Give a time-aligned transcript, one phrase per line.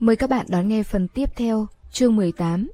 [0.00, 2.70] Mời các bạn đón nghe phần tiếp theo, chương 18.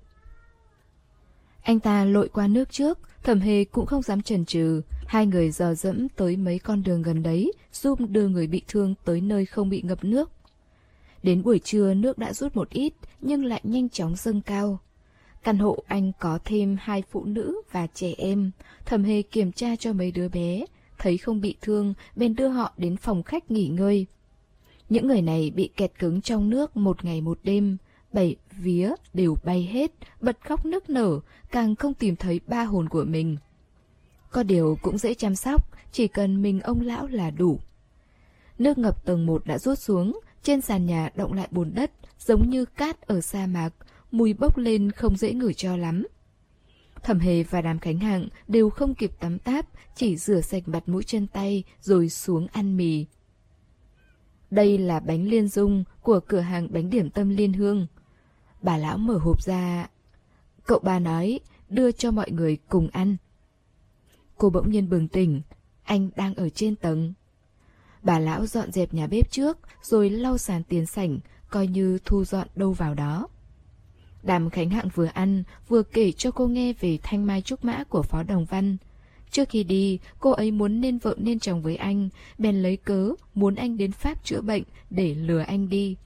[1.63, 4.83] Anh ta lội qua nước trước, thẩm hề cũng không dám chần chừ.
[5.07, 8.95] Hai người dò dẫm tới mấy con đường gần đấy, giúp đưa người bị thương
[9.05, 10.31] tới nơi không bị ngập nước.
[11.23, 14.79] Đến buổi trưa nước đã rút một ít, nhưng lại nhanh chóng dâng cao.
[15.43, 18.51] Căn hộ anh có thêm hai phụ nữ và trẻ em.
[18.85, 20.65] Thẩm hề kiểm tra cho mấy đứa bé,
[20.99, 24.07] thấy không bị thương, bèn đưa họ đến phòng khách nghỉ ngơi.
[24.89, 27.77] Những người này bị kẹt cứng trong nước một ngày một đêm,
[28.13, 32.89] bảy vía đều bay hết, bật khóc nức nở, càng không tìm thấy ba hồn
[32.89, 33.37] của mình.
[34.31, 37.61] Có điều cũng dễ chăm sóc, chỉ cần mình ông lão là đủ.
[38.59, 42.51] Nước ngập tầng 1 đã rút xuống, trên sàn nhà động lại bùn đất, giống
[42.51, 43.71] như cát ở sa mạc,
[44.11, 46.07] mùi bốc lên không dễ ngửi cho lắm.
[47.03, 50.89] Thẩm Hề và Đàm Khánh Hạng đều không kịp tắm táp, chỉ rửa sạch mặt
[50.89, 53.07] mũi chân tay rồi xuống ăn mì.
[54.51, 57.87] Đây là bánh liên dung của cửa hàng bánh điểm tâm liên hương.
[58.63, 59.89] Bà lão mở hộp ra.
[60.67, 63.17] Cậu bà nói, đưa cho mọi người cùng ăn.
[64.37, 65.43] Cô bỗng nhiên bừng tỉnh,
[65.85, 67.13] anh đang ở trên tầng.
[68.03, 71.19] Bà lão dọn dẹp nhà bếp trước, rồi lau sàn tiền sảnh,
[71.51, 73.29] coi như thu dọn đâu vào đó.
[74.23, 77.85] Đàm Khánh Hạng vừa ăn, vừa kể cho cô nghe về thanh mai trúc mã
[77.85, 78.77] của Phó Đồng Văn.
[79.31, 83.11] Trước khi đi, cô ấy muốn nên vợ nên chồng với anh, bèn lấy cớ
[83.35, 85.97] muốn anh đến Pháp chữa bệnh để lừa anh đi.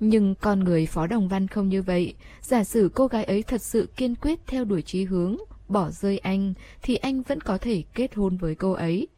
[0.00, 3.62] Nhưng con người Phó Đồng Văn không như vậy, giả sử cô gái ấy thật
[3.62, 5.36] sự kiên quyết theo đuổi chí hướng,
[5.68, 9.08] bỏ rơi anh, thì anh vẫn có thể kết hôn với cô ấy.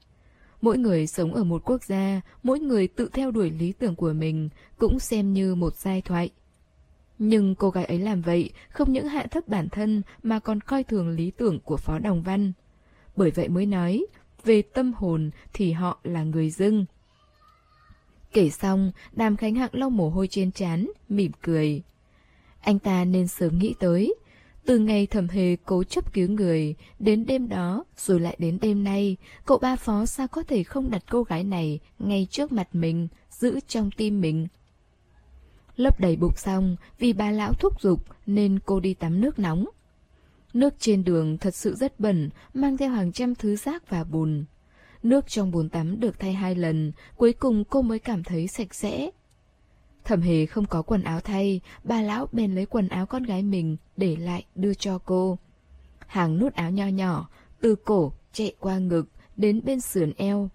[0.60, 4.12] Mỗi người sống ở một quốc gia, mỗi người tự theo đuổi lý tưởng của
[4.12, 6.30] mình, cũng xem như một giai thoại.
[7.18, 10.84] Nhưng cô gái ấy làm vậy không những hạ thấp bản thân mà còn coi
[10.84, 12.52] thường lý tưởng của Phó Đồng Văn.
[13.16, 14.06] Bởi vậy mới nói,
[14.44, 16.84] về tâm hồn thì họ là người dưng.
[18.32, 21.82] Kể xong, đàm khánh hạng lau mồ hôi trên trán, mỉm cười.
[22.60, 24.14] Anh ta nên sớm nghĩ tới.
[24.66, 28.84] Từ ngày thẩm hề cố chấp cứu người, đến đêm đó, rồi lại đến đêm
[28.84, 29.16] nay,
[29.46, 33.08] cậu ba phó sao có thể không đặt cô gái này ngay trước mặt mình,
[33.30, 34.46] giữ trong tim mình.
[35.76, 39.66] Lấp đầy bụng xong, vì bà lão thúc giục nên cô đi tắm nước nóng.
[40.54, 44.44] Nước trên đường thật sự rất bẩn, mang theo hàng trăm thứ rác và bùn.
[45.02, 48.74] Nước trong bồn tắm được thay hai lần, cuối cùng cô mới cảm thấy sạch
[48.74, 49.10] sẽ.
[50.04, 53.42] Thẩm hề không có quần áo thay, bà lão bèn lấy quần áo con gái
[53.42, 55.38] mình để lại đưa cho cô.
[56.06, 57.28] Hàng nút áo nho nhỏ,
[57.60, 59.04] từ cổ chạy qua ngực
[59.36, 60.50] đến bên sườn eo.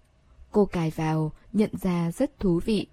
[0.50, 2.86] Cô cài vào, nhận ra rất thú vị.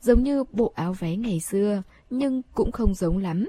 [0.00, 3.48] Giống như bộ áo váy ngày xưa, nhưng cũng không giống lắm.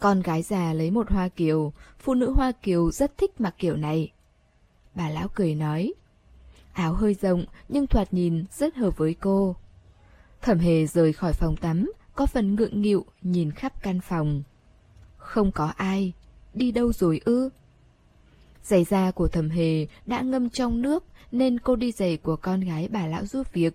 [0.00, 3.76] Con gái già lấy một hoa kiều, phụ nữ hoa kiều rất thích mặc kiểu
[3.76, 4.12] này.
[4.94, 5.94] Bà lão cười nói.
[6.72, 9.56] Áo hơi rộng nhưng thoạt nhìn rất hợp với cô.
[10.42, 14.42] Thẩm hề rời khỏi phòng tắm, có phần ngượng nghịu nhìn khắp căn phòng.
[15.16, 16.12] Không có ai,
[16.54, 17.48] đi đâu rồi ư?
[18.62, 22.60] Giày da của thẩm hề đã ngâm trong nước nên cô đi giày của con
[22.60, 23.74] gái bà lão giúp việc.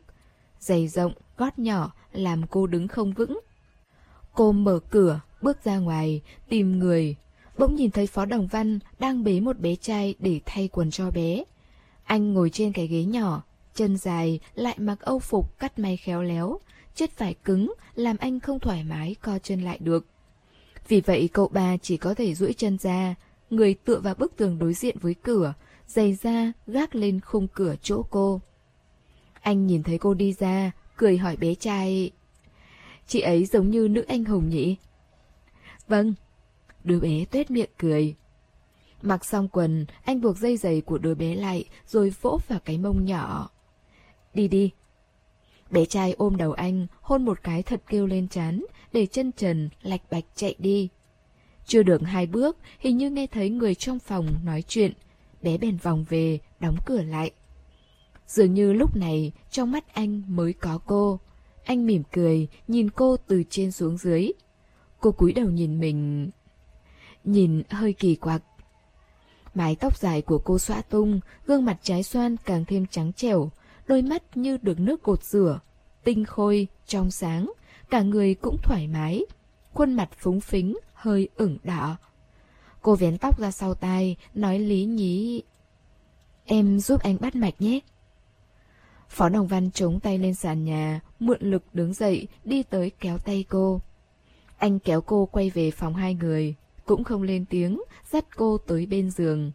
[0.59, 3.39] Giày rộng, gót nhỏ làm cô đứng không vững.
[4.33, 7.15] Cô mở cửa, bước ra ngoài, tìm người.
[7.57, 11.11] Bỗng nhìn thấy Phó Đồng Văn đang bế một bé trai để thay quần cho
[11.11, 11.43] bé.
[12.03, 13.43] Anh ngồi trên cái ghế nhỏ,
[13.75, 16.59] chân dài, lại mặc âu phục cắt may khéo léo.
[16.95, 20.05] Chất vải cứng, làm anh không thoải mái co chân lại được.
[20.87, 23.15] Vì vậy cậu ba chỉ có thể duỗi chân ra,
[23.49, 25.53] người tựa vào bức tường đối diện với cửa,
[25.87, 28.41] giày ra gác lên khung cửa chỗ cô.
[29.41, 32.11] Anh nhìn thấy cô đi ra, cười hỏi bé trai.
[33.07, 34.75] Chị ấy giống như nữ anh hùng nhỉ?
[35.91, 36.13] Vâng.
[36.83, 38.15] Đứa bé tuét miệng cười.
[39.01, 42.77] Mặc xong quần, anh buộc dây giày của đứa bé lại rồi vỗ vào cái
[42.77, 43.49] mông nhỏ.
[44.33, 44.71] Đi đi.
[45.71, 49.69] Bé trai ôm đầu anh, hôn một cái thật kêu lên chán, để chân trần,
[49.81, 50.89] lạch bạch chạy đi.
[51.65, 54.93] Chưa được hai bước, hình như nghe thấy người trong phòng nói chuyện.
[55.41, 57.31] Bé bèn vòng về, đóng cửa lại.
[58.27, 61.19] Dường như lúc này, trong mắt anh mới có cô.
[61.65, 64.31] Anh mỉm cười, nhìn cô từ trên xuống dưới.
[65.01, 66.29] Cô cúi đầu nhìn mình...
[67.23, 68.43] Nhìn hơi kỳ quặc.
[69.53, 73.51] Mái tóc dài của cô xõa tung, gương mặt trái xoan càng thêm trắng trẻo,
[73.87, 75.59] đôi mắt như được nước cột rửa,
[76.03, 77.51] tinh khôi, trong sáng,
[77.89, 79.25] cả người cũng thoải mái,
[79.73, 81.97] khuôn mặt phúng phính, hơi ửng đỏ.
[82.81, 85.41] Cô vén tóc ra sau tai, nói lý nhí.
[86.45, 87.79] Em giúp anh bắt mạch nhé.
[89.09, 93.17] Phó Đồng Văn chống tay lên sàn nhà, mượn lực đứng dậy, đi tới kéo
[93.17, 93.81] tay cô.
[94.61, 96.55] Anh kéo cô quay về phòng hai người,
[96.85, 97.81] cũng không lên tiếng,
[98.11, 99.51] dắt cô tới bên giường.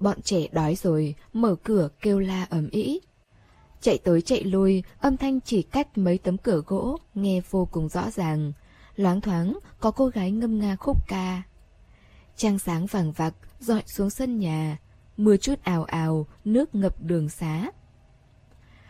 [0.00, 3.00] Bọn trẻ đói rồi, mở cửa kêu la ầm ĩ.
[3.80, 7.88] Chạy tới chạy lui, âm thanh chỉ cách mấy tấm cửa gỗ, nghe vô cùng
[7.88, 8.52] rõ ràng.
[8.96, 11.42] Loáng thoáng, có cô gái ngâm nga khúc ca.
[12.36, 14.78] Trăng sáng vàng vặc, dọi xuống sân nhà.
[15.16, 17.70] Mưa chút ào ào, nước ngập đường xá.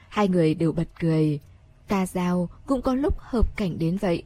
[0.09, 1.41] Hai người đều bật cười.
[1.89, 4.25] Ca dao cũng có lúc hợp cảnh đến vậy.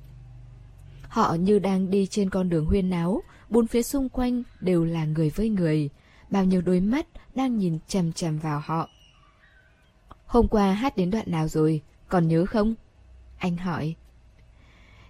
[1.09, 5.05] Họ như đang đi trên con đường huyên náo, bốn phía xung quanh đều là
[5.05, 5.91] người với người.
[6.31, 8.89] Bao nhiêu đôi mắt đang nhìn chằm chằm vào họ.
[10.27, 12.75] Hôm qua hát đến đoạn nào rồi, còn nhớ không?
[13.39, 13.95] Anh hỏi.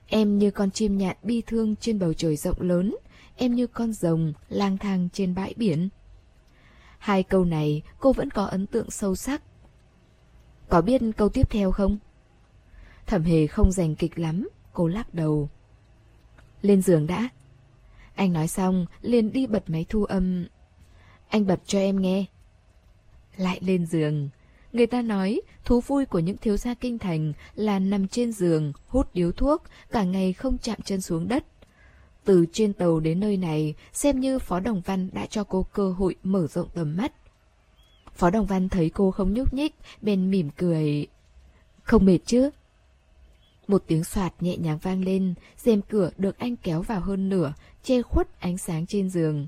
[0.06, 2.97] Em như con chim nhạn bi thương trên bầu trời rộng lớn,
[3.37, 5.89] em như con rồng lang thang trên bãi biển.
[6.99, 9.43] Hai câu này cô vẫn có ấn tượng sâu sắc.
[10.69, 11.99] Có biết câu tiếp theo không?
[13.06, 15.49] Thẩm hề không giành kịch lắm, cô lắc đầu.
[16.62, 17.28] Lên giường đã.
[18.14, 20.46] Anh nói xong, liền đi bật máy thu âm.
[21.28, 22.25] Anh bật cho em nghe.
[23.37, 24.28] Lại lên giường.
[24.72, 28.72] Người ta nói, thú vui của những thiếu gia kinh thành là nằm trên giường,
[28.88, 31.44] hút điếu thuốc, cả ngày không chạm chân xuống đất.
[32.25, 35.93] Từ trên tàu đến nơi này, xem như Phó Đồng Văn đã cho cô cơ
[35.93, 37.12] hội mở rộng tầm mắt.
[38.14, 41.06] Phó Đồng Văn thấy cô không nhúc nhích, bên mỉm cười.
[41.82, 42.50] Không mệt chứ?
[43.69, 47.53] Một tiếng soạt nhẹ nhàng vang lên, rèm cửa được anh kéo vào hơn nửa,
[47.82, 49.47] che khuất ánh sáng trên giường.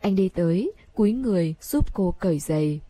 [0.00, 2.80] Anh đi tới, cúi người giúp cô cởi giày.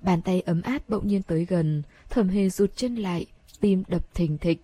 [0.00, 3.26] Bàn tay ấm áp bỗng nhiên tới gần, thẩm hề rụt chân lại,
[3.60, 4.60] tim đập thình thịch.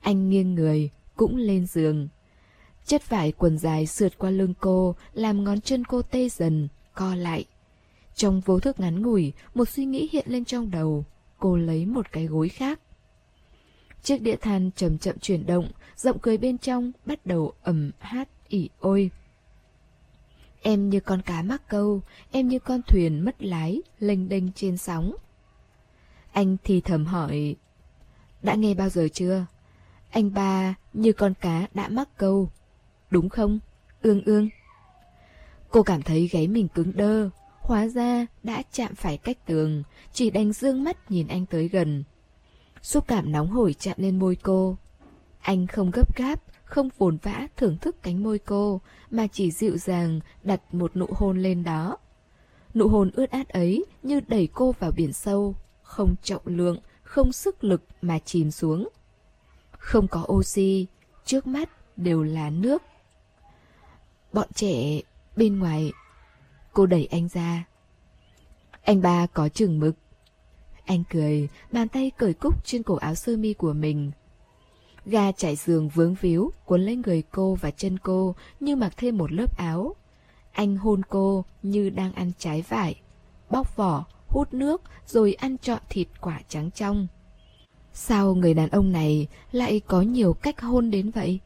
[0.00, 2.08] Anh nghiêng người, cũng lên giường.
[2.86, 7.14] Chất vải quần dài sượt qua lưng cô, làm ngón chân cô tê dần, co
[7.14, 7.44] lại.
[8.14, 11.04] Trong vô thức ngắn ngủi, một suy nghĩ hiện lên trong đầu.
[11.38, 12.80] Cô lấy một cái gối khác.
[14.04, 18.28] Chiếc đĩa than chậm chậm chuyển động, giọng cười bên trong bắt đầu ầm hát
[18.48, 19.10] ỉ ôi.
[20.62, 24.76] Em như con cá mắc câu, em như con thuyền mất lái, lênh đênh trên
[24.76, 25.16] sóng.
[26.32, 27.56] Anh thì thầm hỏi,
[28.42, 29.46] đã nghe bao giờ chưa?
[30.10, 32.50] Anh ba như con cá đã mắc câu,
[33.10, 33.58] đúng không?
[34.02, 34.48] Ương ương.
[35.68, 37.30] Cô cảm thấy gáy mình cứng đơ,
[37.60, 42.04] hóa ra đã chạm phải cách tường, chỉ đành dương mắt nhìn anh tới gần.
[42.84, 44.76] Xúc cảm nóng hổi chạm lên môi cô.
[45.40, 49.76] Anh không gấp gáp, không vồn vã thưởng thức cánh môi cô, mà chỉ dịu
[49.76, 51.96] dàng đặt một nụ hôn lên đó.
[52.74, 57.32] Nụ hôn ướt át ấy như đẩy cô vào biển sâu, không trọng lượng, không
[57.32, 58.88] sức lực mà chìm xuống.
[59.78, 60.86] Không có oxy,
[61.24, 62.82] trước mắt đều là nước.
[64.32, 65.00] Bọn trẻ
[65.36, 65.92] bên ngoài,
[66.72, 67.64] cô đẩy anh ra.
[68.82, 69.96] Anh ba có chừng mực.
[70.84, 74.10] Anh cười, bàn tay cởi cúc trên cổ áo sơ mi của mình,
[75.06, 79.18] Ga trải giường vướng víu, cuốn lấy người cô và chân cô như mặc thêm
[79.18, 79.94] một lớp áo.
[80.52, 83.00] Anh hôn cô như đang ăn trái vải.
[83.50, 87.06] Bóc vỏ, hút nước rồi ăn trọn thịt quả trắng trong.
[87.92, 91.40] Sao người đàn ông này lại có nhiều cách hôn đến vậy?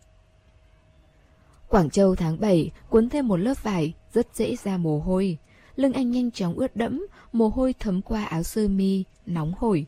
[1.69, 5.39] Quảng Châu tháng 7 cuốn thêm một lớp vải, rất dễ ra mồ hôi.
[5.79, 9.87] Lưng anh nhanh chóng ướt đẫm, mồ hôi thấm qua áo sơ mi, nóng hổi.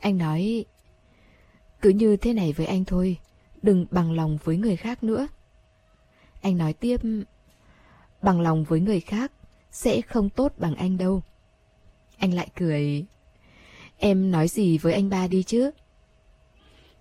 [0.00, 0.64] Anh nói,
[1.82, 3.18] cứ như thế này với anh thôi,
[3.62, 5.26] đừng bằng lòng với người khác nữa.
[6.42, 7.00] Anh nói tiếp,
[8.22, 9.32] bằng lòng với người khác
[9.70, 11.22] sẽ không tốt bằng anh đâu.
[12.16, 13.04] Anh lại cười,
[13.96, 15.70] em nói gì với anh ba đi chứ?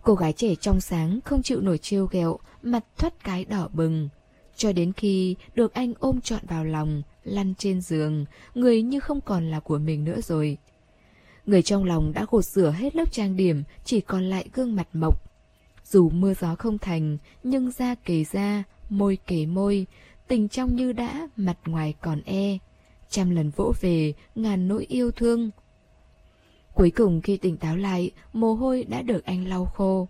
[0.01, 4.09] Cô gái trẻ trong sáng không chịu nổi trêu ghẹo, mặt thoát cái đỏ bừng.
[4.55, 8.25] Cho đến khi được anh ôm trọn vào lòng, lăn trên giường,
[8.55, 10.57] người như không còn là của mình nữa rồi.
[11.45, 14.87] Người trong lòng đã gột rửa hết lớp trang điểm, chỉ còn lại gương mặt
[14.93, 15.23] mộc.
[15.85, 19.87] Dù mưa gió không thành, nhưng da kề da, môi kề môi,
[20.27, 22.57] tình trong như đã, mặt ngoài còn e.
[23.09, 25.49] Trăm lần vỗ về, ngàn nỗi yêu thương.
[26.73, 30.07] Cuối cùng khi tỉnh táo lại, mồ hôi đã được anh lau khô.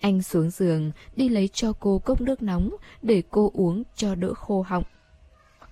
[0.00, 2.70] Anh xuống giường, đi lấy cho cô cốc nước nóng
[3.02, 4.84] để cô uống cho đỡ khô họng.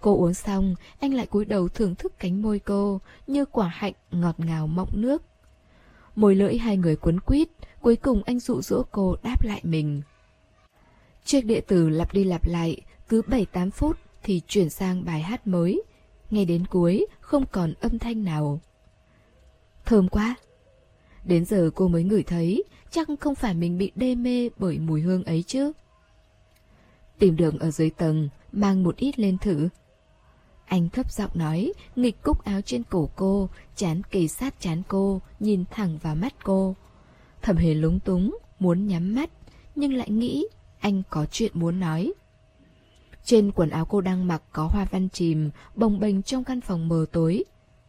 [0.04, 3.92] Cô uống xong, anh lại cúi đầu thưởng thức cánh môi cô, như quả hạnh
[4.11, 5.23] ngọt ngào mọng nước.
[6.16, 7.49] Môi lưỡi hai người cuốn quýt,
[7.80, 10.02] cuối cùng anh dụ dỗ cô đáp lại mình.
[11.25, 15.46] Chiếc địa tử lặp đi lặp lại, cứ 7-8 phút thì chuyển sang bài hát
[15.46, 15.82] mới.
[16.30, 18.61] Ngay đến cuối, không còn âm thanh nào.
[19.84, 20.34] Thơm quá!
[21.25, 25.00] Đến giờ cô mới ngửi thấy, chắc không phải mình bị đê mê bởi mùi
[25.00, 25.73] hương ấy chứ.
[27.18, 29.68] Tìm đường ở dưới tầng, mang một ít lên thử.
[30.64, 35.21] Anh thấp giọng nói, nghịch cúc áo trên cổ cô, chán kề sát chán cô,
[35.40, 36.76] nhìn thẳng vào mắt cô.
[37.42, 39.30] Thẩm hề lúng túng, muốn nhắm mắt,
[39.75, 40.47] nhưng lại nghĩ
[40.80, 42.12] anh có chuyện muốn nói.
[43.25, 46.88] Trên quần áo cô đang mặc có hoa văn chìm, bồng bềnh trong căn phòng
[46.88, 47.44] mờ tối.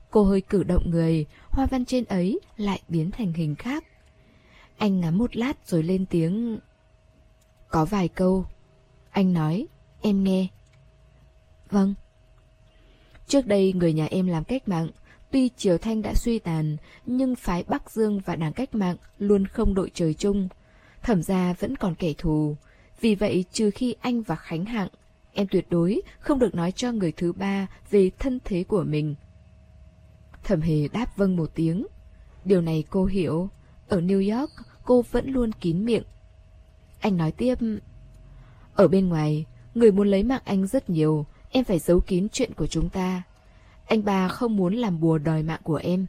[0.09, 3.83] cô hơi cử động người, hoa văn trên ấy lại biến thành hình khác.
[4.77, 6.59] Anh ngắm một lát rồi lên tiếng.
[7.67, 8.45] Có vài câu.
[9.11, 9.67] Anh nói,
[10.01, 10.47] em nghe.
[11.69, 11.93] Vâng.
[13.27, 14.87] Trước đây người nhà em làm cách mạng,
[15.31, 19.47] tuy Triều Thanh đã suy tàn, nhưng phái Bắc Dương và đảng cách mạng luôn
[19.47, 20.47] không đội trời chung.
[21.03, 22.55] Thẩm gia vẫn còn kẻ thù.
[23.01, 24.87] Vì vậy, trừ khi anh và Khánh Hạng,
[25.33, 29.15] em tuyệt đối không được nói cho người thứ ba về thân thế của mình.
[30.43, 31.87] Thẩm hề đáp vâng một tiếng.
[32.45, 33.49] Điều này cô hiểu.
[33.87, 34.51] Ở New York,
[34.83, 36.03] cô vẫn luôn kín miệng.
[36.99, 37.55] Anh nói tiếp.
[38.75, 42.53] Ở bên ngoài, người muốn lấy mạng anh rất nhiều, em phải giấu kín chuyện
[42.53, 43.23] của chúng ta.
[43.85, 46.05] Anh ba không muốn làm bùa đòi mạng của em.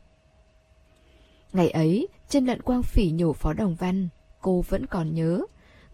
[1.52, 4.08] Ngày ấy, chân lận quang phỉ nhổ phó đồng văn,
[4.40, 5.40] cô vẫn còn nhớ.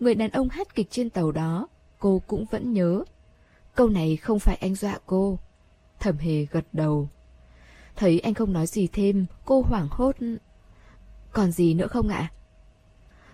[0.01, 1.69] Người đàn ông hát kịch trên tàu đó,
[1.99, 3.05] cô cũng vẫn nhớ.
[3.75, 5.39] Câu này không phải anh dọa cô.
[6.01, 7.09] Thẩm hề gật đầu.
[7.97, 10.17] Thấy anh không nói gì thêm, cô hoảng hốt.
[11.33, 12.33] Còn gì nữa không ạ?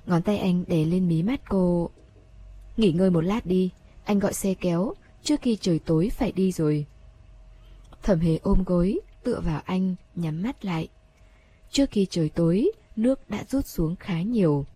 [0.06, 1.90] Ngón tay anh đè lên mí mắt cô.
[2.76, 3.70] Nghỉ ngơi một lát đi,
[4.04, 4.94] anh gọi xe kéo,
[5.28, 6.86] trước khi trời tối phải đi rồi.
[8.02, 10.88] Thẩm hề ôm gối, tựa vào anh, nhắm mắt lại.
[11.70, 14.66] Trước khi trời tối, nước đã rút xuống khá nhiều.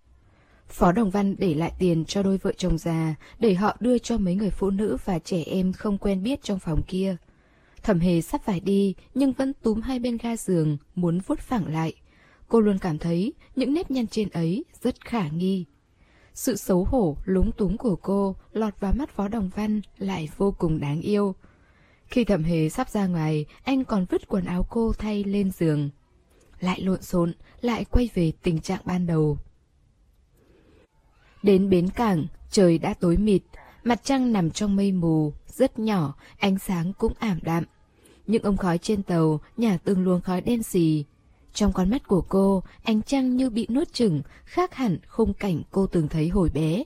[0.69, 4.19] Phó Đồng Văn để lại tiền cho đôi vợ chồng già, để họ đưa cho
[4.19, 7.17] mấy người phụ nữ và trẻ em không quen biết trong phòng kia.
[7.83, 11.73] Thẩm hề sắp phải đi, nhưng vẫn túm hai bên ga giường, muốn vuốt phẳng
[11.73, 11.93] lại.
[12.49, 15.65] Cô luôn cảm thấy những nếp nhăn trên ấy rất khả nghi.
[16.35, 20.55] Sự xấu hổ, lúng túng của cô lọt vào mắt Phó Đồng Văn lại vô
[20.59, 21.35] cùng đáng yêu.
[22.07, 25.91] Khi thẩm hề sắp ra ngoài, anh còn vứt quần áo cô thay lên giường.
[26.61, 29.39] Lại lộn xộn, lại quay về tình trạng ban đầu.
[31.43, 33.43] Đến bến cảng, trời đã tối mịt,
[33.85, 37.65] mặt trăng nằm trong mây mù, rất nhỏ, ánh sáng cũng ảm đạm.
[38.27, 41.05] Những ống khói trên tàu nhả từng luồng khói đen xì.
[41.53, 45.63] Trong con mắt của cô, ánh trăng như bị nuốt chửng, khác hẳn khung cảnh
[45.71, 46.85] cô từng thấy hồi bé.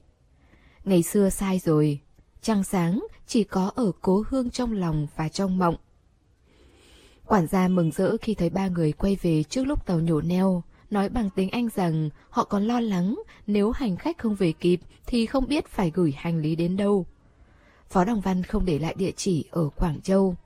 [0.85, 2.01] Ngày xưa sai rồi,
[2.43, 5.77] trăng sáng chỉ có ở cố hương trong lòng và trong mộng.
[7.27, 10.63] Quản gia mừng rỡ khi thấy ba người quay về trước lúc tàu nhổ neo,
[10.91, 14.81] nói bằng tiếng Anh rằng họ còn lo lắng nếu hành khách không về kịp
[15.07, 17.07] thì không biết phải gửi hành lý đến đâu.
[17.91, 20.37] Phó Đồng Văn không để lại địa chỉ ở Quảng Châu.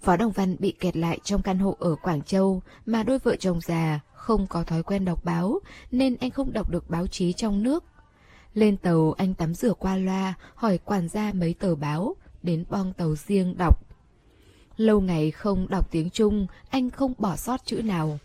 [0.00, 3.36] Phó Đồng Văn bị kẹt lại trong căn hộ ở Quảng Châu mà đôi vợ
[3.36, 5.58] chồng già không có thói quen đọc báo
[5.90, 7.84] nên anh không đọc được báo chí trong nước.
[8.54, 12.92] Lên tàu anh tắm rửa qua loa hỏi quản gia mấy tờ báo, đến bong
[12.92, 13.86] tàu riêng đọc.
[14.76, 18.18] Lâu ngày không đọc tiếng Trung, anh không bỏ sót chữ nào.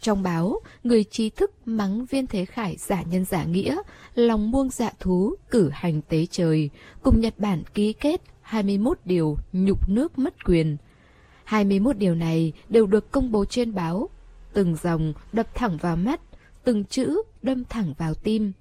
[0.00, 3.76] Trong báo, người trí thức mắng viên thế khải giả nhân giả nghĩa,
[4.14, 6.70] lòng muông dạ thú, cử hành tế trời,
[7.02, 10.76] cùng Nhật Bản ký kết 21 điều nhục nước mất quyền.
[11.50, 14.08] 21 điều này đều được công bố trên báo.
[14.52, 16.20] Từng dòng đập thẳng vào mắt,
[16.64, 18.52] từng chữ đâm thẳng vào tim.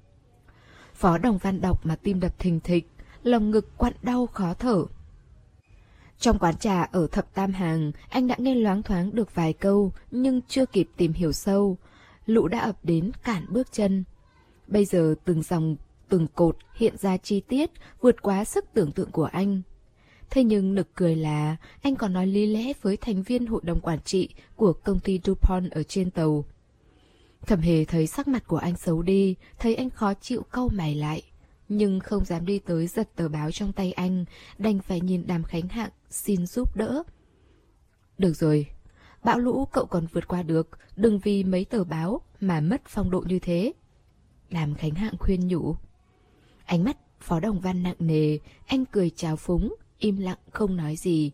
[0.93, 2.89] Phó Đồng Văn đọc mà tim đập thình thịch,
[3.24, 4.86] lòng ngực quặn đau khó thở.
[6.19, 9.91] Trong quán trà ở thập tam hàng, anh đã nghe loáng thoáng được vài câu,
[10.12, 11.77] nhưng chưa kịp tìm hiểu sâu.
[12.25, 14.03] Lũ đã ập đến cản bước chân.
[14.67, 15.75] Bây giờ từng dòng,
[16.10, 19.62] từng cột hiện ra chi tiết, vượt quá sức tưởng tượng của anh.
[20.29, 23.79] Thế nhưng nực cười là anh còn nói lý lẽ với thành viên hội đồng
[23.79, 26.45] quản trị của công ty DuPont ở trên tàu.
[27.41, 30.95] Thẩm hề thấy sắc mặt của anh xấu đi, thấy anh khó chịu câu mày
[30.95, 31.21] lại.
[31.69, 34.25] Nhưng không dám đi tới giật tờ báo trong tay anh,
[34.57, 37.03] đành phải nhìn đàm khánh hạng, xin giúp đỡ.
[38.17, 38.65] Được rồi,
[39.24, 43.12] bão lũ cậu còn vượt qua được, đừng vì mấy tờ báo mà mất phong
[43.12, 43.74] độ như thế.
[44.50, 45.75] Đàm khánh hạng khuyên nhủ.
[46.65, 50.96] Ánh mắt phó đồng văn nặng nề, anh cười chào phúng, im lặng không nói
[50.96, 51.32] gì.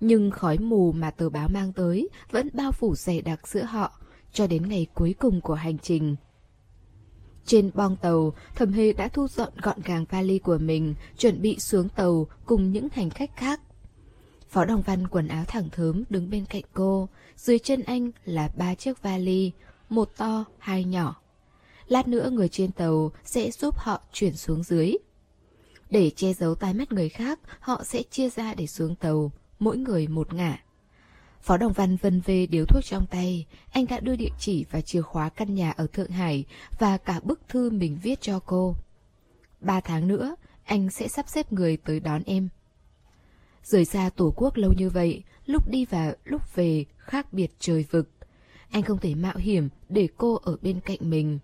[0.00, 3.92] Nhưng khói mù mà tờ báo mang tới vẫn bao phủ dày đặc giữa họ,
[4.32, 6.16] cho đến ngày cuối cùng của hành trình.
[7.46, 11.58] Trên bong tàu, Thẩm Hề đã thu dọn gọn gàng vali của mình, chuẩn bị
[11.58, 13.60] xuống tàu cùng những hành khách khác.
[14.48, 18.50] Phó Đồng Văn quần áo thẳng thớm đứng bên cạnh cô, dưới chân anh là
[18.56, 19.52] ba chiếc vali,
[19.88, 21.16] một to, hai nhỏ.
[21.88, 24.92] Lát nữa người trên tàu sẽ giúp họ chuyển xuống dưới.
[25.90, 29.76] Để che giấu tai mắt người khác, họ sẽ chia ra để xuống tàu, mỗi
[29.76, 30.62] người một ngả.
[31.42, 34.80] Phó Đồng Văn vân về điếu thuốc trong tay, anh đã đưa địa chỉ và
[34.80, 36.44] chìa khóa căn nhà ở Thượng Hải
[36.78, 38.74] và cả bức thư mình viết cho cô.
[39.60, 42.48] Ba tháng nữa, anh sẽ sắp xếp người tới đón em.
[43.64, 47.84] Rời xa tổ quốc lâu như vậy, lúc đi và lúc về khác biệt trời
[47.90, 48.10] vực.
[48.70, 51.38] Anh không thể mạo hiểm để cô ở bên cạnh mình.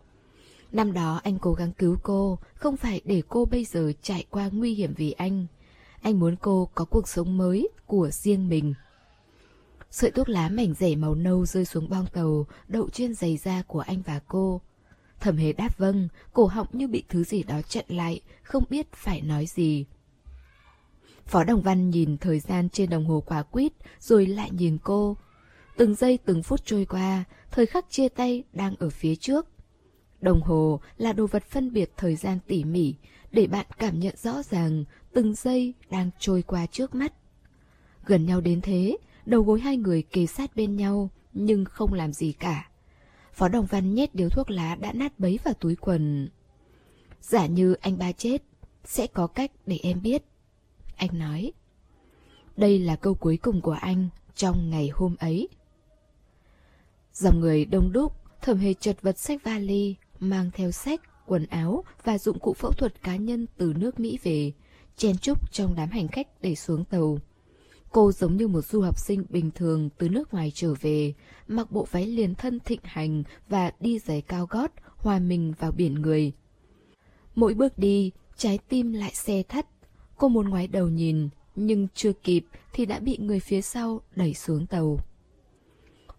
[0.72, 4.50] Năm đó anh cố gắng cứu cô, không phải để cô bây giờ trải qua
[4.52, 5.46] nguy hiểm vì anh.
[6.02, 8.74] Anh muốn cô có cuộc sống mới của riêng mình.
[9.90, 13.62] Sợi thuốc lá mảnh rẻ màu nâu rơi xuống bong tàu, đậu trên giày da
[13.62, 14.60] của anh và cô.
[15.20, 18.92] Thẩm hề đáp vâng, cổ họng như bị thứ gì đó chặn lại, không biết
[18.92, 19.84] phải nói gì.
[21.26, 25.16] Phó Đồng Văn nhìn thời gian trên đồng hồ quả quýt, rồi lại nhìn cô.
[25.76, 29.51] Từng giây từng phút trôi qua, thời khắc chia tay đang ở phía trước.
[30.22, 32.94] Đồng hồ là đồ vật phân biệt thời gian tỉ mỉ,
[33.32, 37.12] để bạn cảm nhận rõ ràng từng giây đang trôi qua trước mắt.
[38.06, 42.12] Gần nhau đến thế, đầu gối hai người kề sát bên nhau, nhưng không làm
[42.12, 42.68] gì cả.
[43.32, 46.28] Phó Đồng Văn nhét điếu thuốc lá đã nát bấy vào túi quần.
[47.20, 48.42] Giả như anh ba chết,
[48.84, 50.22] sẽ có cách để em biết.
[50.96, 51.52] Anh nói.
[52.56, 55.48] Đây là câu cuối cùng của anh trong ngày hôm ấy.
[57.12, 58.12] Dòng người đông đúc,
[58.42, 62.72] thẩm hề chật vật sách vali, mang theo sách, quần áo và dụng cụ phẫu
[62.72, 64.52] thuật cá nhân từ nước Mỹ về,
[64.96, 67.18] chen chúc trong đám hành khách để xuống tàu.
[67.90, 71.14] Cô giống như một du học sinh bình thường từ nước ngoài trở về,
[71.48, 75.72] mặc bộ váy liền thân thịnh hành và đi giày cao gót, hòa mình vào
[75.72, 76.32] biển người.
[77.34, 79.66] Mỗi bước đi, trái tim lại xe thắt.
[80.16, 84.34] Cô muốn ngoái đầu nhìn, nhưng chưa kịp thì đã bị người phía sau đẩy
[84.34, 84.98] xuống tàu.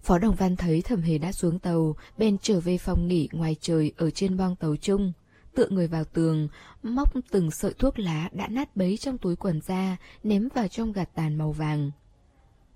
[0.04, 3.56] Phó Đồng Văn thấy Thẩm Hề đã xuống tàu, bèn trở về phòng nghỉ ngoài
[3.62, 5.14] trời ở trên bong tàu chung.
[5.56, 6.48] Tựa người vào tường,
[6.84, 10.92] móc từng sợi thuốc lá đã nát bấy trong túi quần ra, ném vào trong
[10.92, 11.92] gạt tàn màu vàng.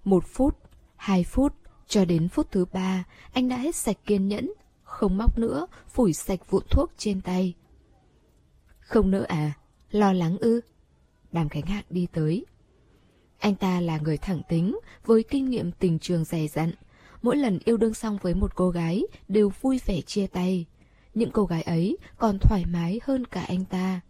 [0.04, 0.58] Một phút,
[0.96, 1.54] hai phút,
[1.88, 3.04] cho đến phút thứ ba,
[3.34, 4.54] anh đã hết sạch kiên nhẫn,
[4.84, 7.54] không móc nữa, phủi sạch vụn thuốc trên tay.
[8.80, 9.54] Không nữa à?
[9.92, 10.62] Lo lắng ư?
[11.32, 12.46] Đàm Khánh Hạc đi tới.
[13.40, 16.72] Anh ta là người thẳng tính, với kinh nghiệm tình trường dày dặn,
[17.28, 20.66] mỗi lần yêu đương xong với một cô gái đều vui vẻ chia tay.
[21.14, 24.02] Những cô gái ấy còn thoải mái hơn cả anh ta.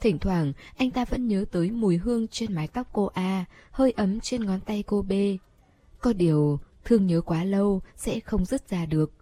[0.00, 3.92] Thỉnh thoảng, anh ta vẫn nhớ tới mùi hương trên mái tóc cô A, hơi
[3.92, 5.12] ấm trên ngón tay cô B.
[6.00, 9.12] Có điều, thương nhớ quá lâu sẽ không dứt ra được.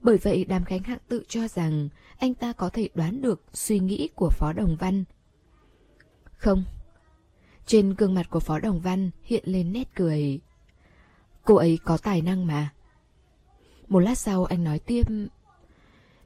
[0.00, 3.78] Bởi vậy Đàm Khánh Hạng tự cho rằng anh ta có thể đoán được suy
[3.78, 5.04] nghĩ của Phó Đồng Văn.
[6.36, 6.64] Không.
[7.66, 10.40] Trên gương mặt của Phó Đồng Văn hiện lên nét cười.
[11.44, 12.70] Cô ấy có tài năng mà.
[13.88, 15.02] Một lát sau anh nói tiếp,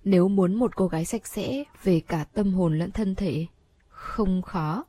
[0.04, 3.46] Nếu muốn một cô gái sạch sẽ Về cả tâm hồn lẫn thân thể,
[3.88, 4.84] Không khó.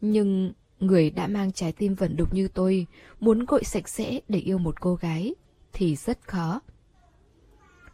[0.00, 2.86] Nhưng người đã mang trái tim vẩn đục như tôi,
[3.20, 5.34] Muốn gội sạch sẽ để yêu một cô gái
[5.72, 6.60] Thì rất khó.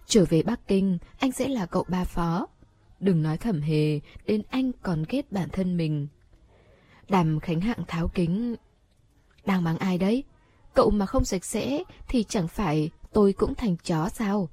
[0.07, 2.47] Trở về Bắc Kinh, Anh sẽ là cậu ba phó.
[3.01, 6.07] Đừng nói thẩm hề, Đến anh còn ghét bản thân mình.
[7.09, 8.57] Đàm Khánh Hạng tháo kính,
[9.47, 10.25] Đang mắng ai đấy?
[10.75, 14.49] Cậu mà không sạch sẽ Thì chẳng phải tôi cũng thành chó sao?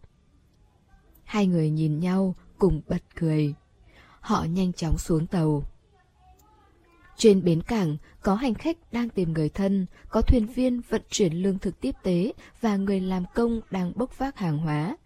[1.23, 3.53] Hai người nhìn nhau cùng bật cười.
[4.19, 5.63] Họ nhanh chóng xuống tàu.
[7.17, 11.33] Trên bến cảng có hành khách đang tìm người thân, có thuyền viên vận chuyển
[11.33, 14.97] lương thực tiếp tế và người làm công đang bốc vác hàng hóa.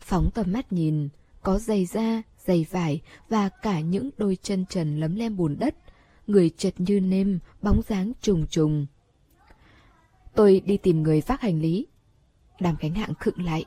[0.00, 1.08] Phóng tầm mắt nhìn,
[1.42, 5.74] có giày da, giày vải và cả những đôi chân trần lấm lem bùn đất,
[6.26, 8.86] người chật như nêm, bóng dáng trùng trùng.
[10.34, 11.86] Tôi đi tìm người vác hành lý,
[12.60, 13.64] Đàm Khánh Hạng khựng lại.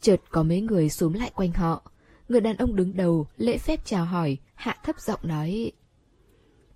[0.00, 1.90] Chợt có mấy người xuống lại quanh họ.
[2.28, 5.72] Người đàn ông đứng đầu, lễ phép chào hỏi, hạ thấp giọng nói.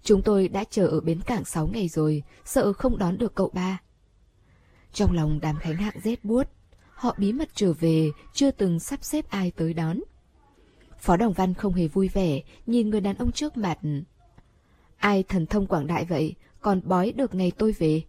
[0.02, 3.50] Chúng tôi đã chờ ở bến cảng 6 ngày rồi, sợ không đón được cậu
[3.54, 3.80] ba.
[4.92, 6.48] Trong lòng đàm khánh hạng rét buốt,
[6.94, 10.00] họ bí mật trở về, chưa từng sắp xếp ai tới đón.
[10.98, 13.78] Phó Đồng Văn không hề vui vẻ, nhìn người đàn ông trước mặt.
[14.96, 18.02] Ai thần thông quảng đại vậy, còn bói được ngày tôi về.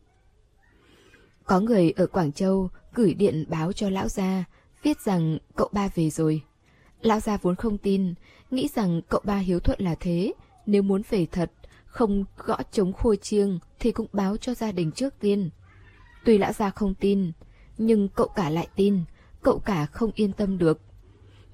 [1.46, 4.44] Có người ở Quảng Châu gửi điện báo cho lão gia,
[4.84, 6.42] viết rằng cậu ba về rồi.
[7.02, 8.14] Lão gia vốn không tin,
[8.52, 10.34] nghĩ rằng cậu ba hiếu thuận là thế,
[10.66, 11.52] nếu muốn về thật,
[11.86, 15.50] không gõ chống khôi chiêng thì cũng báo cho gia đình trước tiên.
[16.26, 17.32] Tuy lão gia không tin,
[17.78, 19.00] nhưng cậu cả lại tin,
[19.42, 20.82] cậu cả không yên tâm được.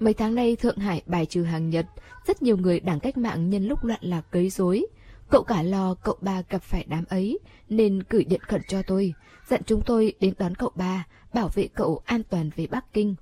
[0.00, 1.86] Mấy tháng nay Thượng Hải bài trừ hàng Nhật,
[2.26, 4.86] rất nhiều người đảng cách mạng nhân lúc loạn lạc cấy rối.
[5.30, 9.14] Cậu cả lo cậu ba gặp phải đám ấy, nên gửi điện khẩn cho tôi,
[9.48, 13.14] dặn chúng tôi đến đón cậu ba, bảo vệ cậu an toàn về Bắc Kinh.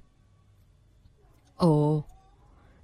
[1.57, 2.05] Ồ,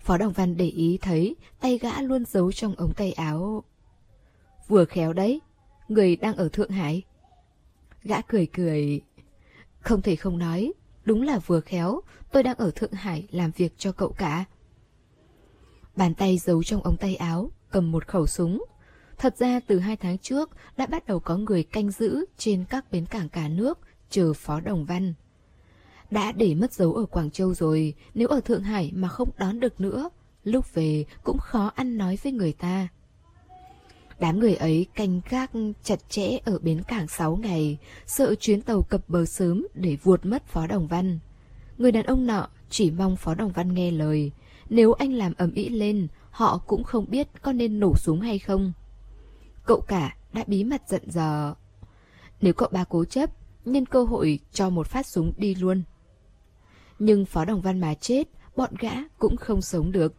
[0.01, 3.64] Phó Đồng Văn để ý thấy tay gã luôn giấu trong ống tay áo.
[4.69, 5.41] Vừa khéo đấy,
[5.88, 7.03] người đang ở Thượng Hải.
[8.03, 9.01] Gã cười cười.
[9.81, 10.73] Không thể không nói,
[11.05, 12.01] đúng là vừa khéo,
[12.33, 14.45] tôi đang ở Thượng Hải làm việc cho cậu cả.
[15.97, 18.64] Bàn tay giấu trong ống tay áo, cầm một khẩu súng.
[19.19, 22.93] Thật ra từ hai tháng trước đã bắt đầu có người canh giữ trên các
[22.93, 23.79] bến cảng cả nước,
[24.11, 25.14] chờ Phó Đồng Văn.
[26.11, 29.61] Đã để mất dấu ở Quảng Châu rồi, nếu ở Thượng Hải mà không đón
[29.61, 30.11] được nữa,
[30.44, 32.88] lúc về cũng khó ăn nói với người ta.
[34.18, 35.51] Đám người ấy canh gác
[35.83, 40.27] chặt chẽ ở bến cảng 6 ngày, sợ chuyến tàu cập bờ sớm để vuột
[40.27, 41.18] mất Phó Đồng Văn.
[41.79, 44.33] Người đàn ông nọ chỉ mong Phó Đồng Văn nghe lời.
[44.71, 48.38] Nếu anh làm ầm ĩ lên, họ cũng không biết có nên nổ súng hay
[48.38, 48.73] không.
[49.66, 51.55] Cậu cả đã bí mật giận dò.
[52.40, 53.31] Nếu cậu ba cố chấp,
[53.64, 55.83] nhân cơ hội cho một phát súng đi luôn.
[56.99, 60.14] Nhưng Phó Đồng Văn mà chết, bọn gã cũng không sống được.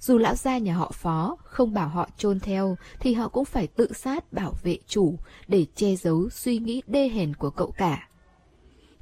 [0.00, 3.66] Dù lão gia nhà họ Phó không bảo họ chôn theo thì họ cũng phải
[3.66, 8.08] tự sát bảo vệ chủ để che giấu suy nghĩ đê hèn của cậu cả.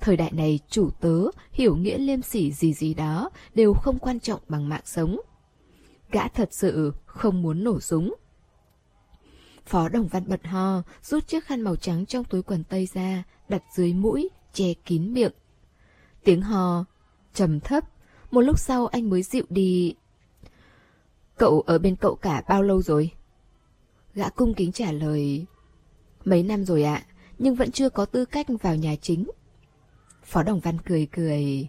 [0.01, 4.21] Thời đại này chủ tớ hiểu nghĩa liêm sỉ gì gì đó đều không quan
[4.21, 5.21] trọng bằng mạng sống.
[6.11, 8.15] Gã thật sự không muốn nổ súng.
[9.67, 13.23] Phó Đồng Văn bật ho, rút chiếc khăn màu trắng trong túi quần tây ra,
[13.49, 15.33] đặt dưới mũi, che kín miệng.
[16.25, 16.85] Tiếng ho
[17.35, 17.85] trầm thấp,
[18.31, 19.95] một lúc sau anh mới dịu đi.
[21.37, 23.11] Cậu ở bên cậu cả bao lâu rồi?
[24.15, 25.47] Gã cung kính trả lời.
[26.25, 27.07] Mấy năm rồi ạ,
[27.39, 29.31] nhưng vẫn chưa có tư cách vào nhà chính.
[30.25, 31.69] Phó Đồng Văn cười cười.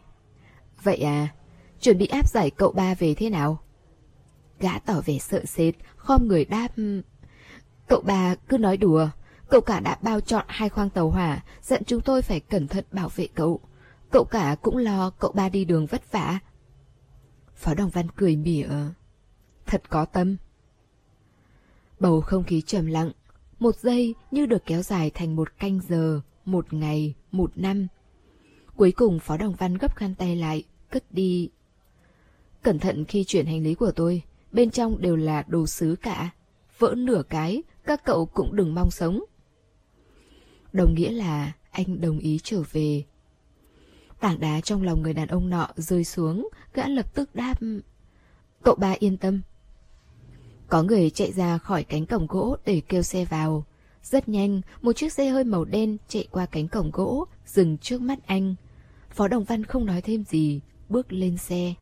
[0.84, 1.28] Vậy à,
[1.82, 3.60] chuẩn bị áp giải cậu ba về thế nào?
[4.60, 6.68] Gã tỏ vẻ sợ sệt, khom người đáp.
[7.88, 9.10] Cậu bà cứ nói đùa,
[9.50, 12.86] cậu cả đã bao chọn hai khoang tàu hỏa, dặn chúng tôi phải cẩn thận
[12.92, 13.60] bảo vệ cậu.
[14.12, 16.40] Cậu cả cũng lo cậu ba đi đường vất vả.
[17.56, 18.68] Phó Đồng Văn cười mỉa.
[19.66, 20.38] Thật có tâm.
[22.00, 23.12] Bầu không khí trầm lặng,
[23.60, 27.88] một giây như được kéo dài thành một canh giờ, một ngày, một năm.
[28.76, 31.50] Cuối cùng Phó Đồng Văn gấp khăn tay lại, cất đi.
[32.64, 34.22] Cẩn thận khi chuyển hành lý của tôi,
[34.52, 36.30] bên trong đều là đồ sứ cả.
[36.80, 39.24] Vỡ nửa cái, các cậu cũng đừng mong sống.
[40.74, 43.04] Đồng nghĩa là anh đồng ý trở về.
[44.20, 47.54] Tảng đá trong lòng người đàn ông nọ rơi xuống, gã lập tức đáp.
[48.64, 49.42] Cậu ba yên tâm.
[50.68, 53.66] Có người chạy ra khỏi cánh cổng gỗ để kêu xe vào.
[54.04, 58.02] Rất nhanh, một chiếc xe hơi màu đen chạy qua cánh cổng gỗ, dừng trước
[58.02, 58.56] mắt anh.
[59.10, 61.74] Phó Đồng Văn không nói thêm gì, bước lên xe.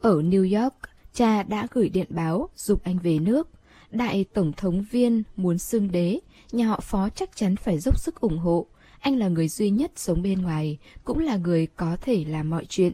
[0.00, 0.74] Ở New York,
[1.12, 3.48] cha đã gửi điện báo dục anh về nước.
[3.90, 6.18] Đại Tổng thống viên muốn xưng đế,
[6.52, 8.66] nhà họ Phó chắc chắn phải dốc sức ủng hộ.
[9.00, 12.66] Anh là người duy nhất sống bên ngoài, cũng là người có thể làm mọi
[12.68, 12.92] chuyện.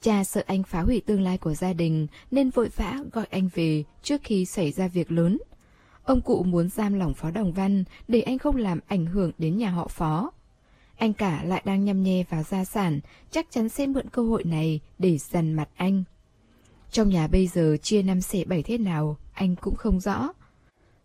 [0.00, 3.48] Cha sợ anh phá hủy tương lai của gia đình nên vội vã gọi anh
[3.54, 5.38] về trước khi xảy ra việc lớn.
[6.04, 9.58] Ông cụ muốn giam lỏng Phó Đồng Văn để anh không làm ảnh hưởng đến
[9.58, 10.30] nhà họ Phó.
[10.96, 14.44] Anh cả lại đang nhăm nhe vào gia sản, chắc chắn sẽ mượn cơ hội
[14.44, 16.04] này để dằn mặt anh.
[16.90, 20.28] Trong nhà bây giờ chia năm xẻ bảy thế nào, anh cũng không rõ.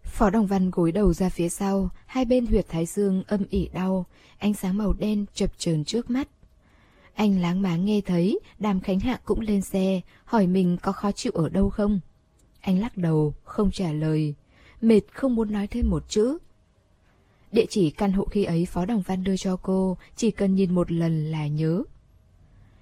[0.04, 3.70] Phó Đồng Văn gối đầu ra phía sau, hai bên huyệt thái dương âm ỉ
[3.74, 4.06] đau,
[4.38, 6.28] ánh sáng màu đen chập chờn trước mắt.
[7.14, 11.12] Anh láng má nghe thấy, Đàm Khánh Hạ cũng lên xe, hỏi mình có khó
[11.12, 12.00] chịu ở đâu không.
[12.62, 14.36] Anh lắc đầu, không trả lời.
[14.82, 16.38] Mệt không muốn nói thêm một chữ.
[17.52, 20.76] Địa chỉ căn hộ khi ấy Phó Đồng Văn đưa cho cô, chỉ cần nhìn
[20.76, 21.84] một lần là nhớ.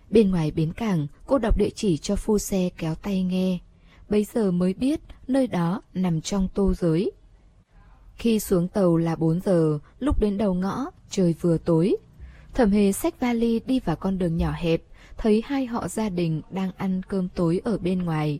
[0.09, 3.59] Bên ngoài bến cảng, cô đọc địa chỉ cho phu xe kéo tay nghe
[4.09, 7.11] bây giờ mới biết nơi đó nằm trong tô giới.
[8.15, 11.95] Khi xuống tàu là 4 giờ, lúc đến đầu ngõ, trời vừa tối.
[12.53, 14.81] Thẩm hề xách vali đi vào con đường nhỏ hẹp,
[15.17, 18.39] thấy hai họ gia đình đang ăn cơm tối ở bên ngoài.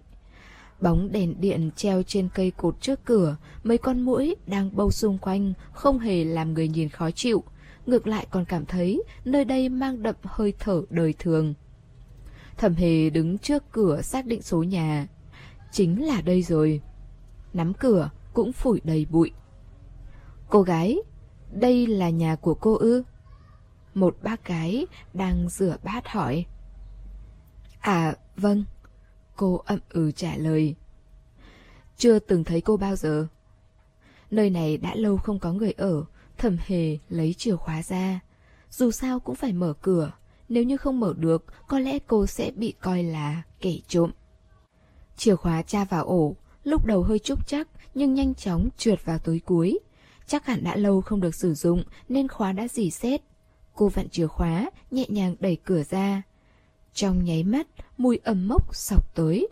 [0.82, 5.18] Bóng đèn điện treo trên cây cột trước cửa, mấy con mũi đang bâu xung
[5.18, 7.44] quanh, không hề làm người nhìn khó chịu.
[7.86, 11.54] Ngược lại còn cảm thấy nơi đây mang đậm hơi thở đời thường.
[12.58, 15.08] Thẩm hề đứng trước cửa xác định số nhà.
[15.76, 16.82] Chính là đây rồi.
[17.54, 19.32] Nắm cửa cũng phủi đầy bụi.
[20.50, 20.98] Cô gái,
[21.52, 23.04] đây là nhà của cô ư?
[23.94, 26.46] Một bác gái đang rửa bát hỏi.
[27.80, 28.64] À, vâng.
[29.36, 30.76] Cô ậm ừ trả lời.
[31.98, 33.28] Chưa từng thấy cô bao giờ.
[34.32, 36.04] Nơi này đã lâu không có người ở,
[36.38, 38.20] thẩm hề lấy chìa khóa ra.
[38.72, 40.12] Dù sao cũng phải mở cửa,
[40.50, 44.12] nếu như không mở được, có lẽ cô sẽ bị coi là kẻ trộm.
[45.18, 49.20] Chìa khóa tra vào ổ, lúc đầu hơi trúc chắc nhưng nhanh chóng trượt vào
[49.20, 49.80] tối cuối.
[50.28, 53.22] Chắc hẳn đã lâu không được sử dụng nên khóa đã dì xét.
[53.74, 56.22] Cô vặn chìa khóa, nhẹ nhàng đẩy cửa ra.
[56.94, 59.48] Trong nháy mắt, mùi ẩm mốc sọc tới.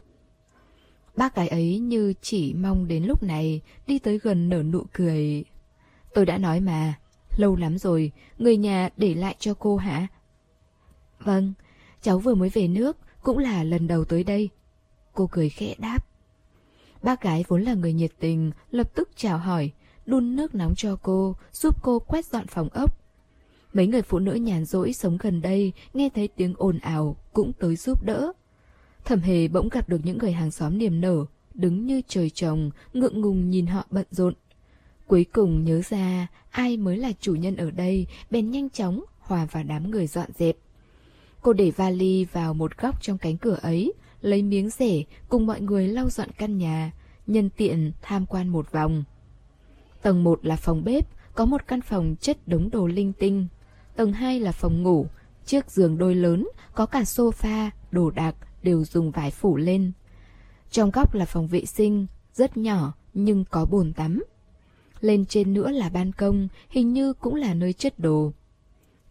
[1.15, 5.43] Bác gái ấy như chỉ mong đến lúc này, đi tới gần nở nụ cười.
[6.13, 6.93] Tôi đã nói mà,
[7.37, 10.07] lâu lắm rồi, người nhà để lại cho cô hả?
[11.19, 11.53] Vâng,
[12.01, 14.49] cháu vừa mới về nước, cũng là lần đầu tới đây.
[15.13, 15.99] Cô cười khẽ đáp.
[17.03, 19.71] Bác gái vốn là người nhiệt tình, lập tức chào hỏi,
[20.05, 22.97] đun nước nóng cho cô, giúp cô quét dọn phòng ốc.
[23.73, 27.51] Mấy người phụ nữ nhàn rỗi sống gần đây, nghe thấy tiếng ồn ào, cũng
[27.59, 28.31] tới giúp đỡ.
[29.05, 32.71] Thẩm hề bỗng gặp được những người hàng xóm niềm nở, đứng như trời trồng,
[32.93, 34.33] ngượng ngùng nhìn họ bận rộn.
[35.07, 39.45] Cuối cùng nhớ ra ai mới là chủ nhân ở đây, bèn nhanh chóng hòa
[39.51, 40.55] vào đám người dọn dẹp.
[41.41, 45.61] Cô để vali vào một góc trong cánh cửa ấy, lấy miếng rẻ cùng mọi
[45.61, 46.91] người lau dọn căn nhà,
[47.27, 49.03] nhân tiện tham quan một vòng.
[50.01, 53.47] Tầng 1 là phòng bếp, có một căn phòng chất đống đồ linh tinh.
[53.95, 55.07] Tầng 2 là phòng ngủ,
[55.45, 59.91] chiếc giường đôi lớn, có cả sofa, đồ đạc đều dùng vải phủ lên.
[60.71, 64.23] Trong góc là phòng vệ sinh, rất nhỏ nhưng có bồn tắm.
[64.99, 68.31] Lên trên nữa là ban công, hình như cũng là nơi chất đồ.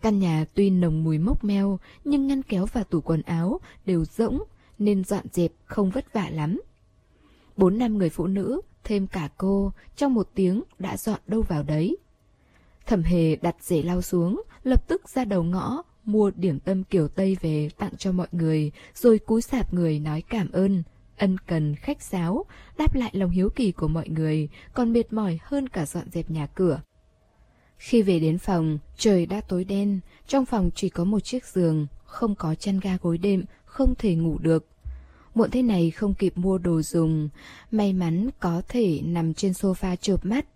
[0.03, 4.05] Căn nhà tuy nồng mùi mốc meo, nhưng ngăn kéo và tủ quần áo đều
[4.05, 4.42] rỗng,
[4.85, 6.61] nên dọn dẹp không vất vả lắm.
[7.57, 11.62] Bốn năm người phụ nữ, thêm cả cô, trong một tiếng đã dọn đâu vào
[11.62, 11.97] đấy.
[12.87, 17.09] Thẩm hề đặt rể lau xuống, lập tức ra đầu ngõ, mua điểm tâm kiểu
[17.09, 20.83] Tây về tặng cho mọi người, rồi cúi sạp người nói cảm ơn,
[21.18, 22.45] ân cần khách sáo,
[22.79, 26.31] đáp lại lòng hiếu kỳ của mọi người, còn mệt mỏi hơn cả dọn dẹp
[26.31, 26.81] nhà cửa.
[27.77, 31.87] Khi về đến phòng, trời đã tối đen, trong phòng chỉ có một chiếc giường,
[32.05, 34.66] không có chăn ga gối đệm, không thể ngủ được.
[35.35, 37.29] Muộn thế này không kịp mua đồ dùng,
[37.71, 40.47] may mắn có thể nằm trên sofa chợp mắt.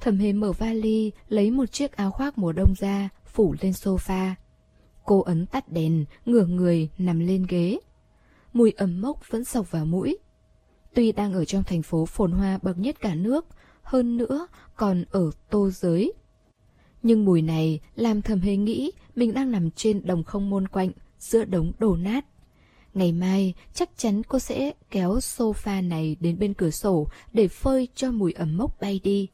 [0.00, 4.32] Thẩm hề mở vali, lấy một chiếc áo khoác mùa đông ra, phủ lên sofa.
[5.04, 7.78] Cô ấn tắt đèn, ngửa người, nằm lên ghế.
[8.52, 10.18] Mùi ẩm mốc vẫn sộc vào mũi.
[10.94, 13.46] Tuy đang ở trong thành phố phồn hoa bậc nhất cả nước,
[13.82, 16.12] hơn nữa còn ở tô giới.
[17.02, 20.90] Nhưng mùi này làm thầm hề nghĩ mình đang nằm trên đồng không môn quạnh,
[21.18, 22.24] giữa đống đổ nát.
[22.94, 27.88] Ngày mai chắc chắn cô sẽ kéo sofa này đến bên cửa sổ để phơi
[27.94, 29.28] cho mùi ẩm mốc bay đi.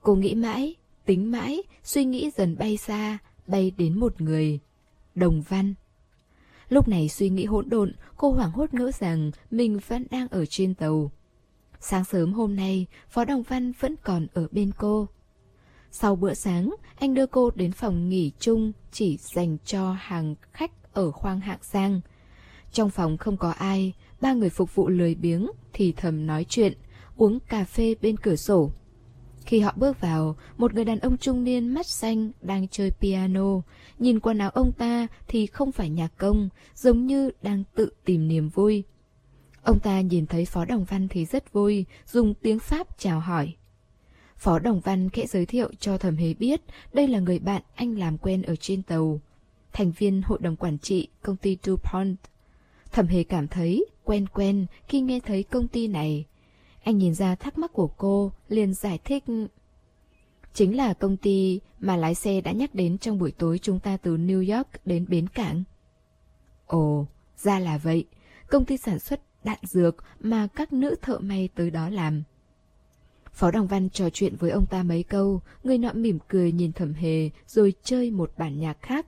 [0.00, 4.58] Cô nghĩ mãi, tính mãi, suy nghĩ dần bay xa, bay đến một người.
[5.14, 5.74] Đồng Văn.
[6.68, 10.46] Lúc này suy nghĩ hỗn độn, cô hoảng hốt ngỡ rằng mình vẫn đang ở
[10.46, 11.10] trên tàu.
[11.80, 15.08] Sáng sớm hôm nay, Phó Đồng Văn vẫn còn ở bên cô.
[15.90, 20.92] Sau bữa sáng, anh đưa cô đến phòng nghỉ chung chỉ dành cho hàng khách
[20.92, 22.00] ở khoang hạng sang.
[22.72, 26.72] Trong phòng không có ai, ba người phục vụ lười biếng thì thầm nói chuyện,
[27.16, 28.70] uống cà phê bên cửa sổ.
[29.44, 33.60] Khi họ bước vào, một người đàn ông trung niên mắt xanh đang chơi piano.
[33.98, 38.28] Nhìn quần áo ông ta thì không phải nhạc công, giống như đang tự tìm
[38.28, 38.84] niềm vui.
[39.62, 43.54] Ông ta nhìn thấy Phó Đồng Văn thì rất vui, dùng tiếng Pháp chào hỏi.
[44.36, 46.60] Phó Đồng Văn khẽ giới thiệu cho Thẩm Hế biết
[46.92, 49.20] đây là người bạn anh làm quen ở trên tàu.
[49.72, 52.16] Thành viên hội đồng quản trị công ty DuPont.
[52.92, 56.24] Thẩm Hề cảm thấy quen quen khi nghe thấy công ty này.
[56.84, 59.24] Anh nhìn ra thắc mắc của cô, liền giải thích.
[60.54, 63.96] Chính là công ty mà lái xe đã nhắc đến trong buổi tối chúng ta
[63.96, 65.64] từ New York đến bến cảng.
[66.66, 68.04] Ồ, ra là vậy.
[68.50, 72.22] Công ty sản xuất đạn dược mà các nữ thợ may tới đó làm.
[73.32, 76.72] Phó Đồng Văn trò chuyện với ông ta mấy câu, người nọ mỉm cười nhìn
[76.72, 79.06] thẩm hề rồi chơi một bản nhạc khác.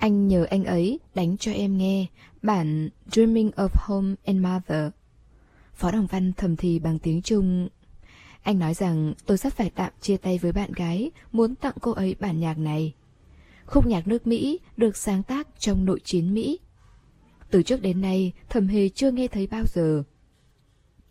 [0.00, 2.06] Anh nhờ anh ấy đánh cho em nghe
[2.42, 4.90] bản Dreaming of Home and Mother.
[5.74, 7.68] Phó Đồng Văn thầm thì bằng tiếng Trung.
[8.42, 11.92] Anh nói rằng tôi sắp phải tạm chia tay với bạn gái, muốn tặng cô
[11.92, 12.94] ấy bản nhạc này.
[13.66, 16.58] Khúc nhạc nước Mỹ được sáng tác trong nội chiến Mỹ.
[17.50, 20.02] Từ trước đến nay, thầm hề chưa nghe thấy bao giờ.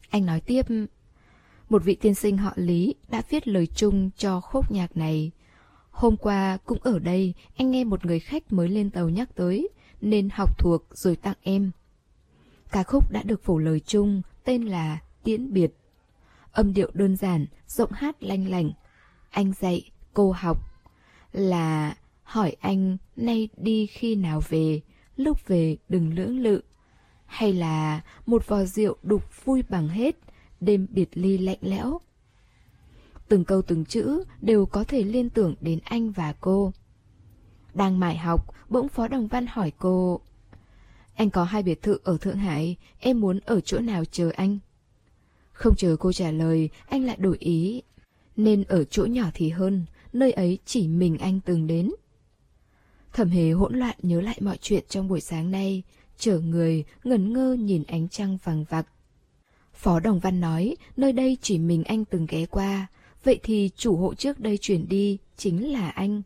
[0.09, 0.65] Anh nói tiếp,
[1.69, 5.31] một vị tiên sinh họ Lý đã viết lời chung cho khúc nhạc này.
[5.99, 9.69] Hôm qua cũng ở đây, anh nghe một người khách mới lên tàu nhắc tới,
[10.01, 11.71] nên học thuộc rồi tặng em.
[12.71, 15.71] Ca khúc đã được phổ lời chung, tên là Tiễn Biệt.
[16.51, 18.71] Âm điệu đơn giản, giọng hát lanh lành.
[19.29, 20.57] Anh dạy, cô học.
[21.31, 24.81] Là hỏi anh nay đi khi nào về,
[25.15, 26.61] lúc về đừng lưỡng lự.
[27.25, 30.15] Hay là một vò rượu đục vui bằng hết,
[30.59, 31.99] đêm biệt ly lạnh lẽo.
[33.29, 36.71] Từng câu từng chữ đều có thể liên tưởng đến anh và cô.
[37.73, 40.19] Đang mải học, bỗng Phó Đồng Văn hỏi cô
[41.15, 44.59] Anh có hai biệt thự ở Thượng Hải, em muốn ở chỗ nào chờ anh?
[45.51, 47.81] Không chờ cô trả lời, anh lại đổi ý.
[48.35, 51.91] Nên ở chỗ nhỏ thì hơn, nơi ấy chỉ mình anh từng đến.
[53.13, 55.83] Thẩm hề hỗn loạn nhớ lại mọi chuyện trong buổi sáng nay,
[56.17, 58.87] chở người, ngẩn ngơ nhìn ánh trăng vàng vặc.
[59.73, 62.87] Phó Đồng Văn nói, nơi đây chỉ mình anh từng ghé qua,
[63.23, 66.21] vậy thì chủ hộ trước đây chuyển đi chính là anh.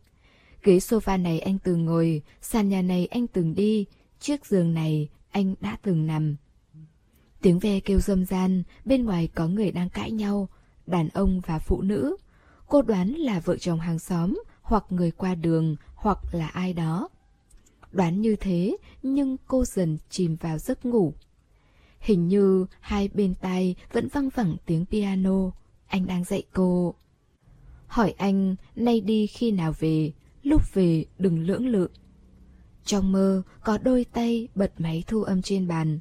[0.62, 3.86] Ghế sofa này anh từng ngồi, sàn nhà này anh từng đi,
[4.20, 6.36] chiếc giường này anh đã từng nằm.
[7.40, 10.48] Tiếng ve kêu râm gian, bên ngoài có người đang cãi nhau,
[10.86, 12.16] đàn ông và phụ nữ.
[12.66, 17.08] Cô đoán là vợ chồng hàng xóm, hoặc người qua đường, hoặc là ai đó.
[17.92, 21.14] Đoán như thế, nhưng cô dần chìm vào giấc ngủ.
[22.00, 25.50] Hình như hai bên tai vẫn văng vẳng tiếng piano.
[25.94, 26.94] Anh đang dạy cô.
[27.86, 31.88] Hỏi anh nay đi khi nào về, lúc về đừng lưỡng lự.
[32.84, 36.00] Trong mơ có đôi tay bật máy thu âm trên bàn.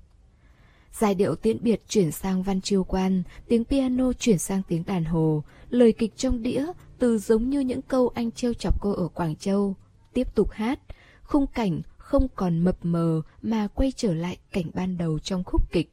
[0.91, 5.05] Giai điệu tiễn biệt chuyển sang văn chiêu quan, tiếng piano chuyển sang tiếng đàn
[5.05, 6.65] hồ, lời kịch trong đĩa
[6.99, 9.75] từ giống như những câu anh trêu chọc cô ở Quảng Châu.
[10.13, 10.79] Tiếp tục hát,
[11.23, 15.71] khung cảnh không còn mập mờ mà quay trở lại cảnh ban đầu trong khúc
[15.71, 15.91] kịch.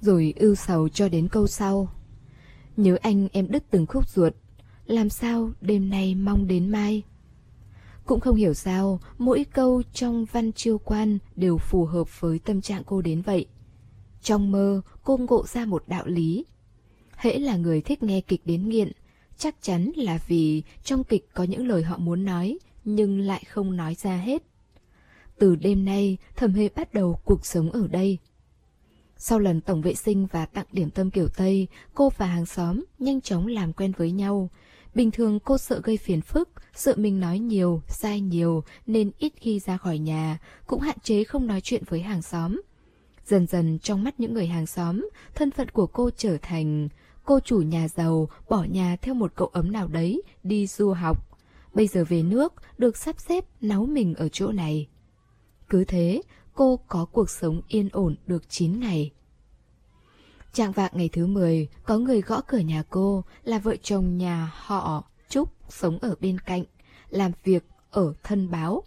[0.00, 1.88] Rồi ưu sầu cho đến câu sau.
[2.80, 4.34] Nhớ anh em đứt từng khúc ruột,
[4.86, 7.02] làm sao đêm nay mong đến mai.
[8.06, 12.60] Cũng không hiểu sao mỗi câu trong văn chiêu quan đều phù hợp với tâm
[12.60, 13.46] trạng cô đến vậy.
[14.22, 16.44] Trong mơ, cô ngộ ra một đạo lý.
[17.16, 18.92] Hễ là người thích nghe kịch đến nghiện,
[19.38, 23.76] chắc chắn là vì trong kịch có những lời họ muốn nói, nhưng lại không
[23.76, 24.42] nói ra hết.
[25.38, 28.18] Từ đêm nay, thẩm hề bắt đầu cuộc sống ở đây.
[29.22, 32.84] Sau lần tổng vệ sinh và tặng điểm tâm kiểu Tây, cô và hàng xóm
[32.98, 34.50] nhanh chóng làm quen với nhau.
[34.94, 39.32] Bình thường cô sợ gây phiền phức, sợ mình nói nhiều, sai nhiều nên ít
[39.36, 42.60] khi ra khỏi nhà, cũng hạn chế không nói chuyện với hàng xóm.
[43.26, 46.88] Dần dần trong mắt những người hàng xóm, thân phận của cô trở thành
[47.24, 51.38] cô chủ nhà giàu bỏ nhà theo một cậu ấm nào đấy đi du học.
[51.74, 54.88] Bây giờ về nước được sắp xếp náu mình ở chỗ này.
[55.68, 56.22] Cứ thế,
[56.60, 59.10] cô có cuộc sống yên ổn được 9 ngày.
[60.52, 64.52] Trạng vạng ngày thứ 10, có người gõ cửa nhà cô là vợ chồng nhà
[64.54, 66.64] họ Trúc sống ở bên cạnh,
[67.08, 68.82] làm việc ở thân báo.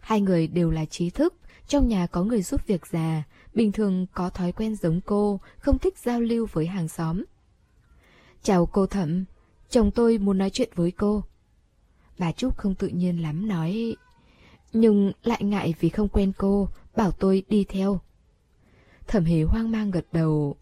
[0.00, 1.34] Hai người đều là trí thức,
[1.68, 3.22] trong nhà có người giúp việc già,
[3.54, 7.24] bình thường có thói quen giống cô, không thích giao lưu với hàng xóm.
[8.42, 9.24] Chào cô Thẩm,
[9.70, 11.24] chồng tôi muốn nói chuyện với cô.
[12.18, 13.96] Bà Trúc không tự nhiên lắm nói,
[14.72, 18.00] nhưng lại ngại vì không quen cô, bảo tôi đi theo.
[19.06, 20.56] Thẩm Hỷ hoang mang gật đầu.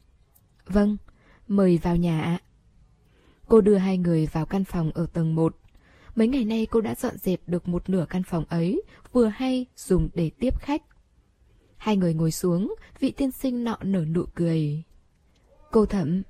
[0.67, 0.97] Vâng,
[1.49, 2.39] mời vào nhà ạ.
[3.49, 5.57] Cô đưa hai người vào căn phòng ở tầng 1.
[6.17, 9.67] Mấy ngày nay cô đã dọn dẹp được một nửa căn phòng ấy, vừa hay
[9.77, 10.83] dùng để tiếp khách.
[11.77, 14.83] Hai người ngồi xuống, vị tiên sinh nọ nở nụ cười.
[15.71, 16.23] Cô thẩm,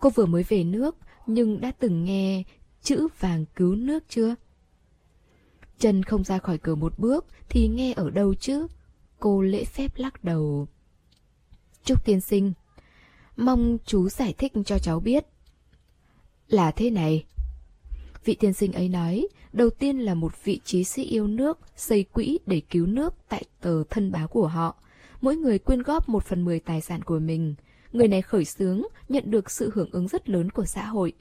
[0.00, 2.42] cô vừa mới về nước, nhưng đã từng nghe
[2.82, 4.34] chữ vàng cứu nước chưa?
[5.78, 8.66] Chân không ra khỏi cửa một bước thì nghe ở đâu chứ?
[9.20, 10.68] Cô lễ phép lắc đầu.
[11.84, 12.52] Trúc tiên sinh,
[13.36, 15.26] mong chú giải thích cho cháu biết.
[16.48, 17.24] Là thế này.
[18.24, 22.04] Vị tiên sinh ấy nói, đầu tiên là một vị trí sĩ yêu nước xây
[22.04, 24.76] quỹ để cứu nước tại tờ thân báo của họ.
[25.20, 27.54] Mỗi người quyên góp một phần mười tài sản của mình.
[27.92, 31.12] Người này khởi xướng, nhận được sự hưởng ứng rất lớn của xã hội.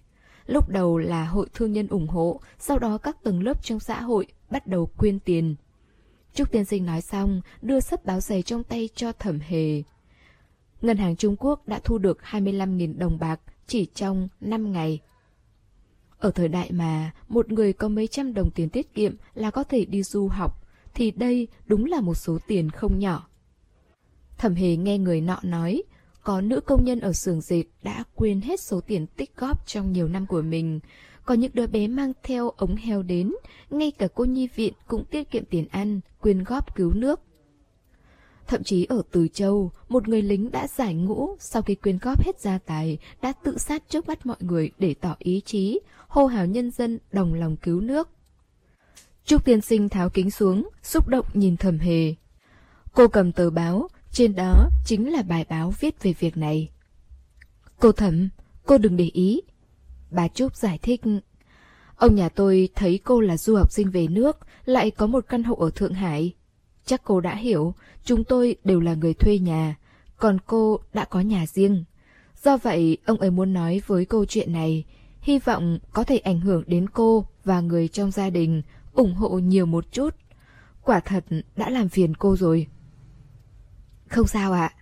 [0.46, 4.02] Lúc đầu là hội thương nhân ủng hộ, sau đó các tầng lớp trong xã
[4.02, 5.56] hội bắt đầu quyên tiền.
[6.38, 9.84] Trúc tiên sinh nói xong, đưa sấp báo giày trong tay cho thẩm hề.
[10.82, 15.00] Ngân hàng Trung Quốc đã thu được 25.000 đồng bạc chỉ trong 5 ngày.
[16.20, 19.64] Ở thời đại mà một người có mấy trăm đồng tiền tiết kiệm là có
[19.64, 23.28] thể đi du học, thì đây đúng là một số tiền không nhỏ.
[24.38, 25.84] Thẩm hề nghe người nọ nói,
[26.24, 29.92] có nữ công nhân ở xưởng dệt đã quên hết số tiền tích góp trong
[29.92, 30.80] nhiều năm của mình.
[31.28, 33.32] Có những đứa bé mang theo ống heo đến,
[33.70, 37.20] ngay cả cô nhi viện cũng tiết kiệm tiền ăn, quyên góp cứu nước.
[38.48, 42.26] Thậm chí ở Từ Châu, một người lính đã giải ngũ sau khi quyên góp
[42.26, 46.26] hết gia tài, đã tự sát trước mắt mọi người để tỏ ý chí, hô
[46.26, 48.10] hào nhân dân đồng lòng cứu nước.
[49.26, 52.16] Trúc tiên sinh tháo kính xuống, xúc động nhìn thầm hề.
[52.94, 56.70] Cô cầm tờ báo, trên đó chính là bài báo viết về việc này.
[57.80, 58.30] Cô thẩm,
[58.66, 59.42] cô đừng để ý.
[60.12, 61.02] Bà Trúc giải thích.
[61.96, 65.44] Ông nhà tôi thấy cô là du học sinh về nước, lại có một căn
[65.44, 66.34] hộ ở Thượng Hải.
[66.86, 69.76] Chắc cô đã hiểu, chúng tôi đều là người thuê nhà,
[70.18, 71.84] còn cô đã có nhà riêng.
[72.44, 74.86] Do vậy, ông ấy muốn nói với câu chuyện này,
[75.22, 78.62] hy vọng có thể ảnh hưởng đến cô và người trong gia đình,
[78.94, 80.16] ủng hộ nhiều một chút.
[80.84, 82.68] Quả thật đã làm phiền cô rồi.
[84.08, 84.74] Không sao ạ,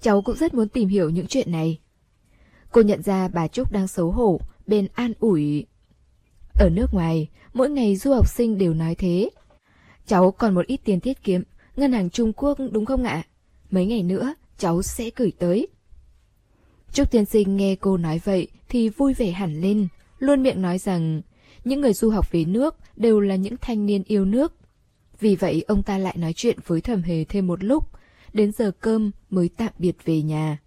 [0.00, 1.80] cháu cũng rất muốn tìm hiểu những chuyện này.
[2.70, 5.66] Cô nhận ra bà Trúc đang xấu hổ, bên an ủi.
[6.54, 9.30] Ở nước ngoài, mỗi ngày du học sinh đều nói thế.
[10.06, 11.42] Cháu còn một ít tiền tiết kiệm,
[11.76, 13.22] ngân hàng Trung Quốc đúng không ạ?
[13.70, 15.68] Mấy ngày nữa, cháu sẽ gửi tới.
[16.92, 19.88] Trúc tiên sinh nghe cô nói vậy thì vui vẻ hẳn lên,
[20.18, 21.22] luôn miệng nói rằng
[21.64, 24.52] những người du học về nước đều là những thanh niên yêu nước.
[25.20, 27.88] Vì vậy ông ta lại nói chuyện với thẩm hề thêm một lúc,
[28.32, 30.58] đến giờ cơm mới tạm biệt về nhà.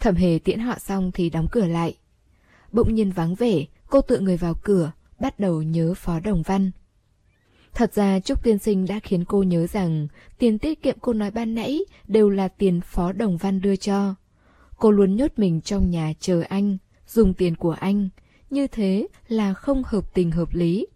[0.00, 1.96] Thẩm hề tiễn họ xong thì đóng cửa lại.
[2.74, 6.70] Bỗng nhiên vắng vẻ, cô tự người vào cửa, bắt đầu nhớ Phó Đồng Văn.
[7.74, 10.08] Thật ra Trúc Tiên Sinh đã khiến cô nhớ rằng
[10.38, 14.14] tiền tiết kiệm cô nói ban nãy đều là tiền Phó Đồng Văn đưa cho.
[14.76, 18.08] cô luôn nhốt mình trong nhà chờ anh, dùng tiền của anh.
[18.50, 20.86] Như thế là không hợp tình hợp lý.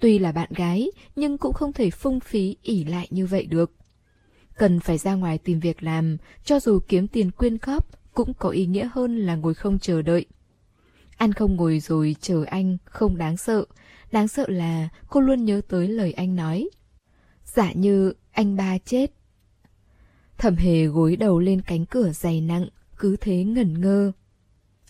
[0.00, 3.72] Tuy là bạn gái, nhưng cũng không thể phung phí ỉ lại như vậy được.
[4.56, 8.48] Cần phải ra ngoài tìm việc làm, cho dù kiếm tiền quyên góp cũng có
[8.48, 10.26] ý nghĩa hơn là ngồi không chờ đợi.
[11.20, 13.64] Ăn không ngồi rồi chờ anh không đáng sợ,
[14.12, 16.68] đáng sợ là cô luôn nhớ tới lời anh nói.
[17.44, 19.12] Giả như anh ba chết.
[20.38, 22.68] Thẩm hề gối đầu lên cánh cửa dày nặng,
[22.98, 24.12] cứ thế ngẩn ngơ.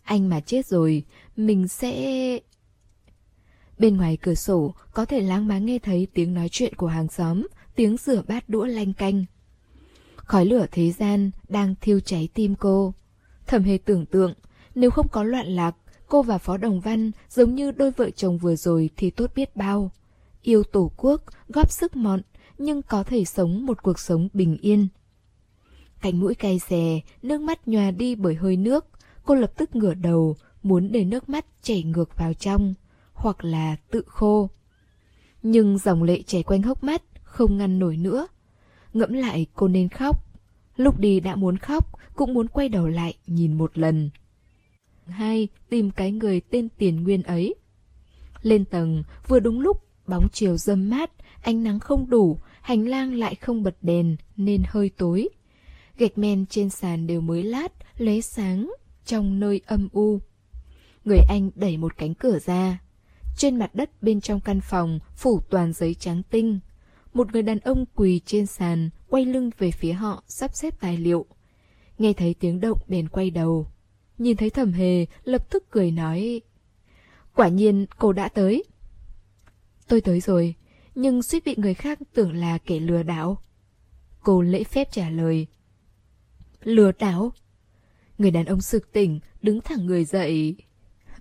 [0.03, 1.05] Anh mà chết rồi,
[1.37, 2.39] mình sẽ...
[3.79, 7.09] Bên ngoài cửa sổ có thể láng máng nghe thấy tiếng nói chuyện của hàng
[7.09, 9.25] xóm, tiếng rửa bát đũa lanh canh.
[10.17, 12.95] Khói lửa thế gian đang thiêu cháy tim cô.
[13.47, 14.35] Thẩm hề tưởng tượng,
[14.75, 15.77] nếu không có loạn lạc,
[16.11, 19.57] cô và Phó Đồng Văn giống như đôi vợ chồng vừa rồi thì tốt biết
[19.57, 19.91] bao.
[20.43, 22.21] Yêu tổ quốc, góp sức mọn,
[22.59, 24.89] nhưng có thể sống một cuộc sống bình yên.
[26.01, 28.87] Cánh mũi cay xè, nước mắt nhòa đi bởi hơi nước.
[29.25, 32.75] Cô lập tức ngửa đầu, muốn để nước mắt chảy ngược vào trong,
[33.13, 34.51] hoặc là tự khô.
[35.43, 38.27] Nhưng dòng lệ chảy quanh hốc mắt, không ngăn nổi nữa.
[38.93, 40.25] Ngẫm lại cô nên khóc.
[40.77, 44.11] Lúc đi đã muốn khóc, cũng muốn quay đầu lại nhìn một lần.
[45.11, 47.55] Hai, tìm cái người tên Tiền Nguyên ấy.
[48.43, 51.11] Lên tầng, vừa đúng lúc, bóng chiều dâm mát,
[51.43, 55.29] ánh nắng không đủ, hành lang lại không bật đèn nên hơi tối.
[55.99, 58.73] Gạch men trên sàn đều mới lát, lấy sáng
[59.05, 60.21] trong nơi âm u.
[61.05, 62.79] Người anh đẩy một cánh cửa ra.
[63.37, 66.61] Trên mặt đất bên trong căn phòng phủ toàn giấy trắng tinh.
[67.15, 70.97] Một người đàn ông quỳ trên sàn, quay lưng về phía họ, sắp xếp tài
[70.97, 71.27] liệu.
[71.99, 73.67] Nghe thấy tiếng động bèn quay đầu.
[74.21, 76.41] Nhìn thấy thẩm hề, lập tức cười nói.
[77.35, 78.65] Quả nhiên cô đã tới.
[79.89, 80.55] Tôi tới rồi,
[80.95, 83.43] nhưng suýt bị người khác tưởng là kẻ lừa đảo.
[84.23, 85.47] Cô lễ phép trả lời.
[86.63, 87.33] Lừa đảo?
[88.19, 90.57] Người đàn ông sực tỉnh, đứng thẳng người dậy.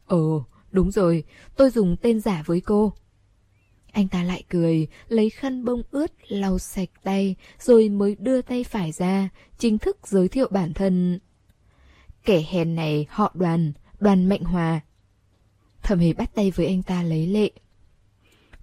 [0.06, 1.24] Ồ, đúng rồi,
[1.56, 2.94] tôi dùng tên giả với cô.
[3.92, 8.64] Anh ta lại cười, lấy khăn bông ướt lau sạch tay, rồi mới đưa tay
[8.64, 11.20] phải ra, chính thức giới thiệu bản thân.
[12.26, 14.80] Kẻ hèn này họ đoàn, đoàn mệnh hòa.
[15.82, 17.52] Thẩm hề bắt tay với anh ta lấy lệ.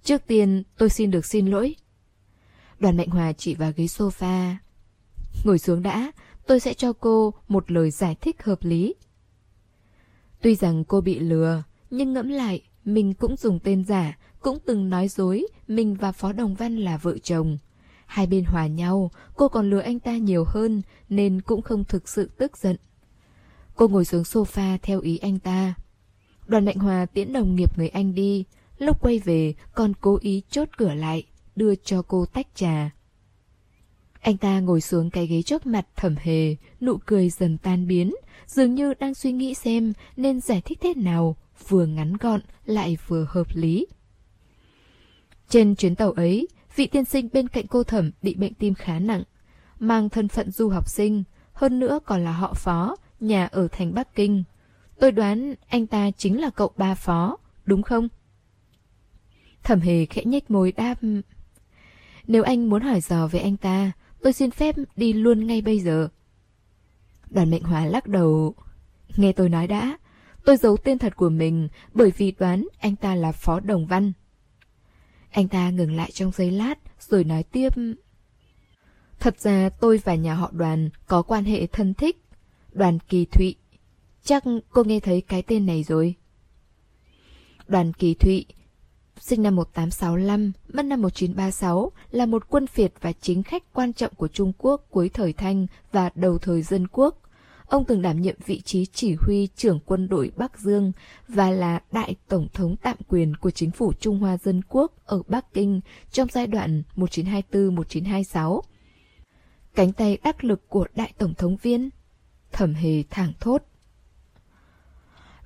[0.02, 1.74] Trước tiên tôi xin được xin lỗi.
[2.78, 4.54] Đoàn Mạnh Hòa chỉ vào ghế sofa.
[5.44, 6.12] Ngồi xuống đã,
[6.46, 8.94] tôi sẽ cho cô một lời giải thích hợp lý.
[10.42, 14.90] Tuy rằng cô bị lừa, nhưng ngẫm lại, mình cũng dùng tên giả, cũng từng
[14.90, 17.58] nói dối mình và Phó Đồng Văn là vợ chồng.
[18.06, 22.08] Hai bên hòa nhau, cô còn lừa anh ta nhiều hơn nên cũng không thực
[22.08, 22.76] sự tức giận.
[23.76, 25.74] Cô ngồi xuống sofa theo ý anh ta.
[26.46, 28.44] Đoàn Mạnh Hòa tiễn đồng nghiệp người anh đi,
[28.78, 32.90] lúc quay về còn cố ý chốt cửa lại, đưa cho cô tách trà.
[34.20, 38.14] Anh ta ngồi xuống cái ghế trước mặt thẩm hề, nụ cười dần tan biến,
[38.46, 41.36] dường như đang suy nghĩ xem nên giải thích thế nào,
[41.68, 43.86] vừa ngắn gọn lại vừa hợp lý.
[45.48, 48.98] Trên chuyến tàu ấy, vị tiên sinh bên cạnh cô thẩm bị bệnh tim khá
[48.98, 49.22] nặng,
[49.78, 53.94] mang thân phận du học sinh, hơn nữa còn là họ phó, nhà ở thành
[53.94, 54.44] Bắc Kinh.
[55.00, 58.08] Tôi đoán anh ta chính là cậu ba phó, đúng không?
[59.62, 60.94] Thẩm hề khẽ nhếch môi đáp.
[62.26, 63.92] Nếu anh muốn hỏi dò về anh ta,
[64.22, 66.08] tôi xin phép đi luôn ngay bây giờ.
[67.30, 68.54] Đoàn mệnh hòa lắc đầu.
[69.16, 69.98] Nghe tôi nói đã,
[70.44, 74.12] tôi giấu tên thật của mình bởi vì đoán anh ta là Phó Đồng Văn.
[75.30, 77.72] Anh ta ngừng lại trong giây lát rồi nói tiếp.
[79.18, 82.25] Thật ra tôi và nhà họ đoàn có quan hệ thân thích.
[82.76, 83.54] Đoàn Kỳ Thụy.
[84.24, 86.14] Chắc cô nghe thấy cái tên này rồi.
[87.68, 88.46] Đoàn Kỳ Thụy
[89.20, 94.14] sinh năm 1865, mất năm 1936, là một quân phiệt và chính khách quan trọng
[94.14, 97.22] của Trung Quốc cuối thời Thanh và đầu thời dân quốc.
[97.66, 100.92] Ông từng đảm nhiệm vị trí chỉ huy trưởng quân đội Bắc Dương
[101.28, 105.22] và là đại tổng thống tạm quyền của chính phủ Trung Hoa Dân Quốc ở
[105.28, 108.60] Bắc Kinh trong giai đoạn 1924-1926.
[109.74, 111.90] Cánh tay đắc lực của đại tổng thống viên,
[112.56, 113.62] thẩm hề thẳng thốt.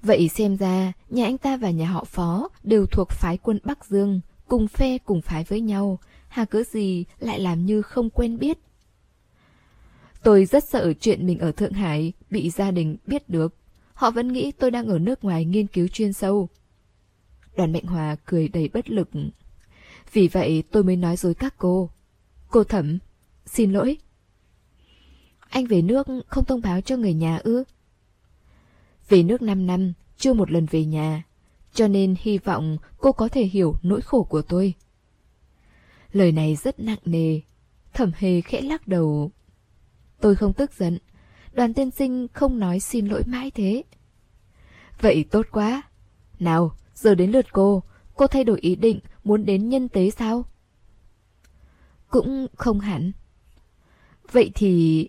[0.02, 3.84] Vậy xem ra, nhà anh ta và nhà họ phó đều thuộc phái quân Bắc
[3.84, 5.98] Dương, cùng phe cùng phái với nhau,
[6.28, 8.58] hà cớ gì lại làm như không quen biết.
[10.22, 13.54] Tôi rất sợ chuyện mình ở Thượng Hải bị gia đình biết được.
[13.94, 16.48] Họ vẫn nghĩ tôi đang ở nước ngoài nghiên cứu chuyên sâu.
[17.56, 19.08] Đoàn Mạnh Hòa cười đầy bất lực.
[20.12, 21.90] Vì vậy tôi mới nói dối các cô.
[22.48, 22.98] Cô Thẩm,
[23.46, 23.98] xin lỗi.
[25.50, 27.64] Anh về nước không thông báo cho người nhà ư?
[29.08, 31.24] Về nước 5 năm, chưa một lần về nhà,
[31.74, 34.74] cho nên hy vọng cô có thể hiểu nỗi khổ của tôi.
[36.12, 37.40] Lời này rất nặng nề,
[37.92, 39.30] thẩm hề khẽ lắc đầu.
[40.20, 40.98] Tôi không tức giận,
[41.52, 43.82] đoàn tiên sinh không nói xin lỗi mãi thế.
[45.00, 45.82] Vậy tốt quá.
[46.38, 47.82] Nào, giờ đến lượt cô,
[48.14, 50.44] cô thay đổi ý định muốn đến nhân tế sao?
[52.08, 53.12] Cũng không hẳn.
[54.32, 55.08] Vậy thì...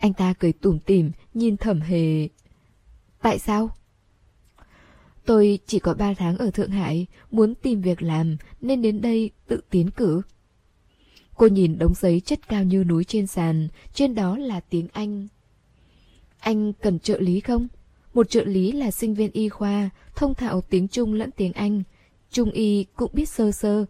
[0.00, 2.28] Anh ta cười tủm tỉm nhìn thẩm hề.
[3.22, 3.70] Tại sao?
[5.24, 9.30] Tôi chỉ có 3 tháng ở Thượng Hải, muốn tìm việc làm nên đến đây
[9.46, 10.22] tự tiến cử.
[11.34, 15.28] Cô nhìn đống giấy chất cao như núi trên sàn, trên đó là tiếng Anh.
[16.38, 17.68] Anh cần trợ lý không?
[18.14, 21.82] Một trợ lý là sinh viên y khoa, thông thạo tiếng Trung lẫn tiếng Anh.
[22.30, 23.84] Trung y cũng biết sơ sơ.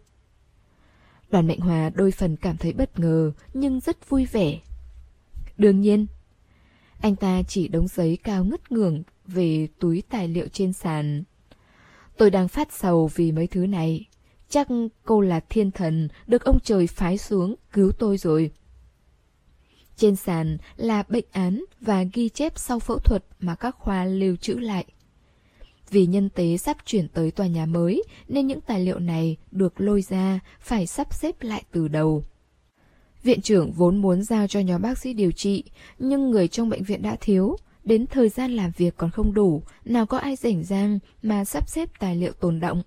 [1.29, 4.59] Đoàn Mạnh Hòa đôi phần cảm thấy bất ngờ, nhưng rất vui vẻ.
[5.57, 6.07] Đương nhiên.
[7.01, 11.23] Anh ta chỉ đống giấy cao ngất ngường về túi tài liệu trên sàn.
[12.17, 14.07] Tôi đang phát sầu vì mấy thứ này.
[14.49, 14.67] Chắc
[15.03, 18.51] cô là thiên thần được ông trời phái xuống cứu tôi rồi.
[19.95, 24.35] Trên sàn là bệnh án và ghi chép sau phẫu thuật mà các khoa lưu
[24.35, 24.85] trữ lại.
[25.89, 29.81] Vì nhân tế sắp chuyển tới tòa nhà mới, nên những tài liệu này được
[29.81, 32.23] lôi ra phải sắp xếp lại từ đầu.
[33.23, 35.63] Viện trưởng vốn muốn giao cho nhóm bác sĩ điều trị,
[35.99, 39.63] nhưng người trong bệnh viện đã thiếu, đến thời gian làm việc còn không đủ,
[39.85, 42.83] nào có ai rảnh rang mà sắp xếp tài liệu tồn động.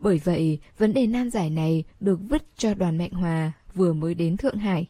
[0.00, 4.14] Bởi vậy, vấn đề nan giải này được vứt cho đoàn Mạnh Hòa vừa mới
[4.14, 4.86] đến Thượng Hải.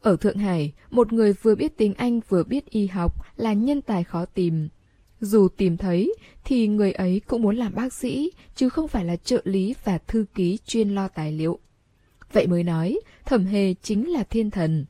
[0.00, 3.82] Ở Thượng Hải, một người vừa biết tiếng Anh vừa biết y học là nhân
[3.82, 4.68] tài khó tìm.
[5.20, 6.14] Dù tìm thấy,
[6.44, 9.98] thì người ấy cũng muốn làm bác sĩ, chứ không phải là trợ lý và
[9.98, 11.58] thư ký chuyên lo tài liệu.
[12.32, 14.86] Vậy mới nói, thẩm hề chính là thiên thần.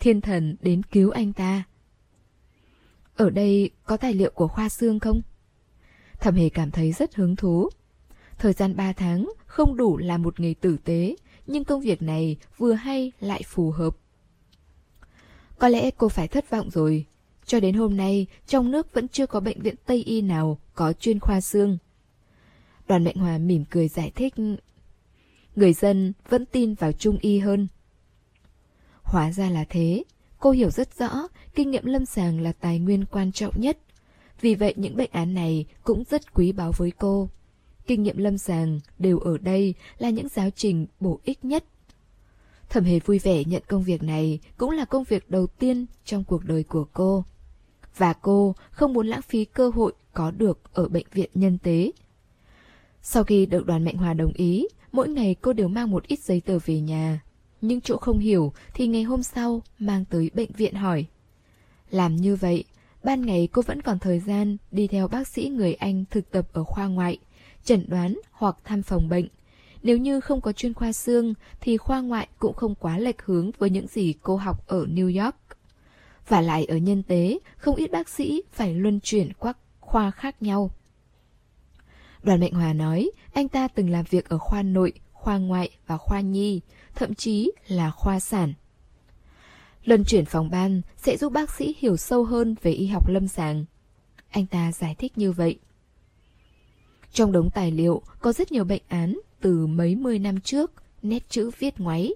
[0.00, 1.62] Thiên thần đến cứu anh ta.
[3.16, 5.22] Ở đây có tài liệu của khoa xương không?
[6.20, 7.68] Thẩm hề cảm thấy rất hứng thú.
[8.38, 11.16] Thời gian 3 tháng không đủ làm một nghề tử tế,
[11.46, 13.96] nhưng công việc này vừa hay lại phù hợp.
[15.58, 17.06] Có lẽ cô phải thất vọng rồi.
[17.46, 20.92] Cho đến hôm nay, trong nước vẫn chưa có bệnh viện Tây Y nào có
[20.92, 21.78] chuyên khoa xương.
[22.88, 24.34] Đoàn Mạnh Hòa mỉm cười giải thích.
[25.56, 27.68] Người dân vẫn tin vào Trung Y hơn.
[29.02, 30.04] Hóa ra là thế.
[30.38, 33.78] Cô hiểu rất rõ, kinh nghiệm lâm sàng là tài nguyên quan trọng nhất.
[34.40, 37.28] Vì vậy những bệnh án này cũng rất quý báu với cô.
[37.86, 41.64] Kinh nghiệm lâm sàng đều ở đây là những giáo trình bổ ích nhất
[42.72, 46.24] Thẩm Hề vui vẻ nhận công việc này cũng là công việc đầu tiên trong
[46.24, 47.24] cuộc đời của cô.
[47.96, 51.90] Và cô không muốn lãng phí cơ hội có được ở bệnh viện nhân tế.
[53.02, 56.20] Sau khi được đoàn Mạnh Hòa đồng ý, mỗi ngày cô đều mang một ít
[56.20, 57.20] giấy tờ về nhà.
[57.60, 61.06] Nhưng chỗ không hiểu thì ngày hôm sau mang tới bệnh viện hỏi.
[61.90, 62.64] Làm như vậy,
[63.04, 66.48] ban ngày cô vẫn còn thời gian đi theo bác sĩ người Anh thực tập
[66.52, 67.18] ở khoa ngoại,
[67.64, 69.28] chẩn đoán hoặc thăm phòng bệnh
[69.82, 73.50] nếu như không có chuyên khoa xương thì khoa ngoại cũng không quá lệch hướng
[73.58, 75.36] với những gì cô học ở New York.
[76.28, 80.42] Và lại ở nhân tế, không ít bác sĩ phải luân chuyển các khoa khác
[80.42, 80.70] nhau.
[82.22, 85.96] Đoàn Mệnh Hòa nói anh ta từng làm việc ở khoa nội, khoa ngoại và
[85.96, 86.60] khoa nhi,
[86.94, 88.52] thậm chí là khoa sản.
[89.84, 93.28] Lần chuyển phòng ban sẽ giúp bác sĩ hiểu sâu hơn về y học lâm
[93.28, 93.64] sàng.
[94.30, 95.58] Anh ta giải thích như vậy.
[97.12, 101.28] Trong đống tài liệu có rất nhiều bệnh án từ mấy mươi năm trước, nét
[101.28, 102.14] chữ viết ngoáy.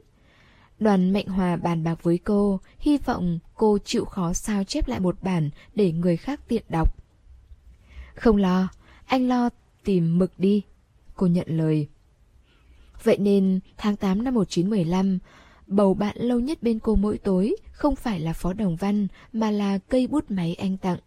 [0.78, 5.00] Đoàn Mạnh Hòa bàn bạc với cô, hy vọng cô chịu khó sao chép lại
[5.00, 6.94] một bản để người khác tiện đọc.
[8.14, 8.68] Không lo,
[9.06, 9.50] anh lo
[9.86, 10.62] tìm mực đi,
[11.14, 11.88] cô nhận lời.
[13.02, 15.18] Vậy nên tháng 8 năm 1915,
[15.66, 19.50] bầu bạn lâu nhất bên cô mỗi tối không phải là Phó Đồng Văn mà
[19.50, 20.98] là cây bút máy anh tặng.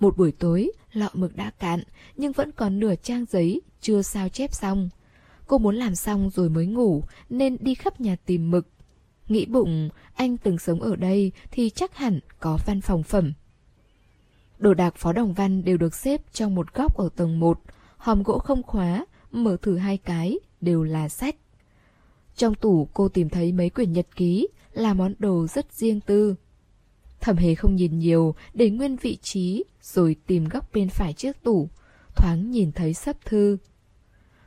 [0.00, 1.82] Một buổi tối, lọ mực đã cạn
[2.16, 4.88] nhưng vẫn còn nửa trang giấy chưa sao chép xong.
[5.46, 8.66] Cô muốn làm xong rồi mới ngủ nên đi khắp nhà tìm mực.
[9.28, 13.32] Nghĩ bụng anh từng sống ở đây thì chắc hẳn có văn phòng phẩm.
[14.58, 17.60] Đồ đạc phó đồng văn đều được xếp trong một góc ở tầng 1,
[18.00, 21.36] hòm gỗ không khóa, mở thử hai cái, đều là sách.
[22.36, 26.34] Trong tủ cô tìm thấy mấy quyển nhật ký, là món đồ rất riêng tư.
[27.20, 31.42] Thẩm hề không nhìn nhiều, để nguyên vị trí, rồi tìm góc bên phải chiếc
[31.42, 31.68] tủ,
[32.16, 33.56] thoáng nhìn thấy sấp thư.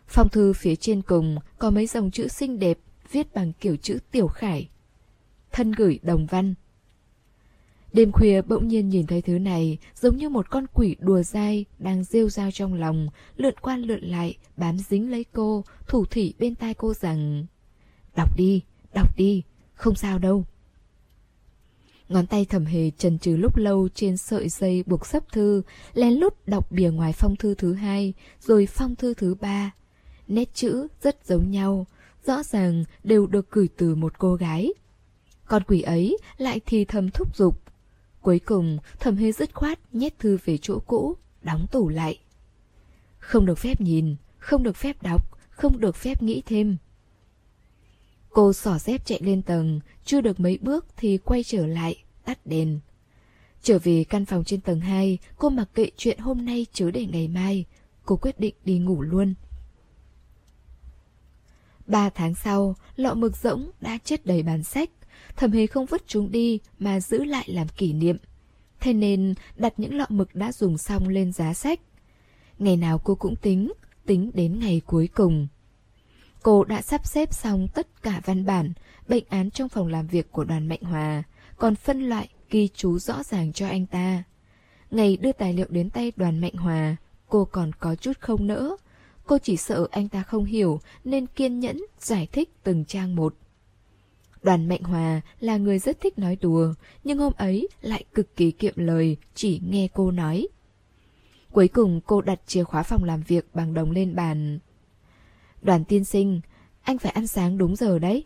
[0.07, 2.77] Phong thư phía trên cùng có mấy dòng chữ xinh đẹp
[3.11, 4.69] viết bằng kiểu chữ tiểu khải.
[5.51, 6.53] Thân gửi đồng văn.
[7.93, 11.65] Đêm khuya bỗng nhiên nhìn thấy thứ này giống như một con quỷ đùa dai
[11.79, 16.33] đang rêu rao trong lòng, lượn qua lượn lại, bám dính lấy cô, thủ thỉ
[16.39, 17.45] bên tai cô rằng
[18.15, 18.61] Đọc đi,
[18.93, 20.45] đọc đi, không sao đâu.
[22.09, 25.61] Ngón tay thầm hề trần trừ lúc lâu trên sợi dây buộc sấp thư,
[25.93, 29.71] lén lút đọc bìa ngoài phong thư thứ hai, rồi phong thư thứ ba,
[30.27, 31.85] Nét chữ rất giống nhau,
[32.25, 34.73] rõ ràng đều được gửi từ một cô gái.
[35.45, 37.62] Con quỷ ấy lại thì thầm thúc giục.
[38.23, 42.19] Cuối cùng, thẩm hề dứt khoát nhét thư về chỗ cũ, đóng tủ lại.
[43.19, 46.77] Không được phép nhìn, không được phép đọc, không được phép nghĩ thêm.
[48.29, 52.45] Cô xỏ dép chạy lên tầng, chưa được mấy bước thì quay trở lại, tắt
[52.45, 52.79] đèn.
[53.61, 57.05] Trở về căn phòng trên tầng 2, cô mặc kệ chuyện hôm nay chứ để
[57.05, 57.65] ngày mai.
[58.05, 59.33] Cô quyết định đi ngủ luôn.
[61.87, 64.89] Ba tháng sau, lọ mực rỗng đã chất đầy bàn sách.
[65.35, 68.17] Thẩm hề không vứt chúng đi mà giữ lại làm kỷ niệm.
[68.79, 71.79] Thế nên đặt những lọ mực đã dùng xong lên giá sách.
[72.59, 73.71] Ngày nào cô cũng tính,
[74.05, 75.47] tính đến ngày cuối cùng.
[76.43, 78.73] Cô đã sắp xếp xong tất cả văn bản,
[79.07, 81.23] bệnh án trong phòng làm việc của đoàn Mạnh Hòa,
[81.57, 84.23] còn phân loại ghi chú rõ ràng cho anh ta.
[84.91, 86.95] Ngày đưa tài liệu đến tay đoàn Mạnh Hòa,
[87.27, 88.75] cô còn có chút không nỡ.
[89.25, 93.35] Cô chỉ sợ anh ta không hiểu nên kiên nhẫn giải thích từng trang một.
[94.43, 96.73] Đoàn Mạnh Hòa là người rất thích nói đùa,
[97.03, 100.47] nhưng hôm ấy lại cực kỳ kiệm lời, chỉ nghe cô nói.
[101.51, 104.59] Cuối cùng cô đặt chìa khóa phòng làm việc bằng đồng lên bàn.
[105.61, 106.41] Đoàn tiên sinh,
[106.81, 108.25] anh phải ăn sáng đúng giờ đấy.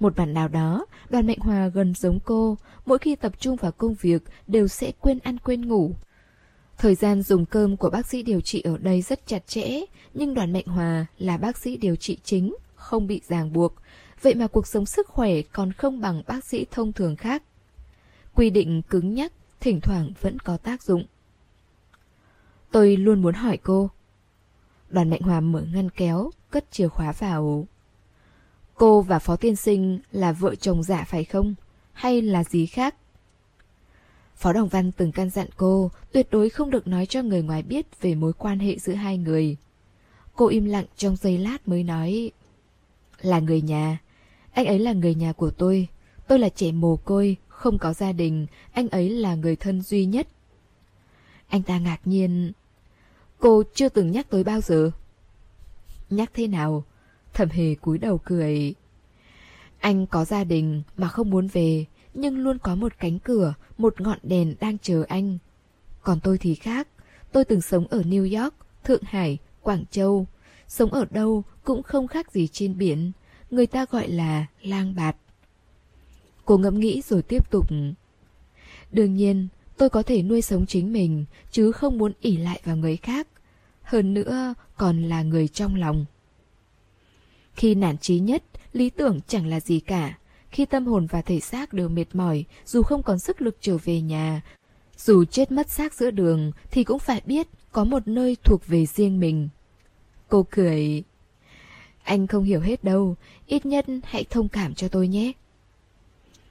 [0.00, 3.72] Một bản nào đó, đoàn Mạnh Hòa gần giống cô, mỗi khi tập trung vào
[3.72, 5.94] công việc đều sẽ quên ăn quên ngủ.
[6.78, 9.80] Thời gian dùng cơm của bác sĩ điều trị ở đây rất chặt chẽ,
[10.14, 13.74] nhưng đoàn Mạnh Hòa là bác sĩ điều trị chính, không bị ràng buộc.
[14.22, 17.42] Vậy mà cuộc sống sức khỏe còn không bằng bác sĩ thông thường khác.
[18.34, 21.04] Quy định cứng nhắc, thỉnh thoảng vẫn có tác dụng.
[22.70, 23.90] Tôi luôn muốn hỏi cô.
[24.90, 27.66] Đoàn Mạnh Hòa mở ngăn kéo, cất chìa khóa vào.
[28.74, 31.54] Cô và Phó Tiên Sinh là vợ chồng giả phải không?
[31.92, 32.94] Hay là gì khác?
[34.36, 37.62] Phó Đồng Văn từng căn dặn cô tuyệt đối không được nói cho người ngoài
[37.62, 39.56] biết về mối quan hệ giữa hai người.
[40.34, 42.30] Cô im lặng trong giây lát mới nói
[43.20, 43.98] Là người nhà,
[44.54, 45.88] anh ấy là người nhà của tôi,
[46.28, 50.04] tôi là trẻ mồ côi, không có gia đình, anh ấy là người thân duy
[50.06, 50.28] nhất.
[51.48, 52.52] Anh ta ngạc nhiên.
[53.38, 54.90] Cô chưa từng nhắc tới bao giờ.
[56.10, 56.84] Nhắc thế nào?
[57.32, 58.74] Thẩm hề cúi đầu cười.
[59.80, 61.84] Anh có gia đình mà không muốn về
[62.14, 65.38] Nhưng luôn có một cánh cửa Một ngọn đèn đang chờ anh.
[66.02, 66.88] Còn tôi thì khác.
[67.32, 70.26] Tôi từng sống ở New York, Thượng Hải, Quảng Châu.
[70.68, 73.12] Sống ở đâu cũng không khác gì trên biển.
[73.50, 75.16] Người ta gọi là lang bạt
[76.44, 77.66] Cô ngẫm nghĩ rồi tiếp tục
[78.92, 82.76] Đương nhiên tôi có thể nuôi sống chính mình Chứ không muốn ỉ lại vào
[82.76, 83.28] người khác
[83.82, 86.04] Hơn nữa còn là người trong lòng
[87.56, 88.42] khi nản trí nhất,
[88.72, 90.18] lý tưởng chẳng là gì cả.
[90.50, 93.78] Khi tâm hồn và thể xác đều mệt mỏi, dù không còn sức lực trở
[93.84, 94.42] về nhà,
[94.96, 98.86] dù chết mất xác giữa đường thì cũng phải biết có một nơi thuộc về
[98.86, 99.48] riêng mình.
[100.28, 101.02] Cô cười.
[102.04, 105.32] Anh không hiểu hết đâu, ít nhất hãy thông cảm cho tôi nhé.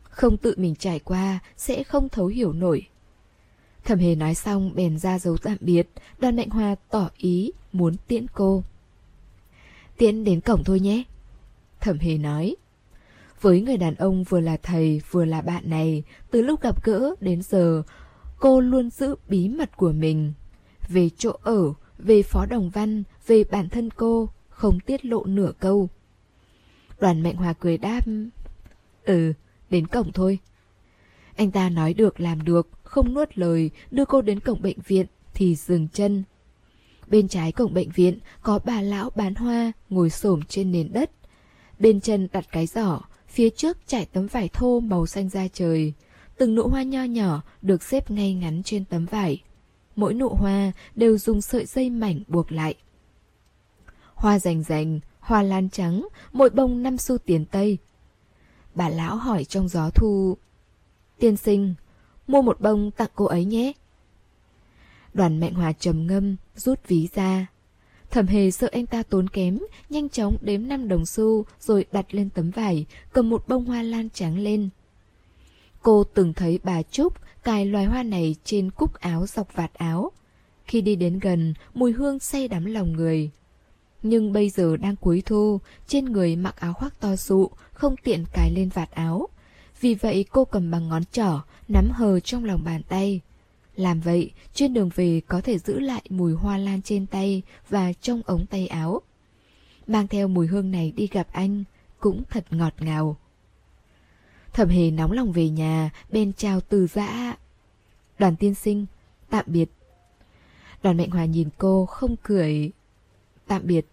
[0.04, 2.88] Không tự mình trải qua sẽ không thấu hiểu nổi.
[3.84, 5.90] Thẩm hề nói xong bèn ra dấu tạm biệt,
[6.20, 8.64] đoàn mạnh hoa tỏ ý muốn tiễn cô.
[9.98, 11.04] Tiễn đến cổng thôi nhé.
[11.82, 12.56] Thẩm Hề nói.
[13.42, 17.16] Với người đàn ông vừa là thầy vừa là bạn này, từ lúc gặp gỡ
[17.22, 17.84] đến giờ,
[18.40, 20.34] cô luôn giữ bí mật của mình.
[20.90, 24.30] Về chỗ ở, về Phó Đồng Văn, về bản thân cô,
[24.64, 25.90] không tiết lộ nửa câu.
[27.00, 28.02] Đoàn Mạnh Hòa cười đáp.
[29.04, 29.34] Ừ,
[29.70, 30.40] đến cổng thôi.
[31.36, 35.06] Anh ta nói được làm được, không nuốt lời, đưa cô đến cổng bệnh viện,
[35.34, 36.24] thì dừng chân,
[37.08, 41.12] Bên trái cổng bệnh viện có bà lão bán hoa ngồi xổm trên nền đất.
[41.80, 45.94] Bên chân đặt cái giỏ, phía trước trải tấm vải thô màu xanh da trời.
[46.38, 49.44] Từng nụ hoa nho nhỏ được xếp ngay ngắn trên tấm vải.
[49.96, 52.76] Mỗi nụ hoa đều dùng sợi dây mảnh buộc lại.
[54.24, 57.78] Hoa rành rành, hoa lan trắng, mỗi bông năm xu tiền Tây.
[58.76, 60.38] Bà lão hỏi trong gió thu.
[61.20, 61.74] Tiên sinh,
[62.28, 63.72] mua một bông tặng cô ấy nhé.
[65.14, 67.48] Đoàn Mạnh Hòa trầm ngâm, rút ví ra.
[68.12, 69.60] Thẩm hề sợ anh ta tốn kém,
[69.90, 73.82] nhanh chóng đếm năm đồng xu rồi đặt lên tấm vải, cầm một bông hoa
[73.82, 74.70] lan trắng lên.
[75.82, 77.14] Cô từng thấy bà Trúc
[77.44, 80.12] cài loài hoa này trên cúc áo dọc vạt áo.
[80.66, 83.32] Khi đi đến gần, mùi hương say đắm lòng người.
[84.04, 88.26] Nhưng bây giờ đang cuối thu, trên người mặc áo khoác to sụ, không tiện
[88.34, 89.28] cài lên vạt áo.
[89.82, 93.22] Vì vậy cô cầm bằng ngón trỏ, nắm hờ trong lòng bàn tay.
[93.76, 97.94] Làm vậy, trên đường về có thể giữ lại mùi hoa lan trên tay và
[97.94, 99.02] trong ống tay áo.
[99.88, 101.64] Mang theo mùi hương này đi gặp anh,
[102.00, 103.18] cũng thật ngọt ngào.
[104.54, 107.36] Thẩm hề nóng lòng về nhà, bên chào từ dã.
[108.20, 108.86] Đoàn tiên sinh,
[109.30, 109.70] tạm biệt.
[110.84, 112.72] Đoàn mệnh hòa nhìn cô, không cười.
[113.48, 113.86] Tạm biệt.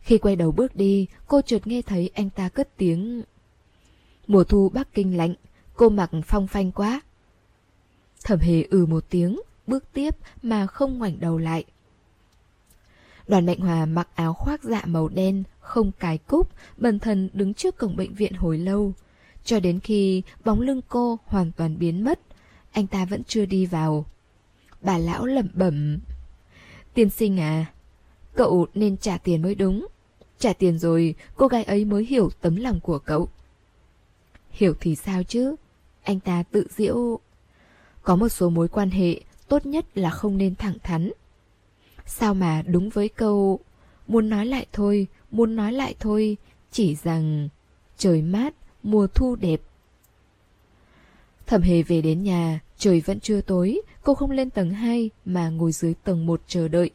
[0.00, 3.22] Khi quay đầu bước đi, cô chợt nghe thấy anh ta cất tiếng.
[4.26, 5.34] Mùa thu Bắc Kinh lạnh,
[5.74, 7.00] cô mặc phong phanh quá.
[8.24, 11.64] Thẩm hề ừ một tiếng, bước tiếp mà không ngoảnh đầu lại.
[13.28, 17.54] Đoàn Mạnh Hòa mặc áo khoác dạ màu đen, không cài cúc, bần thần đứng
[17.54, 18.92] trước cổng bệnh viện hồi lâu.
[19.44, 22.20] Cho đến khi bóng lưng cô hoàn toàn biến mất,
[22.72, 24.04] anh ta vẫn chưa đi vào.
[24.80, 25.98] Bà lão lẩm bẩm.
[26.94, 27.66] Tiên sinh à,
[28.34, 29.86] cậu nên trả tiền mới đúng.
[30.38, 33.28] Trả tiền rồi, cô gái ấy mới hiểu tấm lòng của cậu.
[34.50, 35.54] Hiểu thì sao chứ?
[36.02, 37.18] Anh ta tự diễu.
[38.02, 41.10] Có một số mối quan hệ, tốt nhất là không nên thẳng thắn.
[42.06, 43.60] Sao mà đúng với câu
[44.06, 46.36] Muốn nói lại thôi, muốn nói lại thôi
[46.72, 47.48] Chỉ rằng
[47.98, 49.60] Trời mát, mùa thu đẹp
[51.46, 55.48] Thẩm hề về đến nhà Trời vẫn chưa tối Cô không lên tầng 2 Mà
[55.48, 56.90] ngồi dưới tầng 1 chờ đợi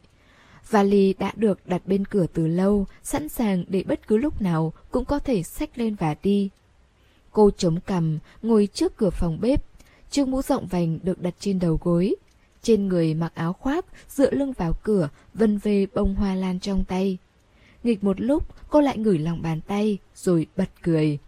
[0.70, 4.72] Vali đã được đặt bên cửa từ lâu Sẵn sàng để bất cứ lúc nào
[4.90, 6.50] Cũng có thể xách lên và đi
[7.32, 9.64] Cô chống cằm Ngồi trước cửa phòng bếp
[10.10, 12.16] Chiếc mũ rộng vành được đặt trên đầu gối
[12.62, 16.84] trên người mặc áo khoác, dựa lưng vào cửa, vân về bông hoa lan trong
[16.84, 17.18] tay.
[17.82, 21.18] Nghịch một lúc, cô lại ngửi lòng bàn tay, rồi bật cười.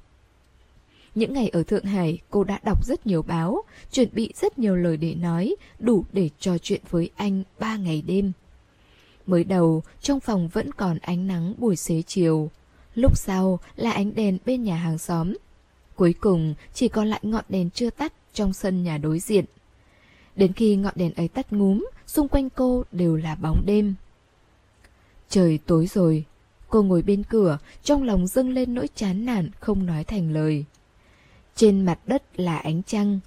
[1.14, 3.62] Những ngày ở Thượng Hải, cô đã đọc rất nhiều báo,
[3.93, 8.03] chuẩn bị rất nhiều lời để nói, đủ để trò chuyện với anh ba ngày
[8.07, 8.32] đêm.
[9.31, 12.51] Mới đầu, trong phòng vẫn còn ánh nắng buổi xế chiều.
[12.95, 15.35] Lúc sau là ánh đèn bên nhà hàng xóm.
[15.97, 19.45] Cuối cùng, chỉ còn lại ngọn đèn chưa tắt trong sân nhà đối diện.
[20.37, 23.95] Đến khi ngọn đèn ấy tắt ngúm, xung quanh cô đều là bóng đêm.
[25.28, 26.24] Trời tối rồi,
[26.68, 30.64] cô ngồi bên cửa, trong lòng dâng lên nỗi chán nản không nói thành lời.
[31.57, 33.20] Trên mặt đất là ánh trăng.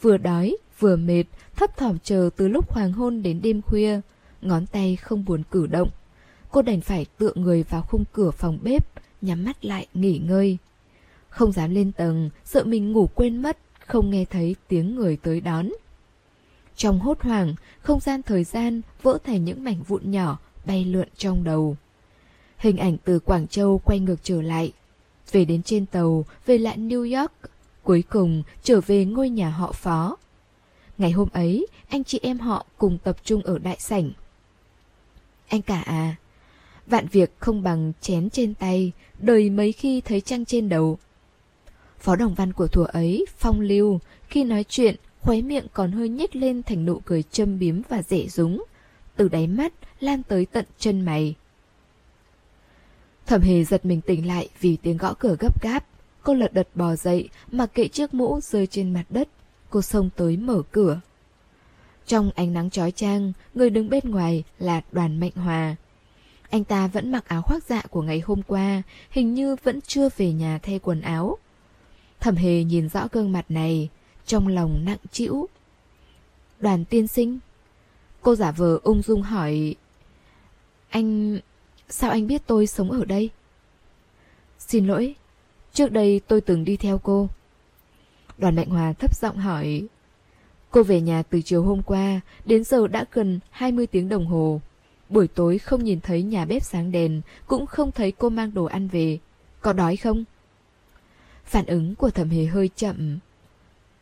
[0.00, 1.24] Vừa đói, vừa mệt,
[1.56, 4.00] thấp thỏm chờ từ lúc hoàng hôn đến đêm khuya.
[4.42, 5.88] Ngón tay không buồn cử động.
[6.50, 8.86] Cô đành phải tựa người vào khung cửa phòng bếp,
[9.22, 10.58] nhắm mắt lại nghỉ ngơi.
[11.28, 15.40] Không dám lên tầng, sợ mình ngủ quên mất, không nghe thấy tiếng người tới
[15.40, 15.68] đón.
[16.76, 21.08] Trong hốt hoảng, không gian thời gian vỡ thành những mảnh vụn nhỏ bay lượn
[21.16, 21.76] trong đầu.
[22.56, 24.72] Hình ảnh từ Quảng Châu quay ngược trở lại.
[25.32, 27.32] Về đến trên tàu, về lại New York.
[27.82, 30.16] Cuối cùng trở về ngôi nhà họ phó.
[30.98, 34.10] Ngày hôm ấy, anh chị em họ cùng tập trung ở đại sảnh.
[35.50, 36.16] Anh cả à,
[36.86, 40.98] vạn việc không bằng chén trên tay, đời mấy khi thấy trăng trên đầu.
[41.98, 43.98] Phó đồng văn của thùa ấy, phong lưu,
[44.28, 48.02] khi nói chuyện khóe miệng còn hơi nhếch lên thành nụ cười châm biếm và
[48.02, 48.64] dễ dúng.
[49.16, 51.34] Từ đáy mắt lan tới tận chân mày.
[53.26, 55.86] Thẩm hề giật mình tỉnh lại vì tiếng gõ cửa gấp gáp.
[56.22, 59.28] Cô lật đật bò dậy, mặc kệ chiếc mũ rơi trên mặt đất.
[59.70, 61.00] Cô xông tới mở cửa.
[62.10, 65.76] Trong ánh nắng chói chang, người đứng bên ngoài là đoàn mạnh hòa.
[66.50, 70.08] Anh ta vẫn mặc áo khoác dạ của ngày hôm qua, hình như vẫn chưa
[70.16, 71.38] về nhà thay quần áo.
[72.20, 73.88] Thẩm hề nhìn rõ gương mặt này,
[74.26, 75.46] trong lòng nặng trĩu.
[76.60, 77.38] Đoàn tiên sinh?
[78.22, 79.74] Cô giả vờ ung dung hỏi
[80.88, 81.38] Anh...
[81.88, 83.30] sao anh biết tôi sống ở đây?
[84.58, 85.14] Xin lỗi,
[85.72, 87.28] trước đây tôi từng đi theo cô.
[88.38, 89.88] Đoàn Mạnh Hòa thấp giọng hỏi
[90.70, 94.60] Cô về nhà từ chiều hôm qua, đến giờ đã gần 20 tiếng đồng hồ.
[95.08, 98.64] Buổi tối không nhìn thấy nhà bếp sáng đèn, cũng không thấy cô mang đồ
[98.64, 99.18] ăn về.
[99.60, 100.24] Có đói không?
[101.44, 103.18] Phản ứng của thẩm hề hơi chậm,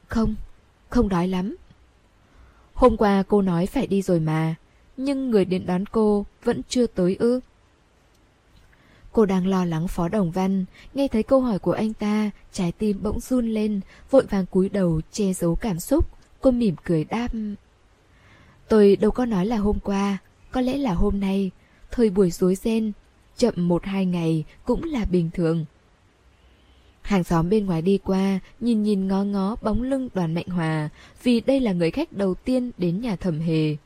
[0.09, 0.35] không,
[0.89, 1.57] không đói lắm.
[2.75, 4.55] Hôm qua cô nói phải đi rồi mà,
[4.97, 7.41] nhưng người đến đón cô vẫn chưa tới ư.
[9.13, 10.65] Cô đang lo lắng Phó Đồng Văn,
[10.95, 14.69] nghe thấy câu hỏi của anh ta, trái tim bỗng run lên, vội vàng cúi
[14.69, 16.18] đầu che giấu cảm xúc.
[16.41, 17.29] Cô mỉm cười đáp.
[18.69, 20.19] Tôi đâu có nói là hôm qua,
[20.51, 21.51] có lẽ là hôm nay,
[21.91, 22.93] thời buổi rối ren,
[23.37, 25.65] chậm một hai ngày cũng là bình thường.
[27.03, 30.89] Hàng xóm bên ngoài đi qua, nhìn nhìn ngó ngó bóng lưng đoàn mạnh hòa,
[31.23, 33.77] vì đây là người khách đầu tiên đến nhà thẩm hề.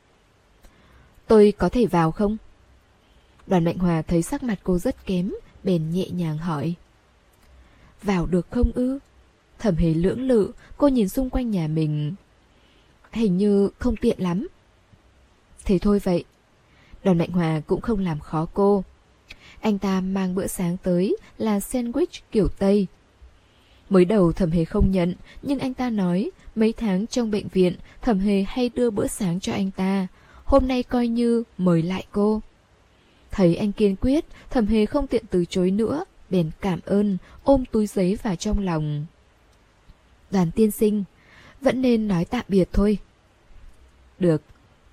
[1.27, 2.37] Tôi có thể vào không?
[3.47, 5.33] Đoàn mạnh hòa thấy sắc mặt cô rất kém,
[5.63, 6.73] bèn nhẹ nhàng hỏi.
[8.03, 8.99] Vào được không ư?
[9.59, 12.13] Thẩm hề lưỡng lự, cô nhìn xung quanh nhà mình.
[13.13, 14.47] Hình như không tiện lắm.
[15.65, 16.23] Thế thôi vậy.
[17.03, 18.83] Đoàn Mạnh Hòa cũng không làm khó cô.
[19.59, 22.87] Anh ta mang bữa sáng tới là sandwich kiểu Tây,
[23.89, 27.75] Mới đầu thẩm hề không nhận, nhưng anh ta nói mấy tháng trong bệnh viện
[28.01, 30.07] thẩm hề hay đưa bữa sáng cho anh ta.
[30.43, 32.41] Hôm nay coi như mời lại cô.
[33.31, 37.63] Thấy anh kiên quyết, thẩm hề không tiện từ chối nữa, bèn cảm ơn, ôm
[37.71, 39.05] túi giấy vào trong lòng.
[40.31, 41.03] Đoàn tiên sinh,
[41.63, 42.97] vẫn nên nói tạm biệt thôi.
[44.19, 44.41] Được,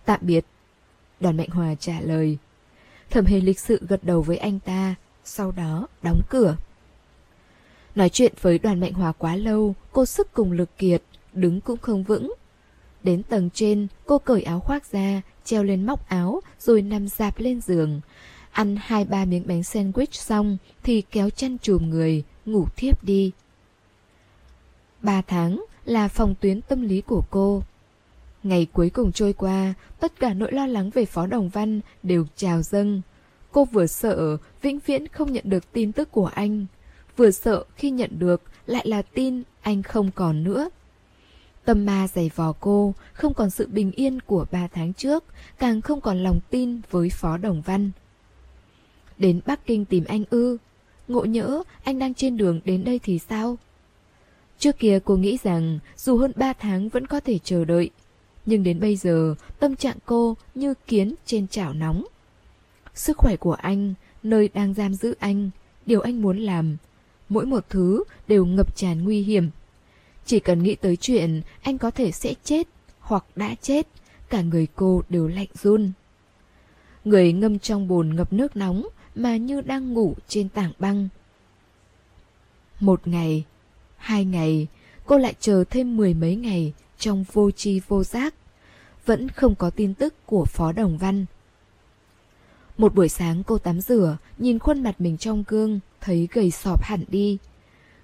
[0.05, 0.45] tạm biệt.
[1.21, 2.39] Đoàn Mạnh Hòa trả lời.
[3.11, 4.95] Thẩm hề lịch sự gật đầu với anh ta,
[5.25, 6.57] sau đó đóng cửa.
[7.95, 11.03] Nói chuyện với đoàn Mạnh Hòa quá lâu, cô sức cùng lực kiệt,
[11.33, 12.33] đứng cũng không vững.
[13.03, 17.39] Đến tầng trên, cô cởi áo khoác ra, treo lên móc áo, rồi nằm dạp
[17.39, 18.01] lên giường.
[18.51, 23.33] Ăn hai ba miếng bánh sandwich xong thì kéo chăn chùm người, ngủ thiếp đi.
[25.03, 27.63] Ba tháng là phòng tuyến tâm lý của cô.
[28.43, 32.27] Ngày cuối cùng trôi qua, tất cả nỗi lo lắng về Phó Đồng Văn đều
[32.37, 33.03] trào dâng.
[33.53, 36.67] Cô vừa sợ vĩnh viễn không nhận được tin tức của anh,
[37.17, 40.71] vừa sợ khi nhận được lại là tin anh không còn nữa.
[41.65, 45.25] Tâm ma dày vò cô, không còn sự bình yên của ba tháng trước,
[45.59, 47.91] càng không còn lòng tin với Phó Đồng Văn.
[49.19, 50.57] Đến Bắc Kinh tìm anh ư,
[51.09, 53.59] ngộ nhỡ anh đang trên đường đến đây thì sao?
[54.61, 57.91] Trước kia cô nghĩ rằng dù hơn ba tháng vẫn có thể chờ đợi,
[58.47, 62.05] nhưng đến bây giờ tâm trạng cô như kiến trên chảo nóng.
[62.95, 65.51] Sức khỏe của anh, nơi đang giam giữ anh,
[65.87, 66.77] điều anh muốn làm,
[67.29, 69.51] mỗi một thứ đều ngập tràn nguy hiểm.
[70.27, 72.69] Chỉ cần nghĩ tới chuyện anh có thể sẽ chết
[73.01, 73.87] hoặc đã chết,
[74.31, 75.93] cả người cô đều lạnh run.
[77.05, 81.09] Người ngâm trong bồn ngập nước nóng mà như đang ngủ trên tảng băng.
[82.81, 83.45] Một ngày,
[84.01, 84.67] hai ngày,
[85.07, 88.35] cô lại chờ thêm mười mấy ngày trong vô tri vô giác.
[89.07, 91.27] Vẫn không có tin tức của Phó Đồng Văn.
[92.79, 96.83] Một buổi sáng cô tắm rửa, nhìn khuôn mặt mình trong gương, thấy gầy sọp
[96.83, 97.39] hẳn đi.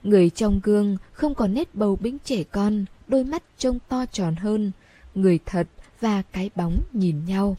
[0.03, 4.37] Người trong gương không còn nét bầu bĩnh trẻ con, đôi mắt trông to tròn
[4.37, 4.73] hơn,
[5.15, 5.69] người thật
[6.01, 7.57] và cái bóng nhìn nhau.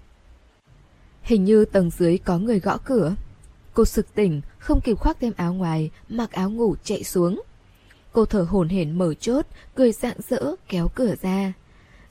[1.21, 3.15] Hình như tầng dưới có người gõ cửa.
[3.73, 7.41] Cô sực tỉnh, không kịp khoác thêm áo ngoài, mặc áo ngủ chạy xuống.
[8.17, 9.45] Cô thở hổn hển mở chốt,
[9.75, 11.53] cười rạng rỡ kéo cửa ra.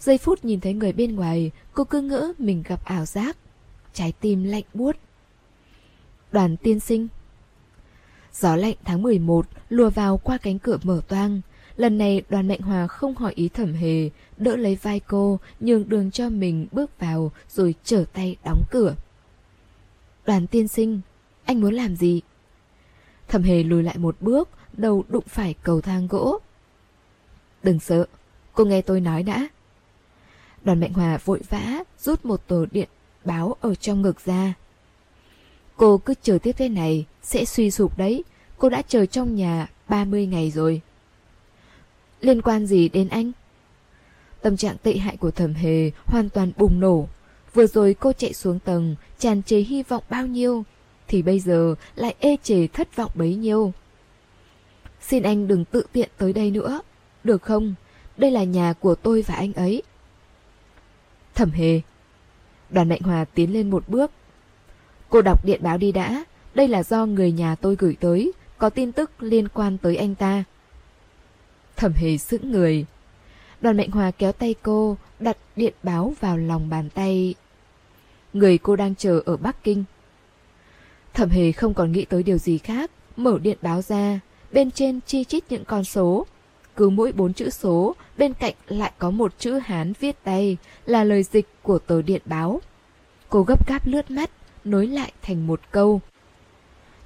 [0.00, 3.36] Giây phút nhìn thấy người bên ngoài, cô cứ ngỡ mình gặp ảo giác.
[3.92, 4.96] Trái tim lạnh buốt.
[6.32, 7.08] Đoàn tiên sinh
[8.32, 11.40] Gió lạnh tháng 11 lùa vào qua cánh cửa mở toang.
[11.76, 15.88] Lần này đoàn Mạnh Hòa không hỏi ý thẩm hề, đỡ lấy vai cô, nhường
[15.88, 18.94] đường cho mình bước vào rồi trở tay đóng cửa.
[20.26, 21.00] Đoàn tiên sinh,
[21.44, 22.20] anh muốn làm gì?
[23.28, 26.38] Thẩm hề lùi lại một bước, đầu đụng phải cầu thang gỗ.
[27.62, 28.06] Đừng sợ,
[28.52, 29.48] cô nghe tôi nói đã.
[30.64, 32.88] Đoàn Mạnh Hòa vội vã rút một tờ điện
[33.24, 34.54] báo ở trong ngực ra.
[35.76, 38.24] Cô cứ chờ tiếp thế này, sẽ suy sụp đấy.
[38.58, 40.80] Cô đã chờ trong nhà 30 ngày rồi.
[42.20, 43.32] Liên quan gì đến anh?
[44.42, 47.08] Tâm trạng tệ hại của thẩm hề hoàn toàn bùng nổ.
[47.54, 50.64] Vừa rồi cô chạy xuống tầng, tràn trề hy vọng bao nhiêu,
[51.08, 53.72] thì bây giờ lại ê chề thất vọng bấy nhiêu.
[55.08, 56.80] Xin anh đừng tự tiện tới đây nữa,
[57.24, 57.74] được không?
[58.16, 59.82] Đây là nhà của tôi và anh ấy.
[61.34, 61.80] Thẩm hề.
[62.70, 64.10] Đoàn Mạnh Hòa tiến lên một bước.
[65.08, 68.70] Cô đọc điện báo đi đã, đây là do người nhà tôi gửi tới, có
[68.70, 70.44] tin tức liên quan tới anh ta.
[71.76, 72.86] Thẩm hề sững người.
[73.60, 77.34] Đoàn Mạnh Hòa kéo tay cô, đặt điện báo vào lòng bàn tay.
[78.32, 79.84] Người cô đang chờ ở Bắc Kinh.
[81.14, 84.20] Thẩm hề không còn nghĩ tới điều gì khác, mở điện báo ra,
[84.52, 86.26] bên trên chi chít những con số.
[86.76, 91.04] Cứ mỗi bốn chữ số, bên cạnh lại có một chữ Hán viết tay, là
[91.04, 92.60] lời dịch của tờ điện báo.
[93.28, 94.30] Cô gấp gáp lướt mắt,
[94.64, 96.00] nối lại thành một câu.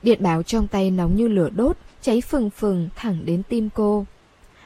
[0.03, 4.07] Điện báo trong tay nóng như lửa đốt, cháy phừng phừng thẳng đến tim cô.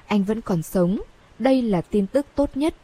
[0.07, 1.01] Anh vẫn còn sống,
[1.39, 2.75] đây là tin tức tốt nhất.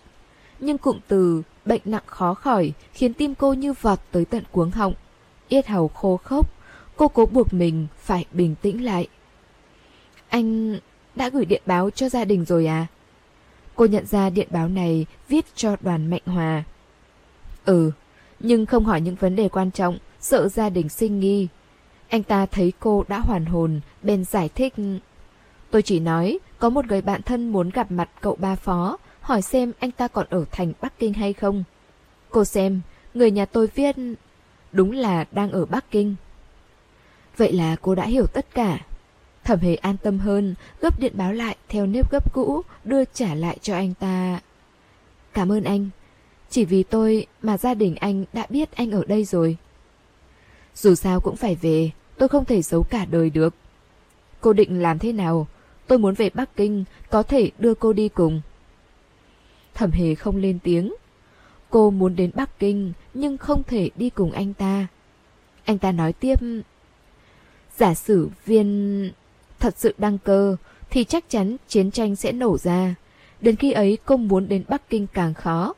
[0.61, 4.71] Nhưng cụm từ bệnh nặng khó khỏi khiến tim cô như vọt tới tận cuống
[4.71, 4.95] họng.
[5.49, 6.53] Yết hầu khô khốc,
[6.97, 9.09] cô cố buộc mình phải bình tĩnh lại.
[10.31, 10.79] Anh
[11.15, 12.87] đã gửi điện báo cho gia đình rồi à?
[13.75, 16.65] Cô nhận ra điện báo này viết cho đoàn Mạnh Hòa.
[17.65, 17.91] Ừ,
[18.41, 21.49] nhưng không hỏi những vấn đề quan trọng, sợ gia đình sinh nghi.
[22.09, 24.75] Anh ta thấy cô đã hoàn hồn, bên giải thích.
[25.71, 29.43] Tôi chỉ nói, có một người bạn thân muốn gặp mặt cậu ba phó, hỏi
[29.43, 31.65] xem anh ta còn ở thành Bắc Kinh hay không.
[32.31, 32.81] Cô xem,
[33.15, 33.97] người nhà tôi viết,
[34.73, 36.15] đúng là đang ở Bắc Kinh.
[37.37, 38.79] Vậy là cô đã hiểu tất cả.
[39.51, 43.35] Thẩm hề an tâm hơn, gấp điện báo lại theo nếp gấp cũ, đưa trả
[43.35, 44.41] lại cho anh ta.
[45.33, 45.89] Cảm ơn anh.
[46.51, 49.57] Chỉ vì tôi mà gia đình anh đã biết anh ở đây rồi.
[50.75, 53.55] Dù sao cũng phải về, tôi không thể giấu cả đời được.
[54.41, 55.47] Cô định làm thế nào?
[55.87, 58.41] Tôi muốn về Bắc Kinh, có thể đưa cô đi cùng.
[59.75, 60.95] Thẩm hề không lên tiếng.
[61.71, 64.87] Cô muốn đến Bắc Kinh, nhưng không thể đi cùng anh ta.
[65.65, 66.37] Anh ta nói tiếp.
[67.77, 69.11] Giả sử viên
[69.61, 70.57] thật sự đăng cơ,
[70.91, 72.95] thì chắc chắn chiến tranh sẽ nổ ra.
[73.41, 75.75] Đến khi ấy cô muốn đến Bắc Kinh càng khó.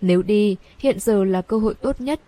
[0.00, 2.20] Nếu đi, hiện giờ là cơ hội tốt nhất.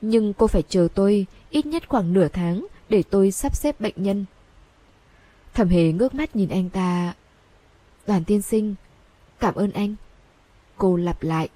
[0.00, 3.94] Nhưng cô phải chờ tôi ít nhất khoảng nửa tháng để tôi sắp xếp bệnh
[3.96, 4.24] nhân.
[5.54, 7.14] Thẩm hề ngước mắt nhìn anh ta.
[8.06, 8.74] Đoàn tiên sinh,
[9.40, 9.94] cảm ơn anh.
[10.76, 11.48] cô lặp lại.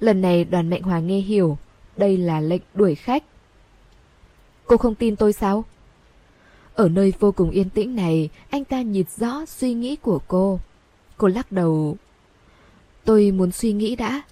[0.00, 1.58] Lần này đoàn mệnh hòa nghe hiểu,
[1.96, 3.24] đây là lệnh đuổi khách.
[4.66, 5.64] Cô không tin tôi sao?
[6.78, 10.60] Ở nơi vô cùng yên tĩnh này, anh ta nhìn rõ suy nghĩ của cô.
[11.16, 11.96] Cô lắc đầu.
[13.04, 14.22] Tôi muốn suy nghĩ đã.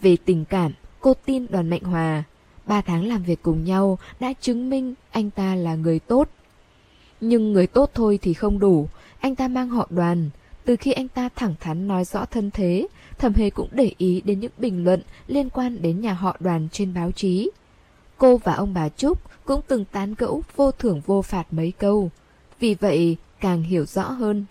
[0.00, 2.22] Về tình cảm, cô tin đoàn Mạnh Hòa.
[2.66, 6.28] Ba tháng làm việc cùng nhau đã chứng minh anh ta là người tốt.
[7.20, 8.88] Nhưng người tốt thôi thì không đủ,
[9.20, 10.30] anh ta mang họ đoàn.
[10.64, 12.86] Từ khi anh ta thẳng thắn nói rõ thân thế,
[13.18, 16.68] thẩm hề cũng để ý đến những bình luận liên quan đến nhà họ đoàn
[16.72, 17.50] trên báo chí.
[18.18, 22.10] Cô và ông bà Trúc cũng từng tán gẫu vô thưởng vô phạt mấy câu.
[22.60, 24.44] Vì vậy, càng hiểu rõ hơn.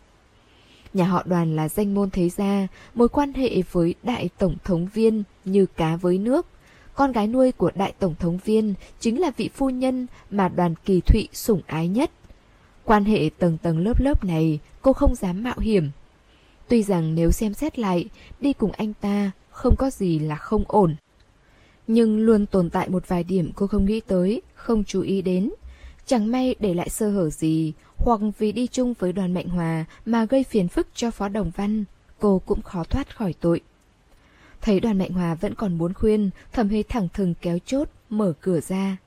[0.93, 4.87] Nhà họ đoàn là danh môn thế gia, mối quan hệ với đại tổng thống
[4.93, 6.47] viên như cá với nước.
[6.93, 10.75] Con gái nuôi của đại tổng thống viên chính là vị phu nhân mà đoàn
[10.85, 12.11] kỳ thụy sủng ái nhất.
[12.83, 15.89] Quan hệ tầng tầng lớp lớp này cô không dám mạo hiểm.
[16.67, 20.63] Tuy rằng nếu xem xét lại, đi cùng anh ta không có gì là không
[20.67, 20.95] ổn.
[21.87, 25.51] Nhưng luôn tồn tại một vài điểm cô không nghĩ tới, không chú ý đến.
[26.05, 29.85] Chẳng may để lại sơ hở gì, hoặc vì đi chung với đoàn Mạnh Hòa
[30.05, 31.83] mà gây phiền phức cho Phó Đồng Văn,
[32.19, 33.61] cô cũng khó thoát khỏi tội.
[34.61, 38.33] Thấy đoàn Mạnh Hòa vẫn còn muốn khuyên, thẩm hề thẳng thừng kéo chốt, mở
[38.41, 38.97] cửa ra.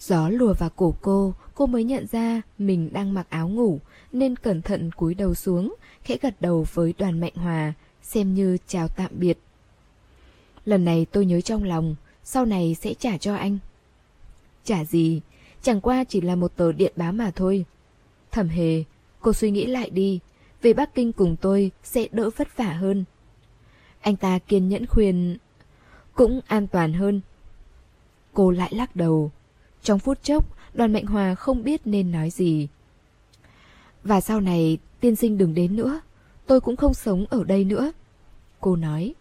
[0.00, 3.78] Gió lùa vào cổ cô, cô mới nhận ra mình đang mặc áo ngủ,
[4.12, 7.72] nên cẩn thận cúi đầu xuống, khẽ gật đầu với đoàn Mạnh Hòa,
[8.02, 9.38] xem như chào tạm biệt.
[10.64, 13.58] Lần này tôi nhớ trong lòng, sau này sẽ trả cho anh
[14.70, 15.20] chả gì,
[15.62, 17.64] chẳng qua chỉ là một tờ điện báo mà thôi.
[18.30, 18.84] Thẩm hề,
[19.20, 20.20] cô suy nghĩ lại đi,
[20.62, 23.04] về Bắc Kinh cùng tôi sẽ đỡ vất vả hơn.
[24.00, 25.38] Anh ta kiên nhẫn khuyên,
[26.14, 27.20] cũng an toàn hơn.
[28.32, 29.30] Cô lại lắc đầu.
[29.82, 32.68] Trong phút chốc, đoàn Mạnh Hòa không biết nên nói gì.
[34.04, 36.00] Và sau này, tiên sinh đừng đến nữa,
[36.46, 37.92] tôi cũng không sống ở đây nữa.
[38.60, 39.14] Cô nói.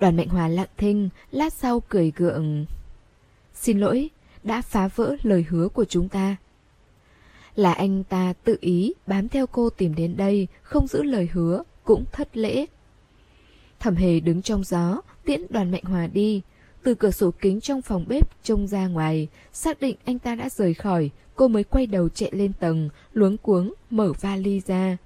[0.00, 2.66] Đoàn Mạnh Hòa lặng thinh, lát sau cười gượng.
[3.54, 4.10] Xin lỗi,
[4.46, 6.36] đã phá vỡ lời hứa của chúng ta.
[7.54, 11.62] Là anh ta tự ý bám theo cô tìm đến đây, không giữ lời hứa,
[11.84, 12.66] cũng thất lễ.
[13.80, 16.42] Thẩm hề đứng trong gió, tiễn đoàn Mạnh Hòa đi.
[16.82, 20.48] Từ cửa sổ kính trong phòng bếp trông ra ngoài, xác định anh ta đã
[20.48, 24.96] rời khỏi, cô mới quay đầu chạy lên tầng, luống cuống, mở vali ra.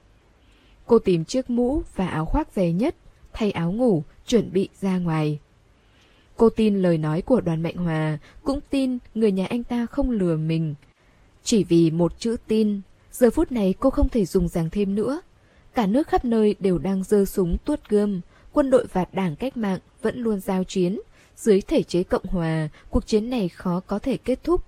[0.86, 2.96] Cô tìm chiếc mũ và áo khoác dày nhất,
[3.32, 5.38] thay áo ngủ, chuẩn bị ra ngoài.
[6.40, 10.10] Cô tin lời nói của đoàn Mạnh Hòa, cũng tin người nhà anh ta không
[10.10, 10.74] lừa mình.
[11.44, 12.80] Chỉ vì một chữ tin,
[13.12, 15.20] giờ phút này cô không thể dùng dàng thêm nữa.
[15.74, 18.20] Cả nước khắp nơi đều đang dơ súng tuốt gươm,
[18.52, 21.00] quân đội và đảng cách mạng vẫn luôn giao chiến.
[21.36, 24.64] Dưới thể chế Cộng Hòa, cuộc chiến này khó có thể kết thúc.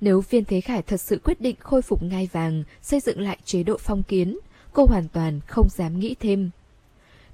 [0.00, 3.38] Nếu viên Thế Khải thật sự quyết định khôi phục ngai vàng, xây dựng lại
[3.44, 4.38] chế độ phong kiến,
[4.72, 6.50] cô hoàn toàn không dám nghĩ thêm.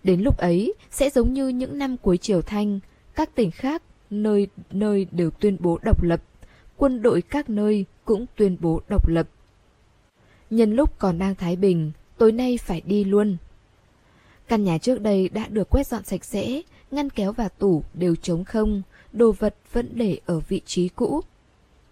[0.05, 2.81] Đến lúc ấy, sẽ giống như những năm cuối Triều Thanh,
[3.15, 6.23] các tỉnh khác nơi nơi đều tuyên bố độc lập,
[6.77, 9.29] quân đội các nơi cũng tuyên bố độc lập.
[10.51, 13.37] Nhân lúc còn đang Thái Bình, tối nay phải đi luôn.
[14.49, 18.17] Căn nhà trước đây đã được quét dọn sạch sẽ, ngăn kéo và tủ đều
[18.17, 18.83] trống không,
[19.13, 21.21] đồ vật vẫn để ở vị trí cũ.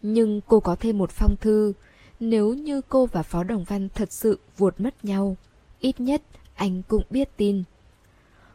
[0.03, 1.73] Nhưng cô có thêm một phong thư,
[2.21, 5.37] nếu như cô và Phó Đồng Văn thật sự vuột mất nhau,
[5.81, 6.23] ít nhất
[6.55, 7.63] anh cũng biết tin.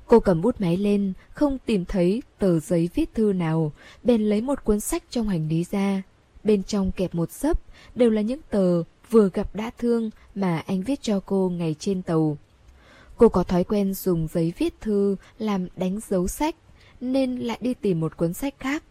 [0.08, 3.72] Cô cầm bút máy lên, không tìm thấy tờ giấy viết thư nào,
[4.04, 6.02] bèn lấy một cuốn sách trong hành lý ra.
[6.44, 7.62] Bên trong kẹp một sấp,
[7.96, 12.02] đều là những tờ vừa gặp đã thương mà anh viết cho cô ngày trên
[12.02, 12.38] tàu.
[13.18, 16.56] Cô có thói quen dùng giấy viết thư làm đánh dấu sách,
[17.02, 18.84] nên lại đi tìm một cuốn sách khác.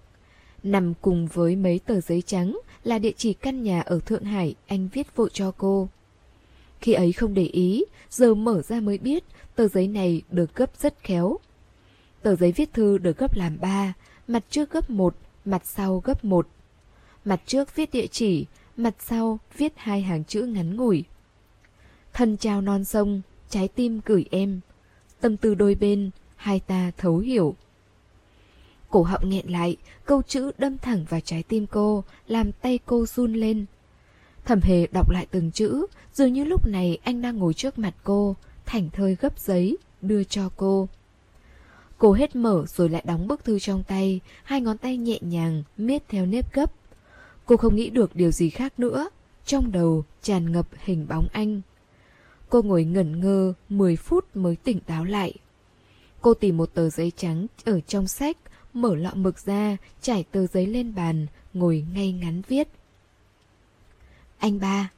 [0.62, 4.54] Nằm cùng với mấy tờ giấy trắng là địa chỉ căn nhà ở Thượng Hải
[4.66, 5.88] anh viết vội cho cô.
[6.80, 9.24] Khi ấy không để ý, giờ mở ra mới biết
[9.54, 11.38] tờ giấy này được gấp rất khéo.
[12.22, 13.94] Tờ giấy viết thư được gấp làm ba,
[14.28, 16.48] mặt trước gấp một, mặt sau gấp một.
[17.24, 18.46] Mặt trước viết địa chỉ,
[18.76, 21.04] mặt sau viết hai hàng chữ ngắn ngủi.
[22.12, 24.60] Thân trao non sông, trái tim gửi em.
[25.20, 27.54] Tâm tư đôi bên, hai ta thấu hiểu.
[28.90, 33.06] Cổ họng nghẹn lại, câu chữ đâm thẳng vào trái tim cô, làm tay cô
[33.06, 33.66] run lên.
[34.44, 37.94] Thẩm hề đọc lại từng chữ, dường như lúc này anh đang ngồi trước mặt
[38.04, 38.36] cô,
[38.66, 40.88] thảnh thơi gấp giấy, đưa cho cô.
[41.98, 45.62] Cô hết mở rồi lại đóng bức thư trong tay, hai ngón tay nhẹ nhàng,
[45.76, 46.72] miết theo nếp gấp.
[47.44, 49.08] Cô không nghĩ được điều gì khác nữa,
[49.46, 51.60] trong đầu tràn ngập hình bóng anh.
[52.48, 55.34] Cô ngồi ngẩn ngơ 10 phút mới tỉnh táo lại.
[56.20, 58.36] Cô tìm một tờ giấy trắng ở trong sách,
[58.72, 62.68] mở lọ mực ra, trải tờ giấy lên bàn, ngồi ngay ngắn viết.
[64.38, 64.90] Anh ba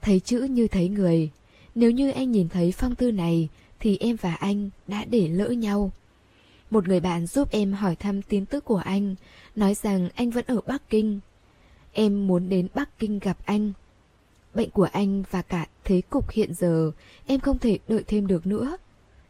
[0.00, 1.30] Thấy chữ như thấy người
[1.74, 3.48] nếu như anh nhìn thấy phong thư này
[3.80, 5.92] thì em và anh đã để lỡ nhau.
[6.70, 9.14] Một người bạn giúp em hỏi thăm tin tức của anh,
[9.56, 11.20] nói rằng anh vẫn ở Bắc Kinh.
[11.92, 13.72] Em muốn đến Bắc Kinh gặp anh.
[14.54, 16.92] Bệnh của anh và cả thế cục hiện giờ,
[17.26, 18.76] em không thể đợi thêm được nữa.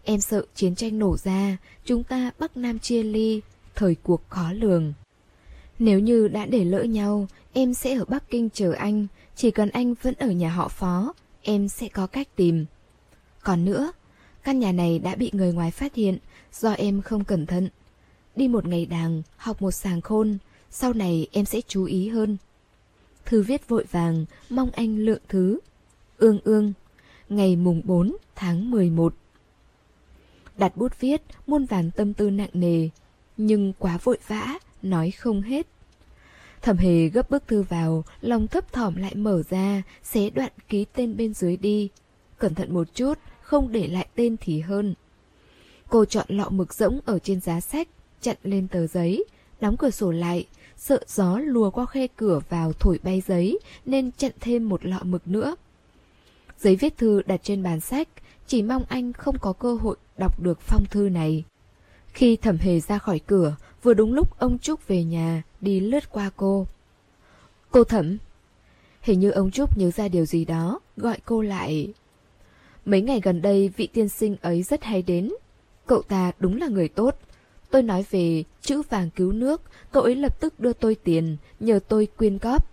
[0.05, 3.41] Em sợ chiến tranh nổ ra, chúng ta Bắc Nam chia ly,
[3.75, 4.93] thời cuộc khó lường.
[5.79, 9.71] Nếu như đã để lỡ nhau, em sẽ ở Bắc Kinh chờ anh, chỉ cần
[9.71, 12.67] anh vẫn ở nhà họ phó, em sẽ có cách tìm.
[13.43, 13.93] Còn nữa,
[14.45, 16.19] căn nhà này đã bị người ngoài phát hiện
[16.53, 17.69] do em không cẩn thận.
[18.37, 20.39] Đi một ngày đàng, học một sàng khôn,
[20.71, 22.37] sau này em sẽ chú ý hơn.
[23.25, 25.59] Thư viết vội vàng, mong anh lượng thứ.
[26.19, 26.73] Ương ương,
[27.29, 29.15] ngày mùng 4 tháng 11.
[30.57, 32.89] Đặt bút viết, muôn vàn tâm tư nặng nề,
[33.37, 35.67] nhưng quá vội vã, nói không hết.
[36.63, 40.85] Thẩm hề gấp bức thư vào, lòng thấp thỏm lại mở ra, xé đoạn ký
[40.93, 41.89] tên bên dưới đi.
[42.39, 44.95] Cẩn thận một chút, không để lại tên thì hơn.
[45.89, 47.89] Cô chọn lọ mực rỗng ở trên giá sách,
[48.21, 49.25] chặn lên tờ giấy,
[49.61, 50.47] đóng cửa sổ lại,
[50.77, 54.99] sợ gió lùa qua khe cửa vào thổi bay giấy nên chặn thêm một lọ
[55.03, 55.57] mực nữa.
[56.59, 58.09] Giấy viết thư đặt trên bàn sách,
[58.47, 61.45] chỉ mong anh không có cơ hội đọc được phong thư này.
[62.13, 66.11] Khi thẩm hề ra khỏi cửa, vừa đúng lúc ông Trúc về nhà, đi lướt
[66.11, 66.67] qua cô.
[67.71, 68.19] Cô thẩm.
[69.01, 71.93] Hình như ông Trúc nhớ ra điều gì đó, gọi cô lại.
[72.85, 75.33] Mấy ngày gần đây vị tiên sinh ấy rất hay đến.
[75.87, 77.19] Cậu ta đúng là người tốt.
[77.71, 81.81] Tôi nói về chữ vàng cứu nước, cậu ấy lập tức đưa tôi tiền, nhờ
[81.89, 82.71] tôi quyên góp.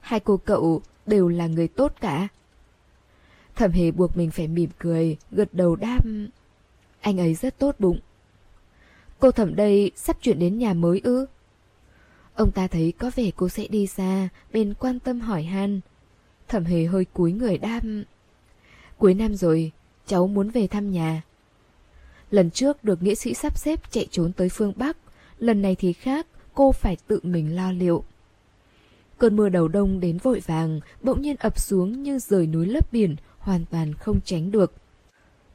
[0.00, 2.28] Hai cô cậu đều là người tốt cả.
[3.56, 6.28] Thẩm hề buộc mình phải mỉm cười, gật đầu đam.
[7.00, 8.00] Anh ấy rất tốt bụng.
[9.20, 11.26] Cô thẩm đây sắp chuyển đến nhà mới ư?
[12.34, 15.80] Ông ta thấy có vẻ cô sẽ đi xa, bên quan tâm hỏi han.
[16.48, 18.04] Thẩm hề hơi cúi người đam.
[18.98, 19.72] Cuối năm rồi,
[20.06, 21.22] cháu muốn về thăm nhà.
[22.30, 24.96] Lần trước được nghệ sĩ sắp xếp chạy trốn tới phương Bắc,
[25.38, 28.04] lần này thì khác, cô phải tự mình lo liệu.
[29.18, 32.92] Cơn mưa đầu đông đến vội vàng, bỗng nhiên ập xuống như rời núi lấp
[32.92, 34.72] biển, hoàn toàn không tránh được.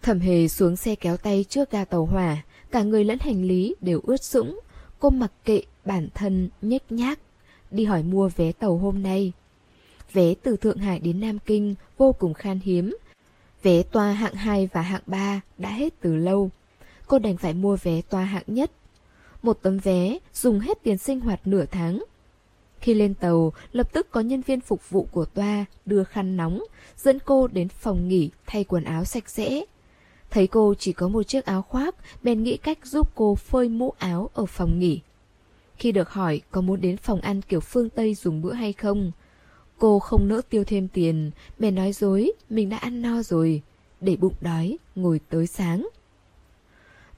[0.01, 3.75] Thẩm hề xuống xe kéo tay trước ga tàu hỏa, cả người lẫn hành lý
[3.81, 4.59] đều ướt sũng.
[4.99, 7.19] Cô mặc kệ bản thân nhếch nhác,
[7.71, 9.31] đi hỏi mua vé tàu hôm nay.
[10.13, 12.97] Vé từ Thượng Hải đến Nam Kinh vô cùng khan hiếm.
[13.63, 16.49] Vé toa hạng 2 và hạng 3 đã hết từ lâu.
[17.07, 18.71] Cô đành phải mua vé toa hạng nhất.
[19.41, 22.03] Một tấm vé dùng hết tiền sinh hoạt nửa tháng.
[22.79, 26.63] Khi lên tàu, lập tức có nhân viên phục vụ của toa đưa khăn nóng,
[26.97, 29.65] dẫn cô đến phòng nghỉ thay quần áo sạch sẽ.
[30.35, 33.93] Thấy cô chỉ có một chiếc áo khoác, bèn nghĩ cách giúp cô phơi mũ
[33.97, 34.99] áo ở phòng nghỉ.
[35.77, 39.11] Khi được hỏi có muốn đến phòng ăn kiểu phương Tây dùng bữa hay không,
[39.79, 43.61] cô không nỡ tiêu thêm tiền, bèn nói dối mình đã ăn no rồi,
[44.01, 45.87] để bụng đói, ngồi tới sáng.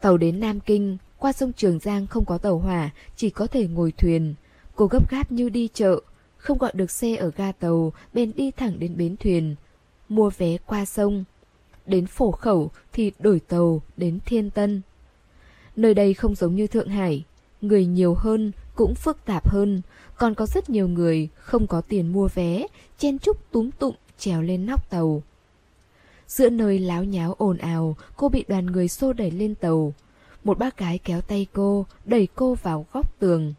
[0.02, 3.68] Tàu đến Nam Kinh, qua sông Trường Giang không có tàu hỏa, chỉ có thể
[3.68, 4.36] ngồi thuyền.
[4.76, 6.02] Cô gấp gáp như đi chợ,
[6.38, 9.56] không gọi được xe ở ga tàu, bèn đi thẳng đến bến thuyền,
[10.10, 11.24] mua vé qua sông
[11.88, 14.82] đến phổ khẩu thì đổi tàu đến Thiên Tân.
[15.76, 17.24] Nơi đây không giống như Thượng Hải,
[17.62, 19.82] người nhiều hơn cũng phức tạp hơn,
[20.18, 22.68] còn có rất nhiều người không có tiền mua vé,
[22.98, 25.24] chen chúc túm tụng trèo lên nóc tàu.
[26.28, 29.94] Giữa nơi láo nháo ồn ào, cô bị đoàn người xô đẩy lên tàu.
[30.44, 33.54] Một bác gái kéo tay cô, đẩy cô vào góc tường.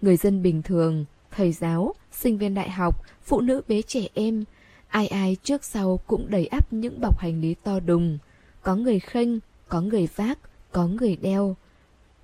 [0.00, 4.44] Người dân bình thường, thầy giáo, sinh viên đại học, phụ nữ bế trẻ em,
[4.92, 8.18] Ai ai trước sau cũng đầy ắp những bọc hành lý to đùng.
[8.62, 9.28] Có người khênh,
[9.68, 10.38] có người vác,
[10.72, 11.56] có người đeo.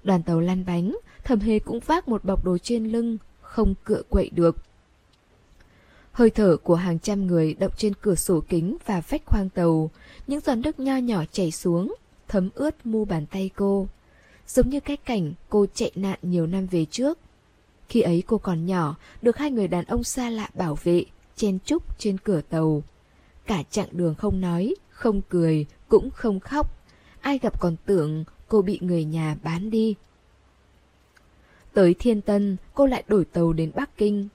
[0.05, 4.03] Đoàn tàu lăn bánh, thầm hề cũng vác một bọc đồ trên lưng, không cựa
[4.09, 4.57] quậy được.
[6.13, 9.91] Hơi thở của hàng trăm người động trên cửa sổ kính và vách khoang tàu,
[10.27, 11.95] những giọt nước nho nhỏ chảy xuống,
[12.29, 13.89] thấm ướt mu bàn tay cô.
[14.47, 17.19] Giống như cái cảnh cô chạy nạn nhiều năm về trước.
[17.89, 21.05] Khi ấy cô còn nhỏ, được hai người đàn ông xa lạ bảo vệ,
[21.39, 22.83] chen chúc trên cửa tàu.
[23.47, 26.75] Cả chặng đường không nói, không cười, cũng không khóc.
[27.21, 29.95] Ai gặp còn tưởng cô bị người nhà bán đi.
[31.73, 34.29] Tới Thiên Tân, cô lại đổi tàu đến Bắc Kinh.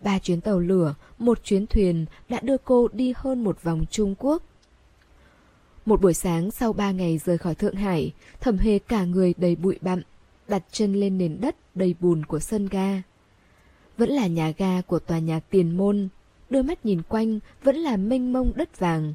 [0.00, 4.14] Ba chuyến tàu lửa, một chuyến thuyền đã đưa cô đi hơn một vòng Trung
[4.18, 4.42] Quốc.
[5.86, 9.56] Một buổi sáng sau ba ngày rời khỏi Thượng Hải, thẩm hề cả người đầy
[9.56, 10.02] bụi bặm,
[10.48, 13.02] đặt chân lên nền đất đầy bùn của sân ga.
[13.98, 16.08] Vẫn là nhà ga của tòa nhà tiền môn,
[16.50, 19.14] đôi mắt nhìn quanh vẫn là mênh mông đất vàng.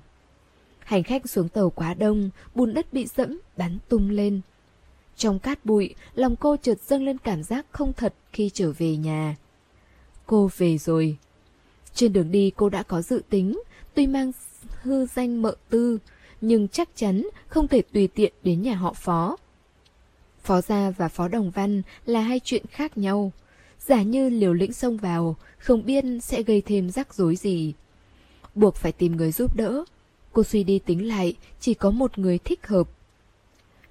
[0.79, 4.41] Hành khách xuống tàu quá đông, bùn đất bị dẫm, bắn tung lên.
[5.15, 8.95] Trong cát bụi, lòng cô chợt dâng lên cảm giác không thật khi trở về
[8.97, 9.35] nhà.
[10.25, 11.17] Cô về rồi.
[11.93, 13.59] Trên đường đi cô đã có dự tính,
[13.93, 14.31] tuy mang
[14.81, 15.97] hư danh mợ tư,
[16.41, 19.37] nhưng chắc chắn không thể tùy tiện đến nhà họ phó.
[20.43, 23.31] Phó Gia và Phó Đồng Văn là hai chuyện khác nhau.
[23.87, 27.73] Giả như liều lĩnh xông vào, không biết sẽ gây thêm rắc rối gì.
[28.55, 29.83] Buộc phải tìm người giúp đỡ.
[30.33, 32.89] Cô suy đi tính lại, chỉ có một người thích hợp.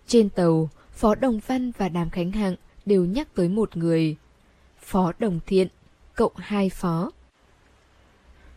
[0.06, 2.56] Trên tàu, Phó Đồng Văn và Đàm Khánh Hạng
[2.86, 4.16] đều nhắc tới một người.
[4.82, 5.68] Phó Đồng Thiện,
[6.14, 7.10] cộng hai phó.